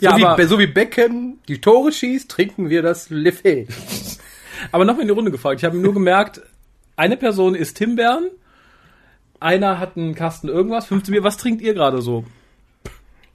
Linksdrall. 0.03 0.19
So, 0.19 0.25
Ja, 0.25 0.37
wie, 0.37 0.47
so 0.47 0.59
wie 0.59 0.67
Beckham 0.67 1.39
die 1.47 1.61
Tore 1.61 1.91
schießt, 1.91 2.29
trinken 2.29 2.69
wir 2.69 2.81
das 2.81 3.09
Leffe. 3.09 3.67
aber 4.71 4.85
noch 4.85 4.95
mal 4.95 5.01
in 5.01 5.07
die 5.07 5.13
Runde 5.13 5.31
gefragt. 5.31 5.59
Ich 5.59 5.65
habe 5.65 5.77
nur 5.77 5.93
gemerkt, 5.93 6.41
eine 6.95 7.17
Person 7.17 7.55
isst 7.55 7.77
Himbeeren, 7.77 8.29
einer 9.39 9.79
hat 9.79 9.97
einen 9.97 10.15
Kasten 10.15 10.47
irgendwas, 10.47 10.85
15 10.85 11.11
Bier. 11.11 11.23
Was 11.23 11.37
trinkt 11.37 11.61
ihr 11.61 11.73
gerade 11.73 12.01
so? 12.01 12.23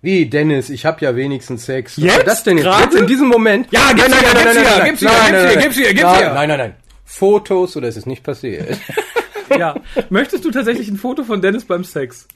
Wie, 0.01 0.27
Dennis, 0.27 0.71
ich 0.71 0.87
hab 0.87 1.03
ja 1.03 1.17
wenigstens 1.17 1.67
Sex. 1.67 1.99
Was 1.99 2.05
Jetzt? 2.05 2.17
war 2.19 2.25
das 2.25 2.45
denn 2.45 2.57
jetzt? 2.57 2.67
Gerade? 2.67 2.85
Jetzt 2.85 2.95
in 2.95 3.07
diesem 3.07 3.29
Moment? 3.29 3.67
Ja, 3.73 3.93
gib's 3.93 4.07
gib's 4.07 4.21
gib's 4.21 4.33
nein, 4.35 4.85
gib's 4.85 5.03
nein, 5.03 5.35
her, 5.35 5.45
nein. 5.45 5.59
gib's 5.59 5.77
her, 5.77 5.89
gib's 5.89 6.03
nein, 6.03 6.19
her. 6.19 6.35
Nein, 6.35 6.49
nein, 6.49 6.59
nein. 6.59 6.75
Fotos 7.05 7.77
oder 7.77 7.89
ist 7.89 7.97
es 7.97 8.07
nicht 8.07 8.23
passiert? 8.23 8.79
Ja. 9.59 9.77
Möchtest 10.11 10.45
du 10.45 10.51
tatsächlich 10.51 10.89
ein 10.89 10.99
Foto 10.99 11.25
von 11.25 11.41
Dennis 11.41 11.65
beim 11.65 11.83
Sex? 11.83 12.29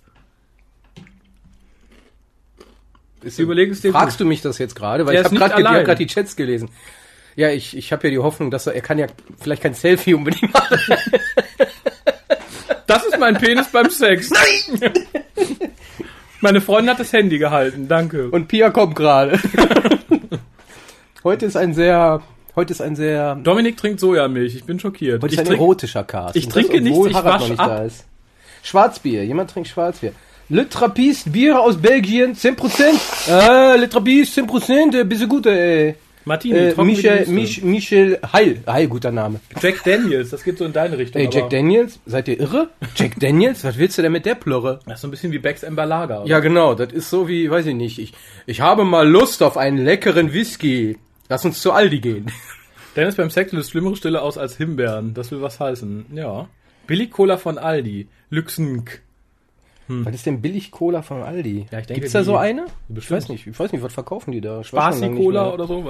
Ist, 3.22 3.38
Überleg 3.38 3.70
es 3.70 3.80
dir 3.80 3.92
Fragst 3.92 4.18
gut. 4.18 4.24
du 4.24 4.28
mich 4.28 4.40
das 4.42 4.58
jetzt 4.58 4.74
gerade? 4.74 5.06
Weil 5.06 5.14
Der 5.14 5.22
ich 5.32 5.40
habe 5.40 5.62
gerade 5.62 5.90
hab 5.90 5.98
die 5.98 6.06
Chats 6.06 6.36
gelesen. 6.36 6.68
Ja, 7.36 7.48
ich, 7.50 7.76
ich 7.76 7.92
habe 7.92 8.06
ja 8.08 8.10
die 8.10 8.18
Hoffnung, 8.18 8.50
dass 8.50 8.66
er, 8.66 8.74
er 8.74 8.82
kann 8.82 8.98
ja 8.98 9.06
vielleicht 9.40 9.62
kein 9.62 9.74
Selfie 9.74 10.14
unbedingt 10.14 10.52
machen. 10.52 10.78
Das 12.86 13.06
ist 13.06 13.18
mein 13.18 13.38
Penis 13.38 13.68
beim 13.68 13.88
Sex. 13.88 14.30
Nein! 14.30 14.92
Meine 16.42 16.60
Freundin 16.60 16.90
hat 16.90 17.00
das 17.00 17.10
Handy 17.12 17.38
gehalten, 17.38 17.88
danke. 17.88 18.28
Und 18.28 18.48
Pia 18.48 18.68
kommt 18.70 18.96
gerade. 18.96 19.38
heute 21.24 21.46
ist 21.46 21.56
ein 21.56 21.72
sehr, 21.72 22.20
heute 22.56 22.72
ist 22.72 22.82
ein 22.82 22.94
sehr, 22.96 23.36
Dominik 23.36 23.76
trinkt 23.78 24.00
Sojamilch, 24.00 24.56
ich 24.56 24.64
bin 24.64 24.78
schockiert. 24.78 25.22
heute 25.22 25.32
Ich 25.32 25.32
ist 25.34 25.38
ein 25.38 25.46
trink, 25.46 25.60
erotischer 25.60 26.04
Cast. 26.04 26.36
ich 26.36 26.48
trinke 26.48 26.80
nichts, 26.82 26.98
obwohl 26.98 27.10
ich 27.12 27.16
wasch 27.16 27.40
noch 27.42 27.48
nicht 27.48 27.60
ab. 27.60 27.68
da 27.68 27.82
ist. 27.84 28.04
Schwarzbier, 28.62 29.24
jemand 29.24 29.50
trinkt 29.50 29.68
Schwarzbier. 29.70 30.12
Le 30.52 30.68
Trappiste, 30.68 31.30
Bier 31.30 31.58
aus 31.58 31.78
Belgien, 31.78 32.34
10%. 32.34 33.30
Ah, 33.30 33.74
Le 33.78 33.88
Trappiste, 33.88 34.42
10%, 34.42 34.94
äh, 34.94 35.04
bist 35.04 35.22
du 35.22 35.26
gut, 35.28 35.46
ey. 35.46 35.94
Martini, 36.26 36.58
Äh, 36.58 36.84
Michel, 36.84 37.26
Mich, 37.28 37.62
Michel 37.62 38.18
Heil, 38.34 38.60
Heil, 38.66 38.86
guter 38.86 39.10
Name. 39.10 39.40
Jack 39.62 39.82
Daniels, 39.82 40.28
das 40.28 40.44
geht 40.44 40.58
so 40.58 40.66
in 40.66 40.74
deine 40.74 40.98
Richtung. 40.98 41.22
Ey, 41.22 41.30
Jack 41.32 41.48
Daniels, 41.48 41.98
seid 42.04 42.28
ihr 42.28 42.38
irre? 42.38 42.68
Jack 42.94 43.18
Daniels, 43.18 43.64
was 43.64 43.78
willst 43.78 43.96
du 43.96 44.02
denn 44.02 44.12
mit 44.12 44.26
der 44.26 44.34
Plörre? 44.34 44.80
Das 44.84 44.96
ist 44.96 45.00
so 45.00 45.08
ein 45.08 45.10
bisschen 45.10 45.32
wie 45.32 45.38
Becks 45.38 45.62
Ember 45.62 45.86
Lager. 45.86 46.22
Ja, 46.26 46.40
genau, 46.40 46.74
das 46.74 46.92
ist 46.92 47.08
so 47.08 47.28
wie, 47.28 47.50
weiß 47.50 47.64
ich 47.64 47.74
nicht, 47.74 47.98
ich, 47.98 48.12
ich 48.44 48.60
habe 48.60 48.84
mal 48.84 49.08
Lust 49.08 49.42
auf 49.42 49.56
einen 49.56 49.78
leckeren 49.78 50.34
Whisky. 50.34 50.98
Lass 51.30 51.46
uns 51.46 51.62
zu 51.62 51.72
Aldi 51.72 52.00
gehen. 52.00 52.26
Dennis 52.94 53.14
beim 53.16 53.30
Sex 53.30 53.52
löst 53.52 53.70
schlimmere 53.70 53.96
Stille 53.96 54.20
aus 54.20 54.36
als 54.36 54.58
Himbeeren. 54.58 55.14
Das 55.14 55.30
will 55.30 55.40
was 55.40 55.58
heißen. 55.58 56.06
Ja. 56.14 56.46
Billig 56.86 57.10
Cola 57.10 57.38
von 57.38 57.56
Aldi. 57.56 58.06
Lüxenk. 58.28 59.00
Was 59.88 60.14
ist 60.14 60.26
denn 60.26 60.40
billig 60.40 60.70
Cola 60.70 61.02
von 61.02 61.22
Aldi? 61.22 61.66
Ja, 61.70 61.80
denke, 61.80 61.94
Gibt's 61.94 62.12
da 62.12 62.24
so 62.24 62.36
eine? 62.36 62.66
Ich 62.94 63.10
weiß 63.10 63.28
nicht, 63.28 63.46
ich 63.46 63.58
weiß 63.58 63.72
nicht, 63.72 63.82
was 63.82 63.92
verkaufen 63.92 64.32
die 64.32 64.40
da? 64.40 64.60
Ich 64.60 64.72
weiß 64.72 64.80
schon 64.80 64.80
Spasi 64.80 65.00
lange 65.02 65.14
nicht 65.14 65.24
Cola 65.24 65.44
mehr. 65.44 65.54
oder 65.54 65.66
so. 65.66 65.84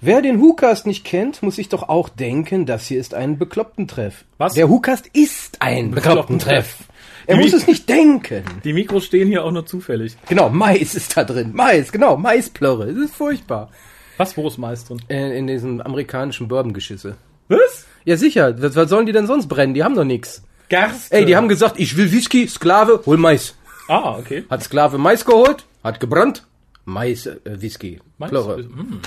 Wer 0.00 0.20
den 0.20 0.40
WhoCast 0.42 0.86
nicht 0.86 1.04
kennt, 1.04 1.42
muss 1.42 1.56
sich 1.56 1.70
doch 1.70 1.88
auch 1.88 2.08
denken, 2.10 2.66
das 2.66 2.86
hier 2.86 3.00
ist 3.00 3.14
ein 3.14 3.38
Bekloppten-Treff. 3.38 4.24
Was? 4.36 4.52
Der 4.54 4.68
WhoCast 4.68 5.06
ist 5.14 5.62
ein 5.62 5.92
Bekloppten-Treff. 5.92 6.78
Bekloppten-Treff. 6.78 6.88
Er 7.26 7.36
muss 7.36 7.54
es 7.54 7.66
nicht 7.66 7.88
denken. 7.88 8.44
Die 8.64 8.74
Mikros 8.74 9.06
stehen 9.06 9.28
hier 9.28 9.44
auch 9.44 9.50
nur 9.50 9.64
zufällig. 9.64 10.14
Genau, 10.28 10.50
Mais 10.50 10.94
ist 10.94 11.16
da 11.16 11.24
drin. 11.24 11.52
Mais, 11.54 11.90
genau, 11.90 12.18
Maisplörre. 12.18 12.88
Das 12.92 12.96
ist 12.96 13.14
furchtbar. 13.14 13.70
Was, 14.18 14.36
wo 14.36 14.46
ist 14.46 14.58
Mais 14.58 14.84
drin? 14.84 15.00
In, 15.08 15.30
in 15.30 15.46
diesen 15.46 15.80
amerikanischen 15.80 16.48
Bourbon-Geschisse. 16.48 17.16
Was? 17.48 17.86
Ja, 18.04 18.18
sicher. 18.18 18.60
Was, 18.60 18.76
was 18.76 18.90
sollen 18.90 19.06
die 19.06 19.12
denn 19.12 19.26
sonst 19.26 19.46
brennen? 19.48 19.72
Die 19.72 19.82
haben 19.82 19.94
doch 19.94 20.04
nix. 20.04 20.42
Gerste. 20.68 21.14
Ey, 21.14 21.24
die 21.24 21.36
haben 21.36 21.48
gesagt, 21.48 21.74
ich 21.78 21.96
will 21.96 22.10
Whisky, 22.12 22.48
Sklave, 22.48 23.02
hol 23.06 23.16
Mais. 23.18 23.54
Ah, 23.88 24.16
okay. 24.18 24.44
Hat 24.50 24.62
Sklave 24.62 24.98
Mais 24.98 25.24
geholt, 25.24 25.64
hat 25.82 26.00
gebrannt, 26.00 26.46
Mais, 26.84 27.26
äh, 27.26 27.36
Whisky. 27.44 28.00
Mais, 28.18 28.30
Plörre. 28.30 28.56
hm. 28.56 29.00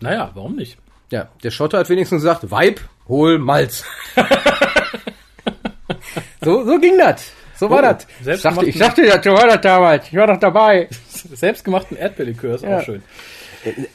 Naja, 0.00 0.30
warum 0.34 0.56
nicht? 0.56 0.78
Ja, 1.10 1.28
der 1.42 1.50
Schotter 1.50 1.78
hat 1.78 1.88
wenigstens 1.88 2.22
gesagt, 2.22 2.50
Weib, 2.50 2.80
hol 3.08 3.38
Malz. 3.38 3.84
so, 6.44 6.64
so 6.64 6.78
ging 6.78 6.98
das. 6.98 7.32
So 7.56 7.68
war 7.70 7.78
Oh, 7.78 7.82
das. 7.82 8.06
Ich 8.64 8.78
sagte, 8.78 9.02
ich 9.02 9.08
ja, 9.08 9.20
so 9.22 9.30
war 9.32 9.46
das 9.48 9.60
damals. 9.62 10.06
Ich 10.08 10.14
war 10.16 10.26
doch 10.28 10.38
dabei. 10.38 10.88
Selbstgemachten 11.08 11.96
Erdbeerlikör 11.96 12.54
ist 12.54 12.62
Ja. 12.64 12.78
auch 12.78 12.82
schön. 12.84 13.02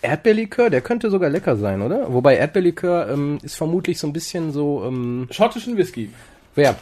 Erdbeerlikör, 0.01 0.70
der 0.70 0.82
könnte 0.82 1.09
sogar 1.09 1.30
lecker 1.30 1.55
sein, 1.55 1.82
oder? 1.82 2.11
Wobei 2.11 2.36
Erdbeerlikör 2.36 3.09
ähm, 3.09 3.38
ist 3.43 3.55
vermutlich 3.55 3.97
so 3.97 4.07
ein 4.07 4.14
bisschen 4.14 4.51
so, 4.51 4.84
ähm, 4.86 5.28
Schottischen 5.32 5.78
Whisky. 5.78 6.11
wer? 6.55 6.76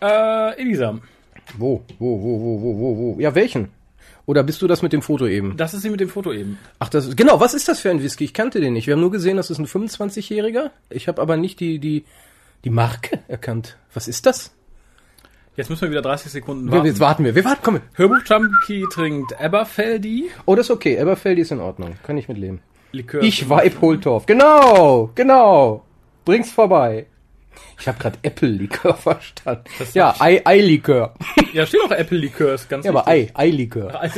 Äh, 0.00 0.60
Elisa. 0.60 0.98
Wo? 1.56 1.82
Wo, 1.98 2.22
wo, 2.22 2.40
wo, 2.40 2.62
wo, 2.62 2.78
wo, 2.78 3.16
wo? 3.16 3.20
Ja, 3.20 3.34
welchen? 3.34 3.68
Oder 4.26 4.42
bist 4.42 4.60
du 4.60 4.66
das 4.66 4.82
mit 4.82 4.92
dem 4.92 5.00
Foto 5.00 5.26
eben? 5.26 5.56
Das 5.56 5.72
ist 5.72 5.80
sie 5.82 5.90
mit 5.90 6.00
dem 6.00 6.10
Foto 6.10 6.32
eben. 6.32 6.58
Ach, 6.78 6.90
das 6.90 7.16
genau, 7.16 7.40
was 7.40 7.54
ist 7.54 7.66
das 7.66 7.80
für 7.80 7.90
ein 7.90 8.02
Whisky? 8.02 8.24
Ich 8.24 8.34
kannte 8.34 8.60
den 8.60 8.74
nicht. 8.74 8.86
Wir 8.86 8.92
haben 8.94 9.00
nur 9.00 9.10
gesehen, 9.10 9.38
das 9.38 9.48
ist 9.50 9.58
ein 9.58 9.66
25-Jähriger. 9.66 10.70
Ich 10.90 11.08
habe 11.08 11.22
aber 11.22 11.38
nicht 11.38 11.60
die, 11.60 11.78
die, 11.78 12.04
die 12.64 12.70
Marke 12.70 13.20
erkannt. 13.26 13.78
Was 13.94 14.06
ist 14.06 14.26
das? 14.26 14.52
Jetzt 15.56 15.70
müssen 15.70 15.82
wir 15.82 15.90
wieder 15.90 16.02
30 16.02 16.30
Sekunden 16.30 16.70
warten. 16.70 16.86
jetzt 16.86 17.00
warten 17.00 17.24
wir. 17.24 17.34
Wir 17.34 17.44
warten, 17.44 17.62
komm. 17.64 17.80
Hörbuch 17.94 18.20
Junkie 18.26 18.84
trinkt 18.92 19.34
Eberfeldi. 19.40 20.30
Oh, 20.44 20.54
das 20.54 20.66
ist 20.66 20.70
okay. 20.70 20.96
Eberfeldi 20.96 21.40
ist 21.40 21.50
in 21.50 21.60
Ordnung. 21.60 21.94
Kann 22.04 22.18
ich 22.18 22.28
mitleben. 22.28 22.60
Likör. 22.92 23.22
Ich 23.22 23.48
Weib 23.48 23.80
Holtorf. 23.80 24.26
Genau, 24.26 25.10
genau. 25.14 25.84
Bring's 26.24 26.52
vorbei. 26.52 27.06
Ich 27.80 27.86
habe 27.86 27.98
gerade 27.98 28.18
Apple-Likör 28.22 28.94
verstanden. 28.96 29.64
Ja, 29.94 30.14
Ei- 30.18 30.42
Ei-Likör. 30.44 31.14
Ja, 31.54 31.64
steht 31.64 31.80
auch 31.82 31.90
Apple 31.90 32.18
Likör, 32.18 32.54
ist 32.54 32.68
ganz 32.68 32.84
Ja, 32.84 32.90
aber 32.90 33.08
Ei, 33.08 33.30
Ei-Likör. 33.34 34.00
Ei. 34.02 34.10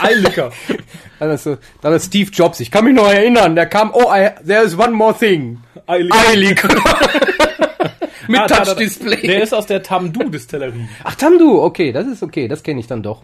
Eilikör. 0.00 0.52
Dann 1.18 1.30
ist, 1.30 1.42
so- 1.44 1.56
dann 1.80 1.92
ist 1.94 2.06
Steve 2.06 2.30
Jobs. 2.30 2.60
Ich 2.60 2.70
kann 2.70 2.84
mich 2.84 2.94
noch 2.94 3.08
erinnern. 3.10 3.56
Der 3.56 3.66
kam, 3.66 3.90
oh, 3.92 4.12
I, 4.14 4.30
there 4.46 4.62
is 4.62 4.78
one 4.78 4.92
more 4.92 5.12
thing. 5.18 5.58
Eilikör. 5.88 6.68
Mit 8.28 8.40
Ah. 8.40 8.46
Touch-Display. 8.46 9.26
Der 9.26 9.42
ist 9.42 9.52
aus 9.54 9.66
der 9.66 9.82
Tamdu-Distillerie. 9.82 10.86
Ach, 11.02 11.14
Tamdu, 11.16 11.62
okay, 11.62 11.90
das 11.92 12.06
ist 12.06 12.22
okay, 12.22 12.46
das 12.46 12.62
kenne 12.62 12.78
ich 12.78 12.86
dann 12.86 13.02
doch. 13.02 13.22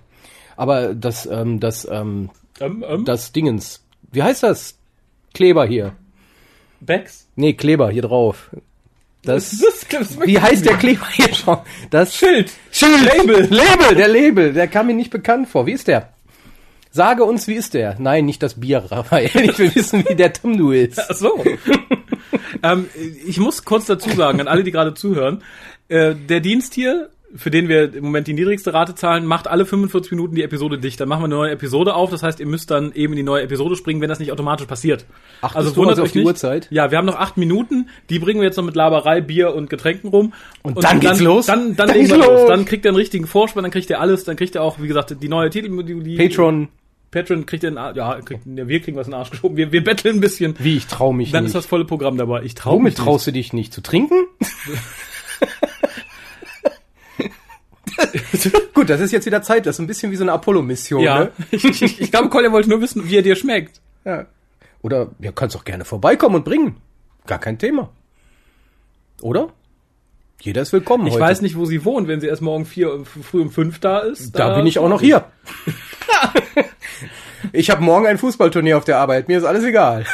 Aber 0.56 0.94
das, 0.94 1.26
ähm, 1.26 1.60
das, 1.60 1.86
ähm, 1.90 2.30
Ähm, 2.60 2.84
ähm, 2.88 3.04
das 3.04 3.30
Dingens, 3.32 3.84
wie 4.12 4.22
heißt 4.22 4.42
das? 4.42 4.78
Kleber 5.34 5.66
hier. 5.66 5.94
Becks. 6.80 7.28
Nee, 7.36 7.52
Kleber 7.54 7.90
hier 7.90 8.02
drauf. 8.02 8.50
Das, 9.24 9.50
Das, 9.90 10.16
das 10.16 10.26
wie 10.26 10.38
heißt 10.38 10.64
der 10.64 10.76
Kleber 10.76 11.06
hier 11.10 11.32
schon? 11.34 11.58
Das 11.90 12.14
Schild. 12.14 12.50
Schild. 12.72 13.04
Label. 13.04 13.48
Label, 13.50 13.94
der 13.94 14.08
Label, 14.08 14.52
der 14.52 14.68
kam 14.68 14.86
mir 14.86 14.94
nicht 14.94 15.10
bekannt 15.10 15.48
vor. 15.48 15.66
Wie 15.66 15.72
ist 15.72 15.88
der? 15.88 16.14
Sage 16.90 17.24
uns, 17.24 17.48
wie 17.48 17.54
ist 17.54 17.74
der? 17.74 17.96
Nein, 17.98 18.24
nicht 18.24 18.42
das 18.42 18.60
Bier, 18.60 18.78
Raphael. 18.90 19.50
Ich 19.50 19.58
will 19.58 19.74
wissen, 19.74 20.04
wie 20.08 20.14
der 20.14 20.32
Tamdu 20.32 20.70
ist. 20.70 21.00
Ach 21.00 21.14
so. 21.14 21.44
ähm, 22.62 22.88
ich 23.26 23.38
muss 23.38 23.64
kurz 23.64 23.86
dazu 23.86 24.10
sagen, 24.10 24.40
an 24.40 24.48
alle, 24.48 24.62
die 24.62 24.70
gerade 24.70 24.94
zuhören, 24.94 25.42
äh, 25.88 26.14
der 26.14 26.40
Dienst 26.40 26.74
hier, 26.74 27.10
für 27.36 27.50
den 27.50 27.68
wir 27.68 27.92
im 27.94 28.04
Moment 28.04 28.26
die 28.26 28.32
niedrigste 28.32 28.72
Rate 28.72 28.94
zahlen, 28.94 29.26
macht 29.26 29.48
alle 29.48 29.66
45 29.66 30.12
Minuten 30.12 30.34
die 30.36 30.42
Episode 30.42 30.78
dicht. 30.78 31.00
Dann 31.00 31.08
machen 31.08 31.22
wir 31.22 31.24
eine 31.26 31.34
neue 31.34 31.50
Episode 31.50 31.94
auf. 31.94 32.10
Das 32.10 32.22
heißt, 32.22 32.38
ihr 32.40 32.46
müsst 32.46 32.70
dann 32.70 32.92
eben 32.92 33.12
in 33.14 33.16
die 33.16 33.22
neue 33.22 33.42
Episode 33.42 33.76
springen, 33.76 34.00
wenn 34.00 34.08
das 34.08 34.18
nicht 34.20 34.30
automatisch 34.32 34.66
passiert. 34.66 35.04
Achtest 35.42 35.76
du 35.76 35.82
also 35.84 36.02
auf 36.04 36.12
die 36.12 36.22
Uhrzeit? 36.22 36.68
Ja, 36.70 36.90
wir 36.90 36.98
haben 36.98 37.06
noch 37.06 37.18
acht 37.18 37.36
Minuten. 37.36 37.88
Die 38.10 38.18
bringen 38.18 38.40
wir 38.40 38.46
jetzt 38.46 38.56
noch 38.56 38.64
mit 38.64 38.76
Laberei, 38.76 39.20
Bier 39.20 39.54
und 39.54 39.68
Getränken 39.68 40.08
rum. 40.10 40.32
Und 40.62 40.82
dann 40.84 41.00
geht's 41.00 41.20
los? 41.20 41.46
Dann, 41.46 41.74
dann, 41.76 41.88
Dann 41.88 41.96
legen 41.96 42.10
wir 42.10 42.18
los. 42.18 42.26
los. 42.26 42.48
Dann 42.48 42.64
kriegt 42.64 42.84
er 42.84 42.90
einen 42.90 42.96
richtigen 42.96 43.26
Vorspann, 43.26 43.64
dann 43.64 43.72
kriegt 43.72 43.90
er 43.90 44.00
alles. 44.00 44.24
Dann 44.24 44.36
kriegt 44.36 44.54
er 44.54 44.62
auch, 44.62 44.80
wie 44.80 44.86
gesagt, 44.86 45.16
die 45.20 45.28
neue 45.28 45.50
Titel. 45.50 45.68
Die, 45.84 46.16
Patreon, 46.16 46.68
Patreon 47.10 47.46
kriegt 47.46 47.62
den, 47.62 47.74
ja, 47.74 48.20
kriegt, 48.24 48.42
ja, 48.46 48.68
wir 48.68 48.80
kriegen 48.80 48.96
was 48.96 49.06
in 49.06 49.12
den 49.12 49.18
Arsch 49.18 49.30
geschoben. 49.30 49.56
Wir, 49.56 49.70
wir 49.72 49.82
betteln 49.84 50.16
ein 50.16 50.20
bisschen. 50.20 50.54
wie 50.58 50.76
ich 50.76 50.86
trau 50.86 51.12
mich 51.12 51.30
Dann 51.32 51.44
nicht. 51.44 51.48
ist 51.50 51.54
das 51.54 51.66
volle 51.66 51.84
Programm 51.84 52.16
dabei. 52.16 52.42
Ich 52.42 52.54
traue 52.54 52.74
Womit 52.74 52.84
mich 52.84 52.98
nicht. 52.98 53.04
traust 53.04 53.26
du 53.26 53.32
dich 53.32 53.52
nicht? 53.52 53.72
Zu 53.72 53.80
trinken? 53.82 54.14
Gut, 58.74 58.90
das 58.90 59.00
ist 59.00 59.12
jetzt 59.12 59.26
wieder 59.26 59.42
Zeit. 59.42 59.66
Das 59.66 59.76
ist 59.76 59.80
ein 59.80 59.86
bisschen 59.86 60.10
wie 60.12 60.16
so 60.16 60.24
eine 60.24 60.32
Apollo-Mission. 60.32 61.00
Ja, 61.02 61.18
Ne? 61.24 61.32
ich, 61.50 61.64
ich, 61.64 62.00
ich 62.00 62.10
glaube, 62.10 62.28
Colin 62.28 62.52
wollte 62.52 62.68
nur 62.68 62.80
wissen, 62.80 63.08
wie 63.08 63.16
er 63.16 63.22
dir 63.22 63.36
schmeckt. 63.36 63.80
ja. 64.04 64.26
Oder 64.82 65.08
ihr 65.18 65.32
könnt 65.32 65.56
auch 65.56 65.64
gerne 65.64 65.86
vorbeikommen 65.86 66.34
und 66.36 66.44
bringen. 66.44 66.76
Gar 67.26 67.38
kein 67.38 67.58
Thema. 67.58 67.88
Oder? 69.22 69.48
Jeder 70.42 70.60
ist 70.60 70.74
willkommen 70.74 71.06
Ich 71.06 71.14
heute. 71.14 71.22
weiß 71.22 71.40
nicht, 71.40 71.56
wo 71.56 71.64
sie 71.64 71.86
wohnt, 71.86 72.06
wenn 72.06 72.20
sie 72.20 72.26
erst 72.26 72.42
morgen 72.42 72.66
vier, 72.66 73.02
früh 73.06 73.40
um 73.40 73.50
fünf 73.50 73.78
da 73.78 74.00
ist. 74.00 74.38
Da 74.38 74.54
bin 74.54 74.66
ich 74.66 74.78
auch 74.78 74.90
noch 74.90 75.00
hier. 75.00 75.24
ich 77.52 77.70
habe 77.70 77.82
morgen 77.82 78.06
ein 78.06 78.18
Fußballturnier 78.18 78.76
auf 78.76 78.84
der 78.84 78.98
Arbeit. 78.98 79.28
Mir 79.28 79.38
ist 79.38 79.44
alles 79.44 79.64
egal. 79.64 80.04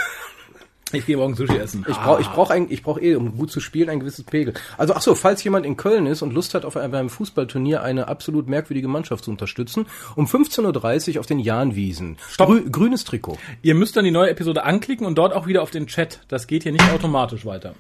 Ich 0.93 1.07
gehe 1.07 1.17
morgen 1.17 1.35
Sushi 1.35 1.57
essen. 1.57 1.85
Ich 1.89 1.97
brauche 1.97 2.21
ich 2.21 2.29
brauch 2.29 2.51
ein, 2.51 2.67
ich 2.71 2.83
brauch 2.83 3.01
eh, 3.01 3.15
um 3.15 3.37
gut 3.37 3.51
zu 3.51 3.61
spielen, 3.61 3.89
ein 3.89 4.01
gewisses 4.01 4.25
Pegel. 4.25 4.55
Also 4.77 4.95
ach 4.95 5.03
so, 5.03 5.15
falls 5.15 5.43
jemand 5.45 5.67
in 5.67 5.77
Köln 5.77 6.07
ist 6.07 6.23
und 6.23 6.33
Lust 6.33 6.55
hat, 6.55 6.65
auf 6.65 6.77
einem 6.77 7.11
Fußballturnier 7.11 7.83
eine 7.83 8.09
absolut 8.09 8.49
merkwürdige 8.49 8.89
Mannschaft 8.89 9.25
zu 9.25 9.31
unterstützen, 9.31 9.87
um 10.17 10.27
15.30 10.27 11.15
Uhr 11.15 11.21
auf 11.21 11.27
den 11.27 11.39
Jahnwiesen. 11.39 12.19
Grü 12.39 12.69
grünes 12.71 13.05
Trikot. 13.05 13.39
Ihr 13.63 13.75
müsst 13.75 13.97
dann 13.97 14.05
die 14.05 14.11
neue 14.11 14.31
Episode 14.31 14.65
anklicken 14.65 15.07
und 15.07 15.17
dort 15.17 15.33
auch 15.33 15.47
wieder 15.47 15.63
auf 15.63 15.71
den 15.71 15.87
Chat. 15.87 16.21
Das 16.29 16.47
geht 16.47 16.65
hier 16.65 16.73
nicht 16.73 16.93
automatisch 16.93 17.45
weiter. 17.47 17.75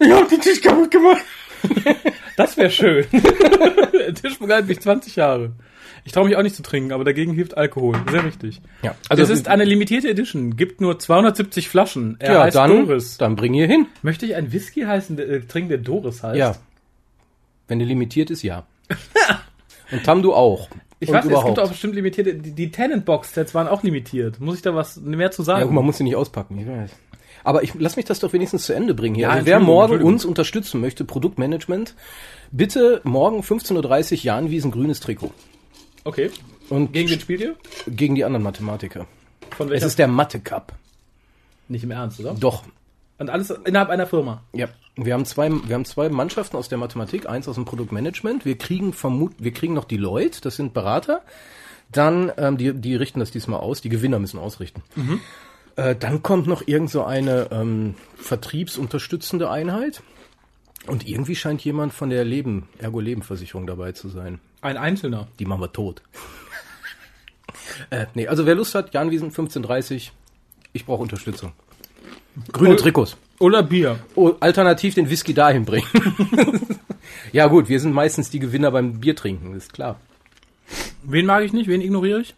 Ich 0.00 0.10
hab 0.10 0.28
den 0.28 0.40
Tisch 0.40 0.60
kaputt 0.60 0.90
gemacht. 0.90 1.24
Das 2.36 2.56
wäre 2.56 2.70
schön. 2.70 3.04
Der 3.12 4.14
Tisch 4.14 4.38
begleitet 4.38 4.68
mich 4.68 4.80
20 4.80 5.16
Jahre. 5.16 5.50
Ich 6.08 6.12
traue 6.12 6.26
mich 6.26 6.36
auch 6.36 6.42
nicht 6.42 6.56
zu 6.56 6.62
trinken, 6.62 6.92
aber 6.92 7.04
dagegen 7.04 7.34
hilft 7.34 7.58
Alkohol. 7.58 7.94
Sehr 8.10 8.24
wichtig. 8.24 8.62
Ja, 8.80 8.94
Also 9.10 9.22
es 9.24 9.28
ist 9.28 9.46
eine 9.46 9.64
limitierte 9.64 10.08
Edition, 10.08 10.56
gibt 10.56 10.80
nur 10.80 10.98
270 10.98 11.68
Flaschen. 11.68 12.16
Er 12.18 12.32
ja, 12.32 12.42
heißt 12.44 12.56
dann, 12.56 12.86
Doris. 12.86 13.18
dann 13.18 13.36
bring 13.36 13.52
ihr 13.52 13.66
hin. 13.66 13.88
Möchte 14.00 14.24
ich 14.24 14.34
einen 14.34 14.50
Whisky 14.50 14.84
heißen, 14.84 15.18
äh, 15.18 15.40
trinken, 15.42 15.68
der 15.68 15.76
Doris 15.76 16.22
heißt? 16.22 16.38
Ja. 16.38 16.56
Wenn 17.66 17.78
der 17.78 17.86
limitiert 17.86 18.30
ist, 18.30 18.42
ja. 18.42 18.64
und 19.92 20.02
Tamdu 20.02 20.32
auch. 20.32 20.70
Ich 20.98 21.10
und 21.10 21.14
weiß, 21.14 21.26
es 21.26 21.30
überhaupt. 21.30 21.48
gibt 21.48 21.58
auch 21.58 21.68
bestimmt 21.68 21.94
limitierte, 21.94 22.36
die, 22.36 22.52
die 22.52 22.70
Tenant-Box-Sets 22.70 23.54
waren 23.54 23.68
auch 23.68 23.82
limitiert. 23.82 24.40
Muss 24.40 24.56
ich 24.56 24.62
da 24.62 24.74
was 24.74 24.96
mehr 24.96 25.30
zu 25.30 25.42
sagen? 25.42 25.60
Ja, 25.60 25.66
guck, 25.66 25.74
man 25.74 25.84
muss 25.84 25.98
sie 25.98 26.04
nicht 26.04 26.16
auspacken, 26.16 26.58
ich 26.58 26.66
weiß. 26.66 26.90
Aber 27.44 27.62
ich 27.62 27.74
lass 27.74 27.96
mich 27.96 28.06
das 28.06 28.18
doch 28.20 28.32
wenigstens 28.32 28.64
zu 28.64 28.72
Ende 28.72 28.94
bringen 28.94 29.14
hier. 29.14 29.24
Ja, 29.24 29.30
also 29.32 29.44
wer 29.44 29.60
morgen 29.60 30.02
uns 30.02 30.24
unterstützen 30.24 30.80
möchte, 30.80 31.04
Produktmanagement, 31.04 31.94
bitte 32.50 33.02
morgen 33.04 33.40
15.30 33.40 34.12
Uhr 34.12 34.18
Jahnwiesen 34.22 34.70
grünes 34.70 35.00
Trikot. 35.00 35.32
Okay. 36.08 36.30
Und 36.70 36.92
Gegen 36.94 37.10
wen 37.10 37.20
spielt 37.20 37.40
ihr? 37.42 37.54
gegen 37.86 38.14
die 38.14 38.24
anderen 38.24 38.42
Mathematiker. 38.42 39.06
Von 39.56 39.66
Es 39.66 39.72
welcher? 39.72 39.86
ist 39.86 39.98
der 39.98 40.08
Mathe 40.08 40.40
Cup. 40.40 40.72
nicht 41.68 41.84
im 41.84 41.90
Ernst, 41.90 42.18
oder? 42.20 42.34
Doch. 42.34 42.64
Und 43.18 43.28
alles 43.30 43.50
innerhalb 43.50 43.90
einer 43.90 44.06
Firma. 44.06 44.42
Ja. 44.54 44.68
Wir 44.96 45.12
haben 45.14 45.24
zwei, 45.26 45.50
wir 45.50 45.74
haben 45.74 45.84
zwei 45.84 46.08
Mannschaften 46.08 46.56
aus 46.56 46.68
der 46.68 46.78
Mathematik, 46.78 47.28
eins 47.28 47.46
aus 47.46 47.56
dem 47.56 47.64
Produktmanagement. 47.66 48.44
Wir 48.46 48.56
kriegen 48.56 48.92
vermut, 48.94 49.32
wir 49.38 49.52
kriegen 49.52 49.74
noch 49.74 49.84
die 49.84 49.96
Leute, 49.98 50.40
das 50.40 50.56
sind 50.56 50.72
Berater. 50.72 51.22
Dann, 51.92 52.32
ähm, 52.38 52.56
die, 52.56 52.72
die 52.74 52.94
richten 52.96 53.20
das 53.20 53.30
diesmal 53.30 53.60
aus, 53.60 53.80
die 53.82 53.88
Gewinner 53.90 54.18
müssen 54.18 54.38
ausrichten. 54.38 54.82
Äh, 55.76 55.94
dann 55.94 56.22
kommt 56.22 56.46
noch 56.46 56.66
irgend 56.66 56.90
so 56.90 57.04
eine 57.04 57.48
ähm, 57.52 57.94
vertriebsunterstützende 58.16 59.50
Einheit. 59.50 60.02
Und 60.86 61.06
irgendwie 61.06 61.36
scheint 61.36 61.62
jemand 61.64 61.92
von 61.92 62.08
der 62.10 62.24
Leben, 62.24 62.68
Ergo-Lebenversicherung 62.78 63.66
dabei 63.66 63.92
zu 63.92 64.08
sein. 64.08 64.40
Ein 64.60 64.76
Einzelner. 64.76 65.28
Die 65.38 65.44
machen 65.46 65.60
wir 65.60 65.72
tot. 65.72 66.02
äh, 67.90 68.06
nee, 68.14 68.26
also 68.28 68.46
wer 68.46 68.54
Lust 68.54 68.74
hat, 68.74 68.92
Janwiesen 68.94 69.28
1530, 69.28 70.12
ich 70.72 70.84
brauche 70.86 71.02
Unterstützung. 71.02 71.52
Grüne 72.52 72.76
Trikots. 72.76 73.16
Oder 73.40 73.62
Bier. 73.62 73.98
Oh, 74.14 74.34
alternativ 74.40 74.94
den 74.94 75.10
Whisky 75.10 75.32
dahin 75.34 75.64
bringen. 75.64 75.86
ja 77.32 77.46
gut, 77.46 77.68
wir 77.68 77.78
sind 77.80 77.92
meistens 77.92 78.30
die 78.30 78.38
Gewinner 78.40 78.70
beim 78.70 79.00
Biertrinken, 79.00 79.54
ist 79.54 79.72
klar. 79.72 80.00
Wen 81.02 81.26
mag 81.26 81.44
ich 81.44 81.52
nicht? 81.52 81.68
Wen 81.68 81.80
ignoriere 81.80 82.20
ich? 82.20 82.34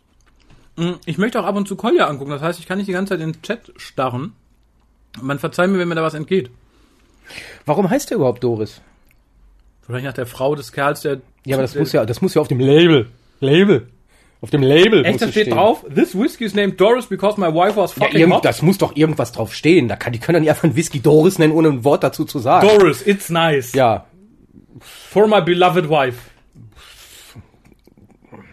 Hm, 0.77 0.97
Ich 1.07 1.19
möchte 1.19 1.41
auch 1.41 1.45
ab 1.47 1.57
und 1.57 1.67
zu 1.67 1.77
Kolja 1.77 2.07
angucken. 2.07 2.31
Das 2.31 2.43
heißt, 2.43 2.59
ich 2.61 2.67
kann 2.67 2.79
nicht 2.79 2.87
die 2.87 2.93
ganze 2.93 3.15
Zeit 3.15 3.21
in 3.21 3.33
den 3.33 3.43
Chat 3.43 3.73
starren. 3.77 4.33
Man 5.21 5.39
verzeiht 5.39 5.71
mir, 5.71 5.79
wenn 5.79 5.89
mir 5.89 5.95
da 5.97 6.03
was 6.03 6.15
entgeht. 6.15 6.51
Warum 7.67 7.89
heißt 7.91 8.11
der 8.11 8.17
überhaupt 8.19 8.45
Doris? 8.45 8.81
Wahrscheinlich 9.87 10.05
nach 10.05 10.15
der 10.15 10.27
Frau 10.27 10.55
des 10.55 10.73
Kerls, 10.73 11.01
der... 11.03 11.21
Ja, 11.45 11.57
aber 11.57 11.63
das 11.63 11.75
muss 11.75 11.93
ja, 11.93 12.05
das 12.05 12.21
muss 12.21 12.35
ja 12.35 12.41
auf 12.43 12.49
dem 12.49 12.61
Label. 12.61 13.09
Label. 13.41 13.89
Auf 14.43 14.51
dem 14.51 14.63
Label. 14.63 15.05
Echt, 15.05 15.21
da 15.21 15.29
steht 15.29 15.45
stehen. 15.47 15.55
drauf, 15.55 15.85
this 15.95 16.15
whiskey 16.17 16.45
is 16.45 16.55
named 16.55 16.81
Doris 16.81 17.07
because 17.07 17.39
my 17.41 17.49
wife 17.49 17.77
was 17.77 17.95
Ja, 17.97 18.05
fucking 18.05 18.21
irgend, 18.21 18.35
hot. 18.37 18.45
das 18.45 18.63
muss 18.63 18.79
doch 18.79 18.95
irgendwas 18.97 19.33
drauf 19.33 19.55
stehen. 19.55 19.89
Da 19.89 19.97
kann, 19.97 20.13
die 20.13 20.19
können 20.19 20.37
doch 20.37 20.41
nicht 20.41 20.51
einfach 20.51 20.65
einen 20.65 20.77
Whisky 20.77 21.01
Doris 21.01 21.39
nennen, 21.39 21.53
ohne 21.53 21.69
ein 21.69 21.85
Wort 21.85 22.03
dazu 22.05 22.25
zu 22.25 22.39
sagen. 22.39 22.67
Doris, 22.67 23.07
it's 23.07 23.29
nice. 23.31 23.73
Ja, 23.75 24.07
For 24.81 25.27
my 25.27 25.43
beloved 25.43 25.91
wife. 25.91 26.19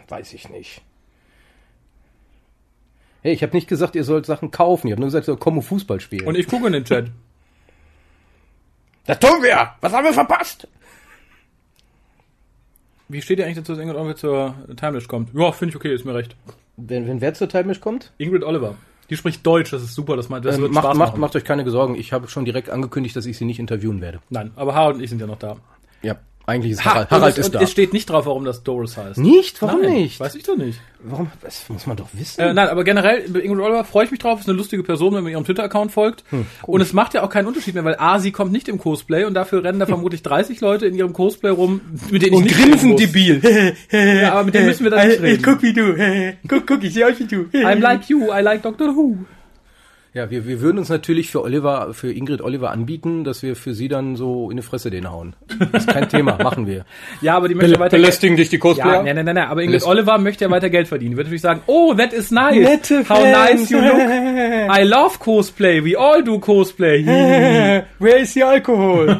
weiß 0.10 0.34
ich 0.34 0.50
nicht. 0.50 0.82
Hey, 3.22 3.34
ich 3.34 3.44
habe 3.44 3.56
nicht 3.56 3.68
gesagt, 3.68 3.96
ihr 3.96 4.04
sollt 4.04 4.26
Sachen 4.26 4.52
kaufen. 4.52 4.88
Ich 4.88 4.92
habe 4.92 5.02
nur 5.02 5.08
gesagt, 5.08 5.24
ihr 5.24 5.34
sollt 5.34 5.40
kommen 5.40 5.62
Fußball 5.62 6.00
spielen. 6.00 6.28
Und 6.28 6.36
ich 6.38 6.48
gucke 6.48 6.68
in 6.68 6.74
den 6.74 6.86
Chat. 6.86 7.12
das 9.06 9.20
tun 9.20 9.42
wir! 9.42 9.72
Was 9.82 9.92
haben 9.94 10.06
wir 10.06 10.14
verpasst? 10.14 10.68
Wie 13.10 13.22
steht 13.22 13.40
ihr 13.40 13.46
eigentlich 13.46 13.58
dazu, 13.58 13.74
dass 13.74 13.82
Ingrid 13.82 13.98
Oliver 13.98 14.16
zur 14.16 14.56
Timelash 14.76 15.08
kommt? 15.08 15.30
Ja, 15.34 15.52
finde 15.52 15.70
ich 15.72 15.76
okay, 15.76 15.94
ist 15.94 16.06
mir 16.06 16.14
recht. 16.14 16.36
Wenn, 16.76 17.08
wenn 17.08 17.22
wer 17.22 17.34
zur 17.34 17.48
Timelash 17.50 17.80
kommt? 17.80 18.12
Ingrid 18.18 18.44
Oliver. 18.44 18.76
Die 19.10 19.16
spricht 19.16 19.46
Deutsch, 19.46 19.72
das 19.72 19.84
ist 19.84 19.96
super, 19.96 20.18
das, 20.18 20.28
meint, 20.28 20.44
das 20.44 20.56
Ähm, 20.56 20.64
wird 20.64 20.74
macht, 20.74 20.96
macht, 20.98 21.18
macht 21.18 21.36
euch 21.36 21.46
keine 21.46 21.68
Sorgen. 21.70 21.96
Ich 21.96 22.12
habe 22.12 22.28
schon 22.28 22.44
direkt 22.44 22.70
angekündigt, 22.70 23.16
dass 23.16 23.26
ich 23.26 23.38
sie 23.38 23.46
nicht 23.46 23.60
interviewen 23.60 24.02
werde. 24.02 24.20
Nein, 24.30 24.52
aber 24.56 24.76
Harald 24.76 24.98
und 24.98 25.04
ich 25.04 25.10
sind 25.10 25.22
ja 25.22 25.28
noch 25.28 25.40
da. 25.40 25.56
Ja, 26.02 26.18
eigentlich 26.48 26.72
ist 26.72 26.86
Ha, 26.86 26.92
Harald, 26.92 27.12
und 27.12 27.18
Harald 27.18 27.34
es, 27.34 27.40
ist 27.40 27.46
und 27.48 27.56
da. 27.56 27.62
es 27.62 27.72
steht 27.72 27.92
nicht 27.94 28.10
drauf, 28.10 28.26
warum 28.26 28.46
das 28.46 28.64
Doris 28.64 28.96
heißt. 28.98 29.18
nicht? 29.20 29.62
Warum 29.62 29.82
Nein, 29.82 29.94
nicht? 29.94 30.20
Weiß 30.20 30.34
ich 30.34 30.44
doch 30.44 30.56
nicht. 30.56 30.80
Warum? 31.04 31.30
Das 31.42 31.68
muss 31.70 31.86
man 31.86 31.98
doch 31.98 32.08
wissen. 32.14 32.40
Äh, 32.42 32.54
nein, 32.54 32.70
aber 32.70 32.84
generell, 32.84 33.24
Ingrid 33.36 33.60
Oliver 33.64 33.84
freue 33.84 34.06
ich 34.06 34.12
mich 34.12 34.20
drauf. 34.22 34.40
Ist 34.40 34.48
eine 34.50 34.58
lustige 34.58 34.82
Person, 34.82 35.14
wenn 35.14 35.24
man 35.24 35.32
ihrem 35.34 35.44
Twitter-Account 35.44 35.92
folgt. 35.92 36.24
Hm, 36.30 36.46
und 36.64 36.82
es 36.82 36.94
macht 36.94 37.14
ja 37.14 37.24
auch 37.24 37.30
keinen 37.30 37.48
Unterschied 37.48 37.74
mehr, 37.76 37.84
weil 37.84 37.98
A, 38.00 38.18
sie 38.20 38.32
kommt 38.32 38.52
nicht 38.54 38.68
im 38.70 38.78
Cosplay 38.80 39.26
und 39.26 39.34
dafür 39.34 39.64
rennen 39.64 39.80
da 39.80 39.86
vermutlich 39.86 40.24
30 40.24 40.62
Leute 40.62 40.86
in 40.88 40.96
ihrem 40.96 41.14
Cosplay 41.14 41.50
rum, 41.50 41.82
mit 42.10 42.22
denen 42.22 42.38
ich 42.38 42.44
nicht 42.46 42.58
reden 42.66 42.88
muss. 42.92 43.02
debil. 43.02 43.42
Ja, 43.92 44.32
aber 44.34 44.46
mit 44.46 44.56
denen 44.56 44.68
müssen 44.68 44.84
wir 44.86 44.92
dann 44.92 45.08
nicht 45.08 45.22
reden. 45.22 45.62
wie 45.62 45.74
du. 45.74 46.38
guck, 46.48 46.66
guck, 46.66 46.84
ich 46.84 46.94
sehe 46.94 47.06
euch 47.06 47.20
wie 47.20 47.26
du. 47.26 47.42
I'm 47.54 47.80
like 47.80 48.08
you, 48.10 48.32
I 48.34 48.42
like 48.42 48.64
Doctor 48.64 48.96
Who. 48.96 49.18
Ja, 50.18 50.32
wir, 50.32 50.48
wir 50.48 50.62
würden 50.62 50.80
uns 50.80 50.90
natürlich 50.90 51.30
für 51.30 51.44
Oliver, 51.44 51.94
für 51.94 52.12
Ingrid 52.12 52.42
Oliver 52.42 52.72
anbieten, 52.72 53.24
dass 53.24 53.44
wir 53.44 53.56
für 53.56 53.76
sie 53.76 53.88
dann 53.88 54.16
so 54.16 54.50
in 54.50 54.58
die 54.58 54.64
Fresse 54.64 54.90
den 54.90 55.12
hauen. 55.12 55.36
Das 55.72 55.84
ist 55.86 55.94
kein 55.94 56.10
Thema, 56.16 56.40
machen 56.42 56.66
wir. 56.66 56.86
Ja, 57.22 57.38
aber 57.38 57.48
die 57.48 57.54
möchte 57.54 57.74
ja 57.74 57.80
weiter 57.80 58.00
dich 58.00 58.50
die 58.50 58.58
Ja, 58.80 59.04
nein, 59.04 59.16
nein, 59.16 59.26
nein, 59.26 59.36
nein, 59.36 59.48
aber 59.48 59.62
Ingrid 59.62 59.82
Beläst- 59.84 59.88
Oliver 59.88 60.18
möchte 60.18 60.46
ja 60.46 60.50
weiter 60.50 60.72
Geld 60.72 60.88
verdienen. 60.88 61.12
Die 61.12 61.18
wird 61.18 61.28
natürlich 61.28 61.44
sagen, 61.44 61.62
oh, 61.68 61.94
that 61.94 62.14
is 62.14 62.32
nice. 62.32 62.56
Nette 62.56 62.98
How 63.08 63.20
Fans. 63.20 63.32
nice 63.60 63.70
you 63.70 63.80
look. 63.80 63.94
I 63.96 64.82
love 64.82 65.20
Cosplay. 65.20 65.86
We 65.86 65.96
all 65.96 66.24
do 66.24 66.40
Cosplay. 66.40 67.06
Wer 68.00 68.18
ist 68.18 68.34
hier 68.34 68.48
Alkohol? 68.48 69.20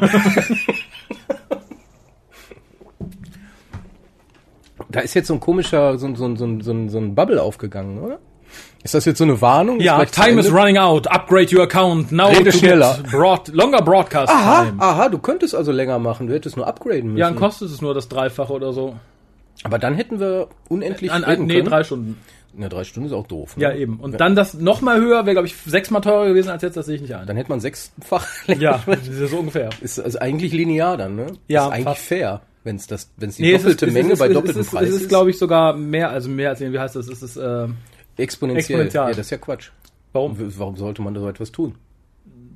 da 4.90 4.98
ist 4.98 5.14
jetzt 5.14 5.28
so 5.28 5.34
ein 5.34 5.38
komischer, 5.40 5.96
so, 5.96 6.12
so, 6.16 6.34
so, 6.34 6.60
so, 6.60 6.88
so 6.88 6.98
ein 6.98 7.14
Bubble 7.14 7.40
aufgegangen, 7.40 8.00
oder? 8.00 8.18
Ist 8.88 8.94
das 8.94 9.04
jetzt 9.04 9.18
so 9.18 9.24
eine 9.24 9.38
Warnung? 9.42 9.80
ja, 9.80 10.00
Ist 10.00 10.14
time 10.14 10.40
is 10.40 10.50
running 10.50 10.78
out. 10.78 11.06
Upgrade 11.08 11.54
your 11.54 11.64
account 11.64 12.10
now 12.10 12.28
Rede 12.28 12.50
schneller. 12.52 12.98
broad, 13.10 13.46
longer 13.48 13.82
broadcast 13.82 14.32
Aha, 14.32 14.64
time. 14.64 14.80
aha, 14.80 15.10
du 15.10 15.18
könntest 15.18 15.54
also 15.54 15.72
länger 15.72 15.98
machen. 15.98 16.26
Du 16.26 16.32
hättest 16.32 16.56
nur 16.56 16.66
upgraden 16.66 17.08
müssen. 17.08 17.18
Ja, 17.18 17.26
dann 17.28 17.36
kostet 17.36 17.68
es 17.70 17.82
nur 17.82 17.92
das 17.92 18.08
Dreifache 18.08 18.50
oder 18.50 18.72
so. 18.72 18.96
Aber 19.62 19.78
dann 19.78 19.92
hätten 19.94 20.20
wir 20.20 20.48
unendlich 20.70 21.12
An, 21.12 21.20
nee, 21.46 21.56
können. 21.56 21.66
drei 21.68 21.84
Stunden. 21.84 22.18
Ja, 22.58 22.70
drei 22.70 22.82
Stunden 22.84 23.10
ist 23.10 23.12
auch 23.14 23.26
doof. 23.26 23.58
Ne? 23.58 23.64
Ja, 23.64 23.72
eben. 23.74 24.00
Und 24.00 24.18
dann 24.18 24.34
das 24.34 24.54
noch 24.54 24.80
mal 24.80 24.98
höher 24.98 25.26
wäre, 25.26 25.34
glaube 25.34 25.48
ich, 25.48 25.54
sechsmal 25.66 26.00
teurer 26.00 26.26
gewesen 26.28 26.48
als 26.48 26.62
jetzt. 26.62 26.78
Das 26.78 26.86
sehe 26.86 26.94
ich 26.94 27.02
nicht 27.02 27.14
ein. 27.14 27.26
Dann 27.26 27.36
hätte 27.36 27.50
man 27.50 27.60
sechsfach 27.60 28.26
länger. 28.46 28.62
ja, 28.62 28.80
das 28.86 29.06
ist 29.06 29.30
so 29.30 29.36
ungefähr. 29.36 29.68
Ist 29.82 30.00
also 30.00 30.18
eigentlich 30.18 30.54
linear 30.54 30.96
dann, 30.96 31.14
ne? 31.14 31.26
Ja, 31.46 31.66
Ist 31.66 31.72
eigentlich 31.72 31.84
fast. 31.84 32.00
fair, 32.06 32.40
wenn 32.64 32.76
es 32.76 32.86
das, 32.86 33.10
wenn 33.18 33.28
es 33.28 33.36
die 33.36 33.42
Nee, 33.42 33.52
es 33.52 33.62
doppelte 33.64 33.84
ist, 33.86 33.92
Menge 33.92 34.06
es 34.08 34.12
ist, 34.14 34.18
bei 34.20 34.26
es 34.28 34.32
doppeltem 34.32 34.60
ist, 34.62 34.70
Preis 34.70 34.88
Es 34.88 34.94
ist, 35.02 35.08
glaube 35.10 35.28
ich, 35.28 35.38
sogar 35.38 35.76
mehr, 35.76 36.08
also 36.08 36.30
mehr 36.30 36.48
als, 36.48 36.60
wie 36.60 36.78
heißt 36.78 36.96
das? 36.96 37.08
Es 37.08 37.22
ist, 37.22 37.36
äh, 37.36 37.66
exponentiell. 38.18 38.58
exponentiell. 38.80 39.02
Ja, 39.04 39.08
das 39.10 39.18
ist 39.26 39.30
ja 39.30 39.38
Quatsch. 39.38 39.70
warum? 40.12 40.36
Warum 40.58 40.76
sollte 40.76 41.02
man 41.02 41.14
so 41.14 41.28
etwas 41.28 41.52
tun? 41.52 41.74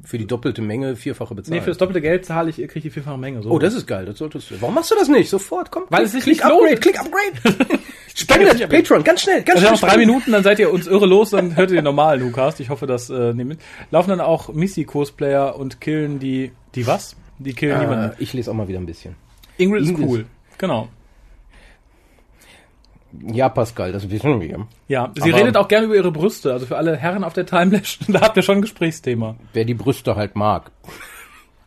Für 0.05 0.19
die 0.19 0.27
doppelte 0.27 0.63
Menge 0.63 0.97
vierfache 0.97 1.33
bezahlen. 1.35 1.59
Nee, 1.59 1.63
für 1.63 1.71
das 1.71 1.79
doppelte 1.79 2.01
Geld 2.01 2.25
zahle 2.27 2.51
ich, 2.51 2.57
kriege 2.57 2.73
ich 2.75 2.83
die 2.83 2.91
vierfache 2.91 3.17
Menge. 3.19 3.41
So. 3.43 3.51
oh, 3.51 3.59
das 3.61 3.73
ist 3.75 3.87
geil. 3.87 4.05
Das 4.05 4.19
solltest 4.19 4.51
du. 4.51 4.61
Warum 4.61 4.75
machst 4.75 4.91
du 4.91 4.97
das 4.97 5.09
nicht? 5.09 5.31
Sofort, 5.31 5.71
komm. 5.71 5.85
Weil 5.91 6.01
klick, 6.01 6.07
es 6.07 6.13
sich 6.13 6.23
klick 6.25 6.37
nicht 6.39 6.45
Upgrade, 6.45 6.77
klick 6.77 6.99
Upgrade. 6.99 7.79
Spendet, 8.15 8.69
Patreon, 8.69 9.05
ganz 9.05 9.23
schnell, 9.23 9.43
ganz 9.43 9.57
Also 9.57 9.63
wir 9.63 9.69
haben 9.71 9.77
schnell. 9.79 9.89
noch 9.89 9.95
drei. 9.95 9.97
Minuten, 9.99 10.33
dann 10.33 10.43
seid 10.43 10.59
ihr 10.59 10.71
uns 10.73 10.87
irre 10.87 11.07
los, 11.07 11.31
dann 11.31 11.57
hört 11.57 11.71
ihr 11.71 11.77
den 11.77 11.85
normalen 11.85 12.23
WhoCast. 12.25 12.61
Ich 12.61 12.69
hoffe, 12.69 12.87
das 12.87 13.09
äh, 13.11 13.33
nehmen. 13.33 13.57
Laufen 13.91 14.11
dann 14.11 14.21
auch 14.21 14.53
Missy-Cosplayer 14.53 15.57
und 15.57 15.81
killen 15.81 16.19
die, 16.19 16.51
die 16.75 16.87
was? 16.87 17.17
Die 17.39 17.55
killen 17.55 17.77
Äh, 17.77 17.81
niemanden. 17.81 18.17
ich 18.19 18.33
lese 18.35 18.51
auch 18.51 18.55
mal 18.55 18.69
wieder 18.69 18.81
ein 18.81 18.87
bisschen. 18.87 19.15
Ingrid 19.57 19.83
ist 19.85 19.89
Ingrid. 19.91 20.09
cool. 20.09 20.25
Genau. 20.59 20.89
Ja, 23.33 23.49
Pascal, 23.49 23.93
das 23.93 24.09
wissen 24.11 24.41
wir. 24.41 24.67
Ja, 24.89 25.13
sie 25.15 25.31
Aber- 25.33 25.41
redet 25.41 25.57
auch 25.57 25.69
gerne 25.69 25.87
über 25.87 25.97
ihre 25.97 26.11
Brüste. 26.13 26.53
Also 26.53 26.67
für 26.67 26.77
alle 26.77 26.97
Herren 26.97 27.25
auf 27.25 27.33
der 27.35 27.47
Timelash, 27.47 27.99
da 28.09 28.21
habt 28.23 28.37
ihr 28.37 28.43
schon 28.43 28.57
ein 28.59 28.63
Gesprächsthema. 28.63 29.37
Wer 29.53 29.65
die 29.65 29.75
Brüste 29.75 30.17
halt 30.17 30.35
mag. 30.37 30.71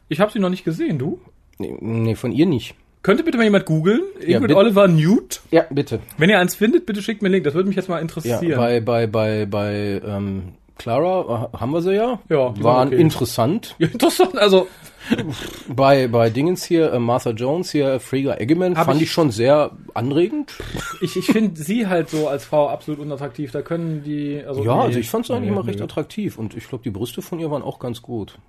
Ich 0.10 0.20
habe 0.20 0.32
sie 0.32 0.40
noch 0.40 0.50
nicht 0.50 0.64
gesehen, 0.66 0.98
du? 1.00 1.20
Nee, 1.58 1.76
nee, 1.80 2.16
von 2.16 2.32
ihr 2.32 2.46
nicht. 2.46 2.76
Könnte 3.02 3.24
bitte 3.24 3.38
mal 3.38 3.44
jemand 3.44 3.66
googeln? 3.66 4.02
Ingrid 4.20 4.42
bitte. 4.42 4.56
Oliver 4.58 4.88
Nude? 4.88 5.36
Ja, 5.52 5.66
bitte. 5.70 6.00
Wenn 6.18 6.30
ihr 6.32 6.40
eins 6.40 6.56
findet, 6.56 6.86
bitte 6.88 7.04
schickt 7.04 7.22
mir 7.22 7.28
einen 7.28 7.34
Link. 7.34 7.44
Das 7.46 7.54
würde 7.54 7.68
mich 7.68 7.76
jetzt 7.76 7.88
mal 7.88 7.98
Ja, 7.98 8.02
interessieren. 8.02 8.58
bei, 8.58 8.80
bei, 8.82 9.06
bei, 9.08 9.46
bei 9.46 10.02
ähm, 10.04 10.54
Clara 10.78 11.50
äh, 11.54 11.58
haben 11.58 11.72
wir 11.72 11.82
sie 11.82 11.94
ja. 11.96 12.20
Ja, 12.30 12.50
die 12.50 12.64
waren 12.64 12.64
waren 12.64 12.88
okay. 12.90 13.02
interessant. 13.02 13.76
Ja, 13.80 13.88
Interessant, 13.88 14.38
also 14.38 14.68
Bei, 15.68 16.08
bei 16.08 16.32
Dingens 16.32 16.64
hier, 16.66 16.92
äh, 16.92 16.98
Martha 17.00 17.30
Jones 17.30 17.72
hier, 17.72 18.00
Frigga 18.00 18.38
Eggeman, 18.38 18.76
Hab 18.76 18.86
fand 18.88 18.98
ich- 18.98 19.04
ich 19.08 19.12
schon 19.12 19.30
sehr 19.30 19.72
anregend. 19.94 20.54
ich, 21.02 21.16
ich 21.16 21.28
finde 21.28 21.62
sie 21.62 21.86
halt 21.86 22.10
so 22.10 22.28
als 22.28 22.44
Frau 22.46 22.70
absolut 22.70 23.00
unattraktiv. 23.02 23.52
Da 23.52 23.62
können 23.62 24.02
die. 24.04 24.42
Also 24.46 24.64
Ja, 24.64 24.78
nee. 24.78 24.82
also 24.82 25.00
ich 25.00 25.10
fand 25.10 25.26
es 25.26 25.32
eigentlich 25.32 25.52
Nee, 25.52 25.56
immer 25.58 25.68
recht 25.68 25.78
nee. 25.78 25.86
attraktiv 25.86 26.40
und 26.40 26.56
ich 26.58 26.68
glaube, 26.68 26.84
die 26.84 26.90
Brüste 26.90 27.22
von 27.22 27.40
ihr 27.40 27.52
waren 27.52 27.62
auch 27.62 27.78
ganz 27.78 28.02
gut. 28.02 28.40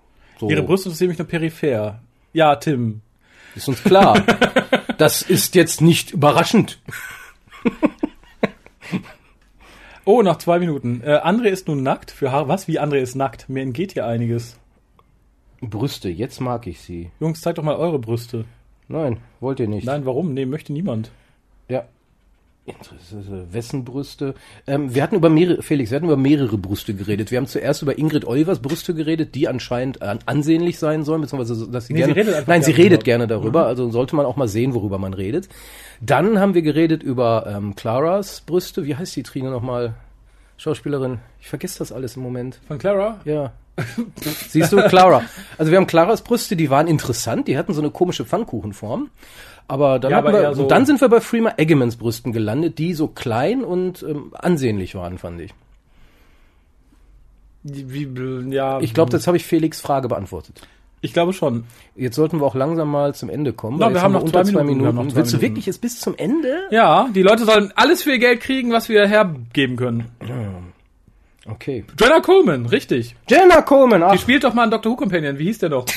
So, 0.40 0.48
Ihre 0.48 0.62
Brüste 0.62 0.88
interessieren 0.88 1.08
mich 1.10 1.18
nur 1.18 1.28
peripher. 1.28 2.00
Ja, 2.32 2.56
Tim. 2.56 3.02
ist 3.54 3.68
uns 3.68 3.82
klar. 3.84 4.22
das 4.98 5.20
ist 5.22 5.54
jetzt 5.56 5.82
nicht 5.82 6.12
überraschend. 6.12 6.78
Oh, 10.08 10.22
nach 10.22 10.38
zwei 10.38 10.60
Minuten. 10.60 11.00
Äh, 11.02 11.18
André 11.18 11.48
ist 11.48 11.66
nun 11.66 11.82
nackt. 11.82 12.12
Für 12.12 12.30
Haar 12.30 12.46
was? 12.46 12.68
Wie 12.68 12.78
André 12.78 12.98
ist 12.98 13.16
nackt? 13.16 13.48
Mir 13.48 13.62
entgeht 13.62 13.94
hier 13.94 14.06
einiges. 14.06 14.56
Brüste, 15.60 16.08
jetzt 16.08 16.40
mag 16.40 16.68
ich 16.68 16.80
sie. 16.80 17.10
Jungs, 17.18 17.40
zeigt 17.40 17.58
doch 17.58 17.64
mal 17.64 17.74
eure 17.74 17.98
Brüste. 17.98 18.44
Nein, 18.86 19.18
wollt 19.40 19.58
ihr 19.58 19.66
nicht. 19.66 19.84
Nein, 19.84 20.06
warum? 20.06 20.32
Nee, 20.32 20.46
möchte 20.46 20.72
niemand. 20.72 21.10
Ja. 21.68 21.86
Interessante 22.66 23.46
Wessen 23.52 23.84
Brüste? 23.84 24.34
Ähm, 24.66 24.94
wir 24.94 25.02
hatten 25.02 25.14
über 25.14 25.28
mehrere, 25.28 25.62
Felix, 25.62 25.90
wir 25.90 25.96
hatten 25.96 26.06
über 26.06 26.16
mehrere 26.16 26.58
Brüste 26.58 26.94
geredet. 26.94 27.30
Wir 27.30 27.38
haben 27.38 27.46
zuerst 27.46 27.82
über 27.82 27.96
Ingrid 27.98 28.24
Olivers 28.24 28.58
Brüste 28.60 28.92
geredet, 28.94 29.34
die 29.36 29.46
anscheinend 29.48 30.02
äh, 30.02 30.16
ansehnlich 30.26 30.78
sein 30.78 31.04
sollen, 31.04 31.20
beziehungsweise 31.20 31.68
dass 31.70 31.86
sie 31.86 31.92
Nee, 31.94 32.00
sie 32.00 32.06
gerne. 32.06 32.16
redet 32.20 32.34
einfach 32.34 32.48
nein, 32.48 32.62
sie 32.62 32.72
gerne 32.72 32.84
redet 32.84 32.98
darüber. 33.00 33.04
gerne 33.04 33.26
darüber, 33.28 33.66
also 33.66 33.90
sollte 33.90 34.16
man 34.16 34.26
auch 34.26 34.36
mal 34.36 34.48
sehen, 34.48 34.74
worüber 34.74 34.98
man 34.98 35.14
redet. 35.14 35.48
Dann 36.00 36.40
haben 36.40 36.54
wir 36.54 36.62
geredet 36.62 37.02
über 37.02 37.46
ähm, 37.48 37.76
Claras 37.76 38.40
Brüste. 38.40 38.84
Wie 38.84 38.96
heißt 38.96 39.14
die 39.16 39.22
Trine 39.22 39.50
nochmal? 39.50 39.94
Schauspielerin. 40.58 41.18
Ich 41.40 41.48
vergesse 41.48 41.78
das 41.80 41.92
alles 41.92 42.16
im 42.16 42.22
Moment. 42.22 42.60
Von 42.66 42.78
Clara? 42.78 43.20
Ja. 43.26 43.52
Siehst 44.48 44.72
du, 44.72 44.78
Clara. 44.88 45.22
Also 45.58 45.70
wir 45.70 45.76
haben 45.76 45.86
Claras 45.86 46.22
Brüste, 46.22 46.56
die 46.56 46.70
waren 46.70 46.86
interessant, 46.86 47.46
die 47.46 47.58
hatten 47.58 47.74
so 47.74 47.82
eine 47.82 47.90
komische 47.90 48.24
Pfannkuchenform. 48.24 49.10
Aber 49.68 49.98
dann, 49.98 50.10
Ja, 50.12 50.18
aber 50.18 50.32
wir, 50.32 50.54
so- 50.54 50.62
und 50.62 50.70
dann 50.70 50.86
sind 50.86 51.00
wir 51.00 51.08
bei 51.08 51.20
Freema 51.20 51.54
Eggemans 51.56 51.96
Brüsten 51.96 52.32
gelandet, 52.32 52.78
die 52.78 52.94
so 52.94 53.08
klein 53.08 53.64
und 53.64 54.02
ähm, 54.08 54.32
ansehnlich 54.38 54.94
waren, 54.94 55.18
fand 55.18 55.40
ich. 55.40 55.52
Wie, 57.64 58.08
ja. 58.54 58.78
Ich 58.80 58.94
glaube, 58.94 59.10
das 59.10 59.26
habe 59.26 59.36
ich 59.36 59.44
Felix 59.44 59.80
Frage 59.80 60.06
beantwortet. 60.08 60.62
Ich 61.00 61.12
glaube 61.12 61.32
schon. 61.32 61.64
Jetzt 61.96 62.14
sollten 62.16 62.40
wir 62.40 62.46
auch 62.46 62.54
langsam 62.54 62.90
mal 62.90 63.14
zum 63.14 63.28
Ende 63.28 63.52
kommen. 63.52 63.78
Ja, 63.80 63.86
weil 63.86 63.90
wir 63.90 63.94
jetzt 63.96 64.04
haben 64.04 64.12
noch 64.12 64.22
unter 64.22 64.44
zwei 64.44 64.62
Minuten, 64.62 64.80
wir 64.82 64.88
haben 64.88 64.96
noch 64.96 65.08
zwei 65.08 65.16
Willst 65.16 65.32
du 65.32 65.36
Minuten. 65.36 65.50
wirklich 65.52 65.66
jetzt 65.66 65.80
bis 65.80 66.00
zum 66.00 66.14
Ende? 66.16 66.62
Ja, 66.70 67.08
die 67.14 67.22
Leute 67.22 67.44
sollen 67.44 67.72
alles 67.74 68.02
für 68.04 68.12
ihr 68.12 68.18
Geld 68.20 68.40
kriegen, 68.40 68.72
was 68.72 68.88
wir 68.88 69.06
hergeben 69.06 69.76
können. 69.76 70.04
Okay. 71.48 71.84
Jenna 72.00 72.20
Coleman, 72.20 72.66
richtig. 72.66 73.14
Jenna 73.28 73.62
Coleman, 73.62 74.00
Die 74.00 74.06
ach, 74.06 74.18
spielt 74.18 74.42
doch 74.44 74.54
mal 74.54 74.62
einen 74.62 74.70
Doctor 74.72 74.92
Who 74.92 74.96
Companion. 74.96 75.38
Wie 75.38 75.44
hieß 75.44 75.58
der 75.58 75.68
doch? 75.70 75.86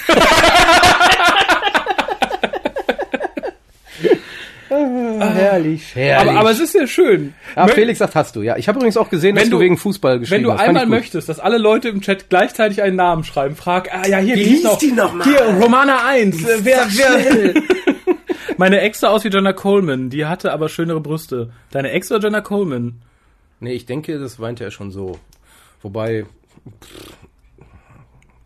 herrlich, 4.70 5.96
herrlich. 5.96 6.30
aber, 6.32 6.40
aber 6.40 6.52
es 6.52 6.60
ist 6.60 6.76
ja 6.76 6.86
schön. 6.88 7.34
ah, 7.56 7.66
Mö- 7.66 7.70
Felix 7.72 8.00
sagt, 8.00 8.16
hast 8.16 8.36
du, 8.36 8.42
ja. 8.42 8.58
Ich 8.58 8.68
habe 8.68 8.78
übrigens 8.78 8.98
auch 8.98 9.10
gesehen, 9.10 9.36
dass 9.36 9.44
Wenn 9.46 9.52
du, 9.52 9.58
du- 9.58 9.64
wegen 9.64 9.78
Fußball 9.78 10.20
geschrieben 10.20 10.44
Wenn 10.44 10.44
du 10.44 10.54
hast. 10.54 10.62
Einmal 10.68 10.86
möchtest, 10.86 11.28
dass 11.30 11.40
alle 11.40 11.58
Leute 11.58 11.90
im 11.90 12.02
Chat 12.02 12.30
gleichzeitig 12.30 12.82
einen 12.82 12.96
Namen 12.96 13.24
schreiben, 13.24 13.56
frag, 13.56 13.94
ah 13.94 14.08
ja, 14.08 14.18
hier, 14.20 14.36
Wie 14.36 14.44
hieß 14.44 14.68
hieß 14.70 14.78
die 14.78 14.92
noch 14.92 15.14
mal? 15.14 15.24
Hier, 15.24 15.42
Romana 15.62 16.06
1. 16.08 16.44
Äh, 16.44 16.58
wer, 16.64 16.88
wer? 16.90 17.54
Meine 18.58 18.82
Ex 18.82 19.00
sah 19.00 19.10
aus 19.10 19.24
wie 19.24 19.30
Jenna 19.30 19.54
Coleman, 19.54 20.10
die 20.10 20.26
hatte 20.26 20.52
aber 20.52 20.68
schönere 20.70 21.00
Brüste. 21.00 21.52
Deine 21.72 21.92
Ex 21.92 22.12
oder 22.12 22.22
Jenna 22.28 22.42
Coleman? 22.42 23.02
Nee, 23.62 23.74
ich 23.74 23.86
denke, 23.86 24.20
das 24.20 24.40
weinte 24.40 24.64
er 24.66 24.72
schon 24.72 24.92
so. 24.92 25.18
Wobei, 25.82 26.26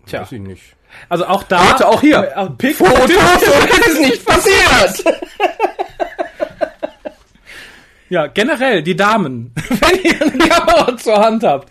Tja. 0.06 0.22
weiß 0.22 0.32
ich 0.34 0.40
nicht. 0.42 0.62
Also 1.10 1.26
auch 1.26 1.42
da. 1.44 1.60
Warte, 1.60 1.88
auch 1.88 2.02
hier. 2.02 2.32
Äh, 2.36 2.48
Pick, 2.58 2.78
so 2.78 2.86
ist 2.86 3.88
es 3.88 4.00
nicht 4.00 4.26
passiert. 4.26 5.04
Ja, 8.14 8.28
generell, 8.28 8.84
die 8.84 8.96
Damen, 8.96 9.56
wenn 9.70 10.04
ihr 10.04 10.22
eine 10.22 10.48
Kamera 10.48 10.96
zur 10.98 11.16
Hand 11.16 11.44
habt 11.44 11.68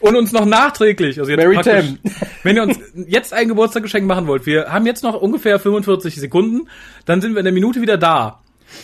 und 0.00 0.16
uns 0.16 0.32
noch 0.32 0.44
nachträglich, 0.44 1.20
also 1.20 1.30
jetzt 1.30 1.40
Mary 1.40 1.54
praktisch, 1.54 1.86
Tam. 1.86 1.98
wenn 2.42 2.56
ihr 2.56 2.62
uns 2.64 2.80
jetzt 3.06 3.32
ein 3.32 3.46
Geburtstagsgeschenk 3.46 4.04
machen 4.04 4.26
wollt, 4.26 4.44
wir 4.44 4.72
haben 4.72 4.86
jetzt 4.86 5.04
noch 5.04 5.14
ungefähr 5.14 5.60
45 5.60 6.16
Sekunden, 6.16 6.68
dann 7.04 7.20
sind 7.20 7.34
wir 7.34 7.38
in 7.38 7.44
der 7.44 7.52
Minute 7.52 7.80
wieder 7.80 7.96
da. 7.96 8.40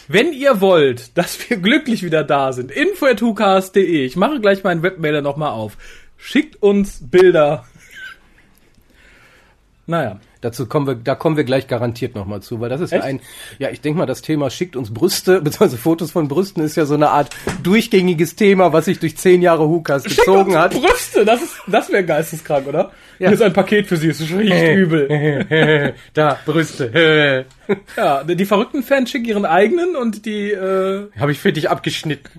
Wenn 0.07 0.33
ihr 0.33 0.61
wollt, 0.61 1.19
dass 1.19 1.51
wir 1.51 1.57
glücklich 1.57 2.05
wieder 2.05 2.23
da 2.23 2.53
sind, 2.53 2.71
info.hucast.de, 2.71 4.05
ich 4.07 4.15
mache 4.15 4.39
gleich 4.39 4.63
meinen 4.63 4.85
Webmailer 4.85 5.21
nochmal 5.21 5.51
auf. 5.51 5.79
Schickt 6.17 6.63
uns 6.63 7.01
Bilder. 7.11 7.65
Naja. 9.89 10.21
Dazu 10.43 10.67
kommen 10.67 10.87
wir, 10.87 10.95
da 10.95 11.15
kommen 11.15 11.37
wir 11.37 11.45
gleich 11.45 11.67
garantiert 11.67 12.15
nochmal 12.15 12.41
zu, 12.41 12.61
weil 12.61 12.71
das 12.71 12.81
ist 12.81 12.93
ja 12.93 12.99
Echt? 12.99 13.07
ein, 13.07 13.21
ja, 13.59 13.69
ich 13.71 13.83
denke 13.83 13.99
mal, 13.99 14.07
das 14.07 14.23
Thema 14.23 14.49
schickt 14.49 14.75
uns 14.75 14.93
Brüste, 14.93 15.41
beziehungsweise 15.43 15.77
Fotos 15.77 16.13
von 16.13 16.29
Brüsten 16.29 16.63
ist 16.65 16.77
ja 16.77 16.87
so 16.87 16.95
eine 16.95 17.11
Art 17.11 17.31
durchgängiges 17.63 18.37
Thema, 18.37 18.73
was 18.73 18.87
sich 18.87 18.99
durch 18.99 19.17
zehn 19.19 19.43
Jahre 19.43 19.69
Hukas 19.69 20.05
Schickt 20.05 20.17
gezogen 20.17 20.57
hat. 20.57 20.73
Brüste, 20.73 21.25
das 21.27 21.43
ist, 21.43 21.57
das 21.67 21.91
wäre 21.93 22.05
geisteskrank, 22.05 22.67
oder? 22.67 22.91
Ja. 23.19 23.29
Hier 23.29 23.33
ist 23.33 23.43
ein 23.43 23.53
Paket 23.53 23.87
für 23.87 23.99
Sie, 23.99 24.09
es 24.09 24.21
riecht 24.21 24.77
übel. 24.77 25.95
da, 26.15 26.39
Brüste. 26.47 27.45
Ja, 27.97 28.25
die 28.25 28.47
verrückten 28.47 28.83
Fans 28.83 29.11
schicken 29.11 29.27
ihren 29.27 29.45
eigenen 29.45 29.95
und 29.95 30.25
die, 30.25 30.51
äh, 30.53 31.09
Habe 31.19 31.33
ich 31.33 31.39
für 31.39 31.53
dich 31.53 31.69
abgeschnitten. 31.69 32.31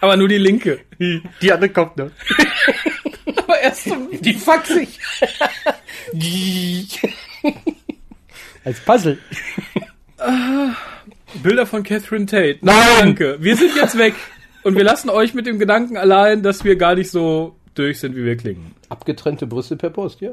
aber 0.00 0.16
nur 0.16 0.28
die 0.28 0.38
linke. 0.38 0.80
Die 0.98 1.52
andere 1.52 1.68
kommt 1.68 1.98
noch. 1.98 2.10
Aber 3.36 3.60
erst 3.60 3.84
zum, 3.84 4.08
Die 4.20 4.34
faxig. 4.34 4.98
Als 8.64 8.80
Puzzle. 8.80 9.18
Bilder 11.42 11.66
von 11.66 11.82
Catherine 11.82 12.26
Tate. 12.26 12.58
Nein! 12.60 12.76
Danke. 13.00 13.36
Wir 13.40 13.56
sind 13.56 13.74
jetzt 13.76 13.98
weg. 13.98 14.14
Und 14.62 14.76
wir 14.76 14.84
lassen 14.84 15.10
euch 15.10 15.34
mit 15.34 15.46
dem 15.46 15.58
Gedanken 15.58 15.96
allein, 15.96 16.42
dass 16.42 16.64
wir 16.64 16.76
gar 16.76 16.94
nicht 16.94 17.10
so 17.10 17.56
durch 17.74 17.98
sind, 18.00 18.14
wie 18.14 18.24
wir 18.24 18.36
klingen. 18.36 18.74
Abgetrennte 18.88 19.46
Brüste 19.46 19.76
per 19.76 19.90
Post, 19.90 20.20
ja. 20.20 20.30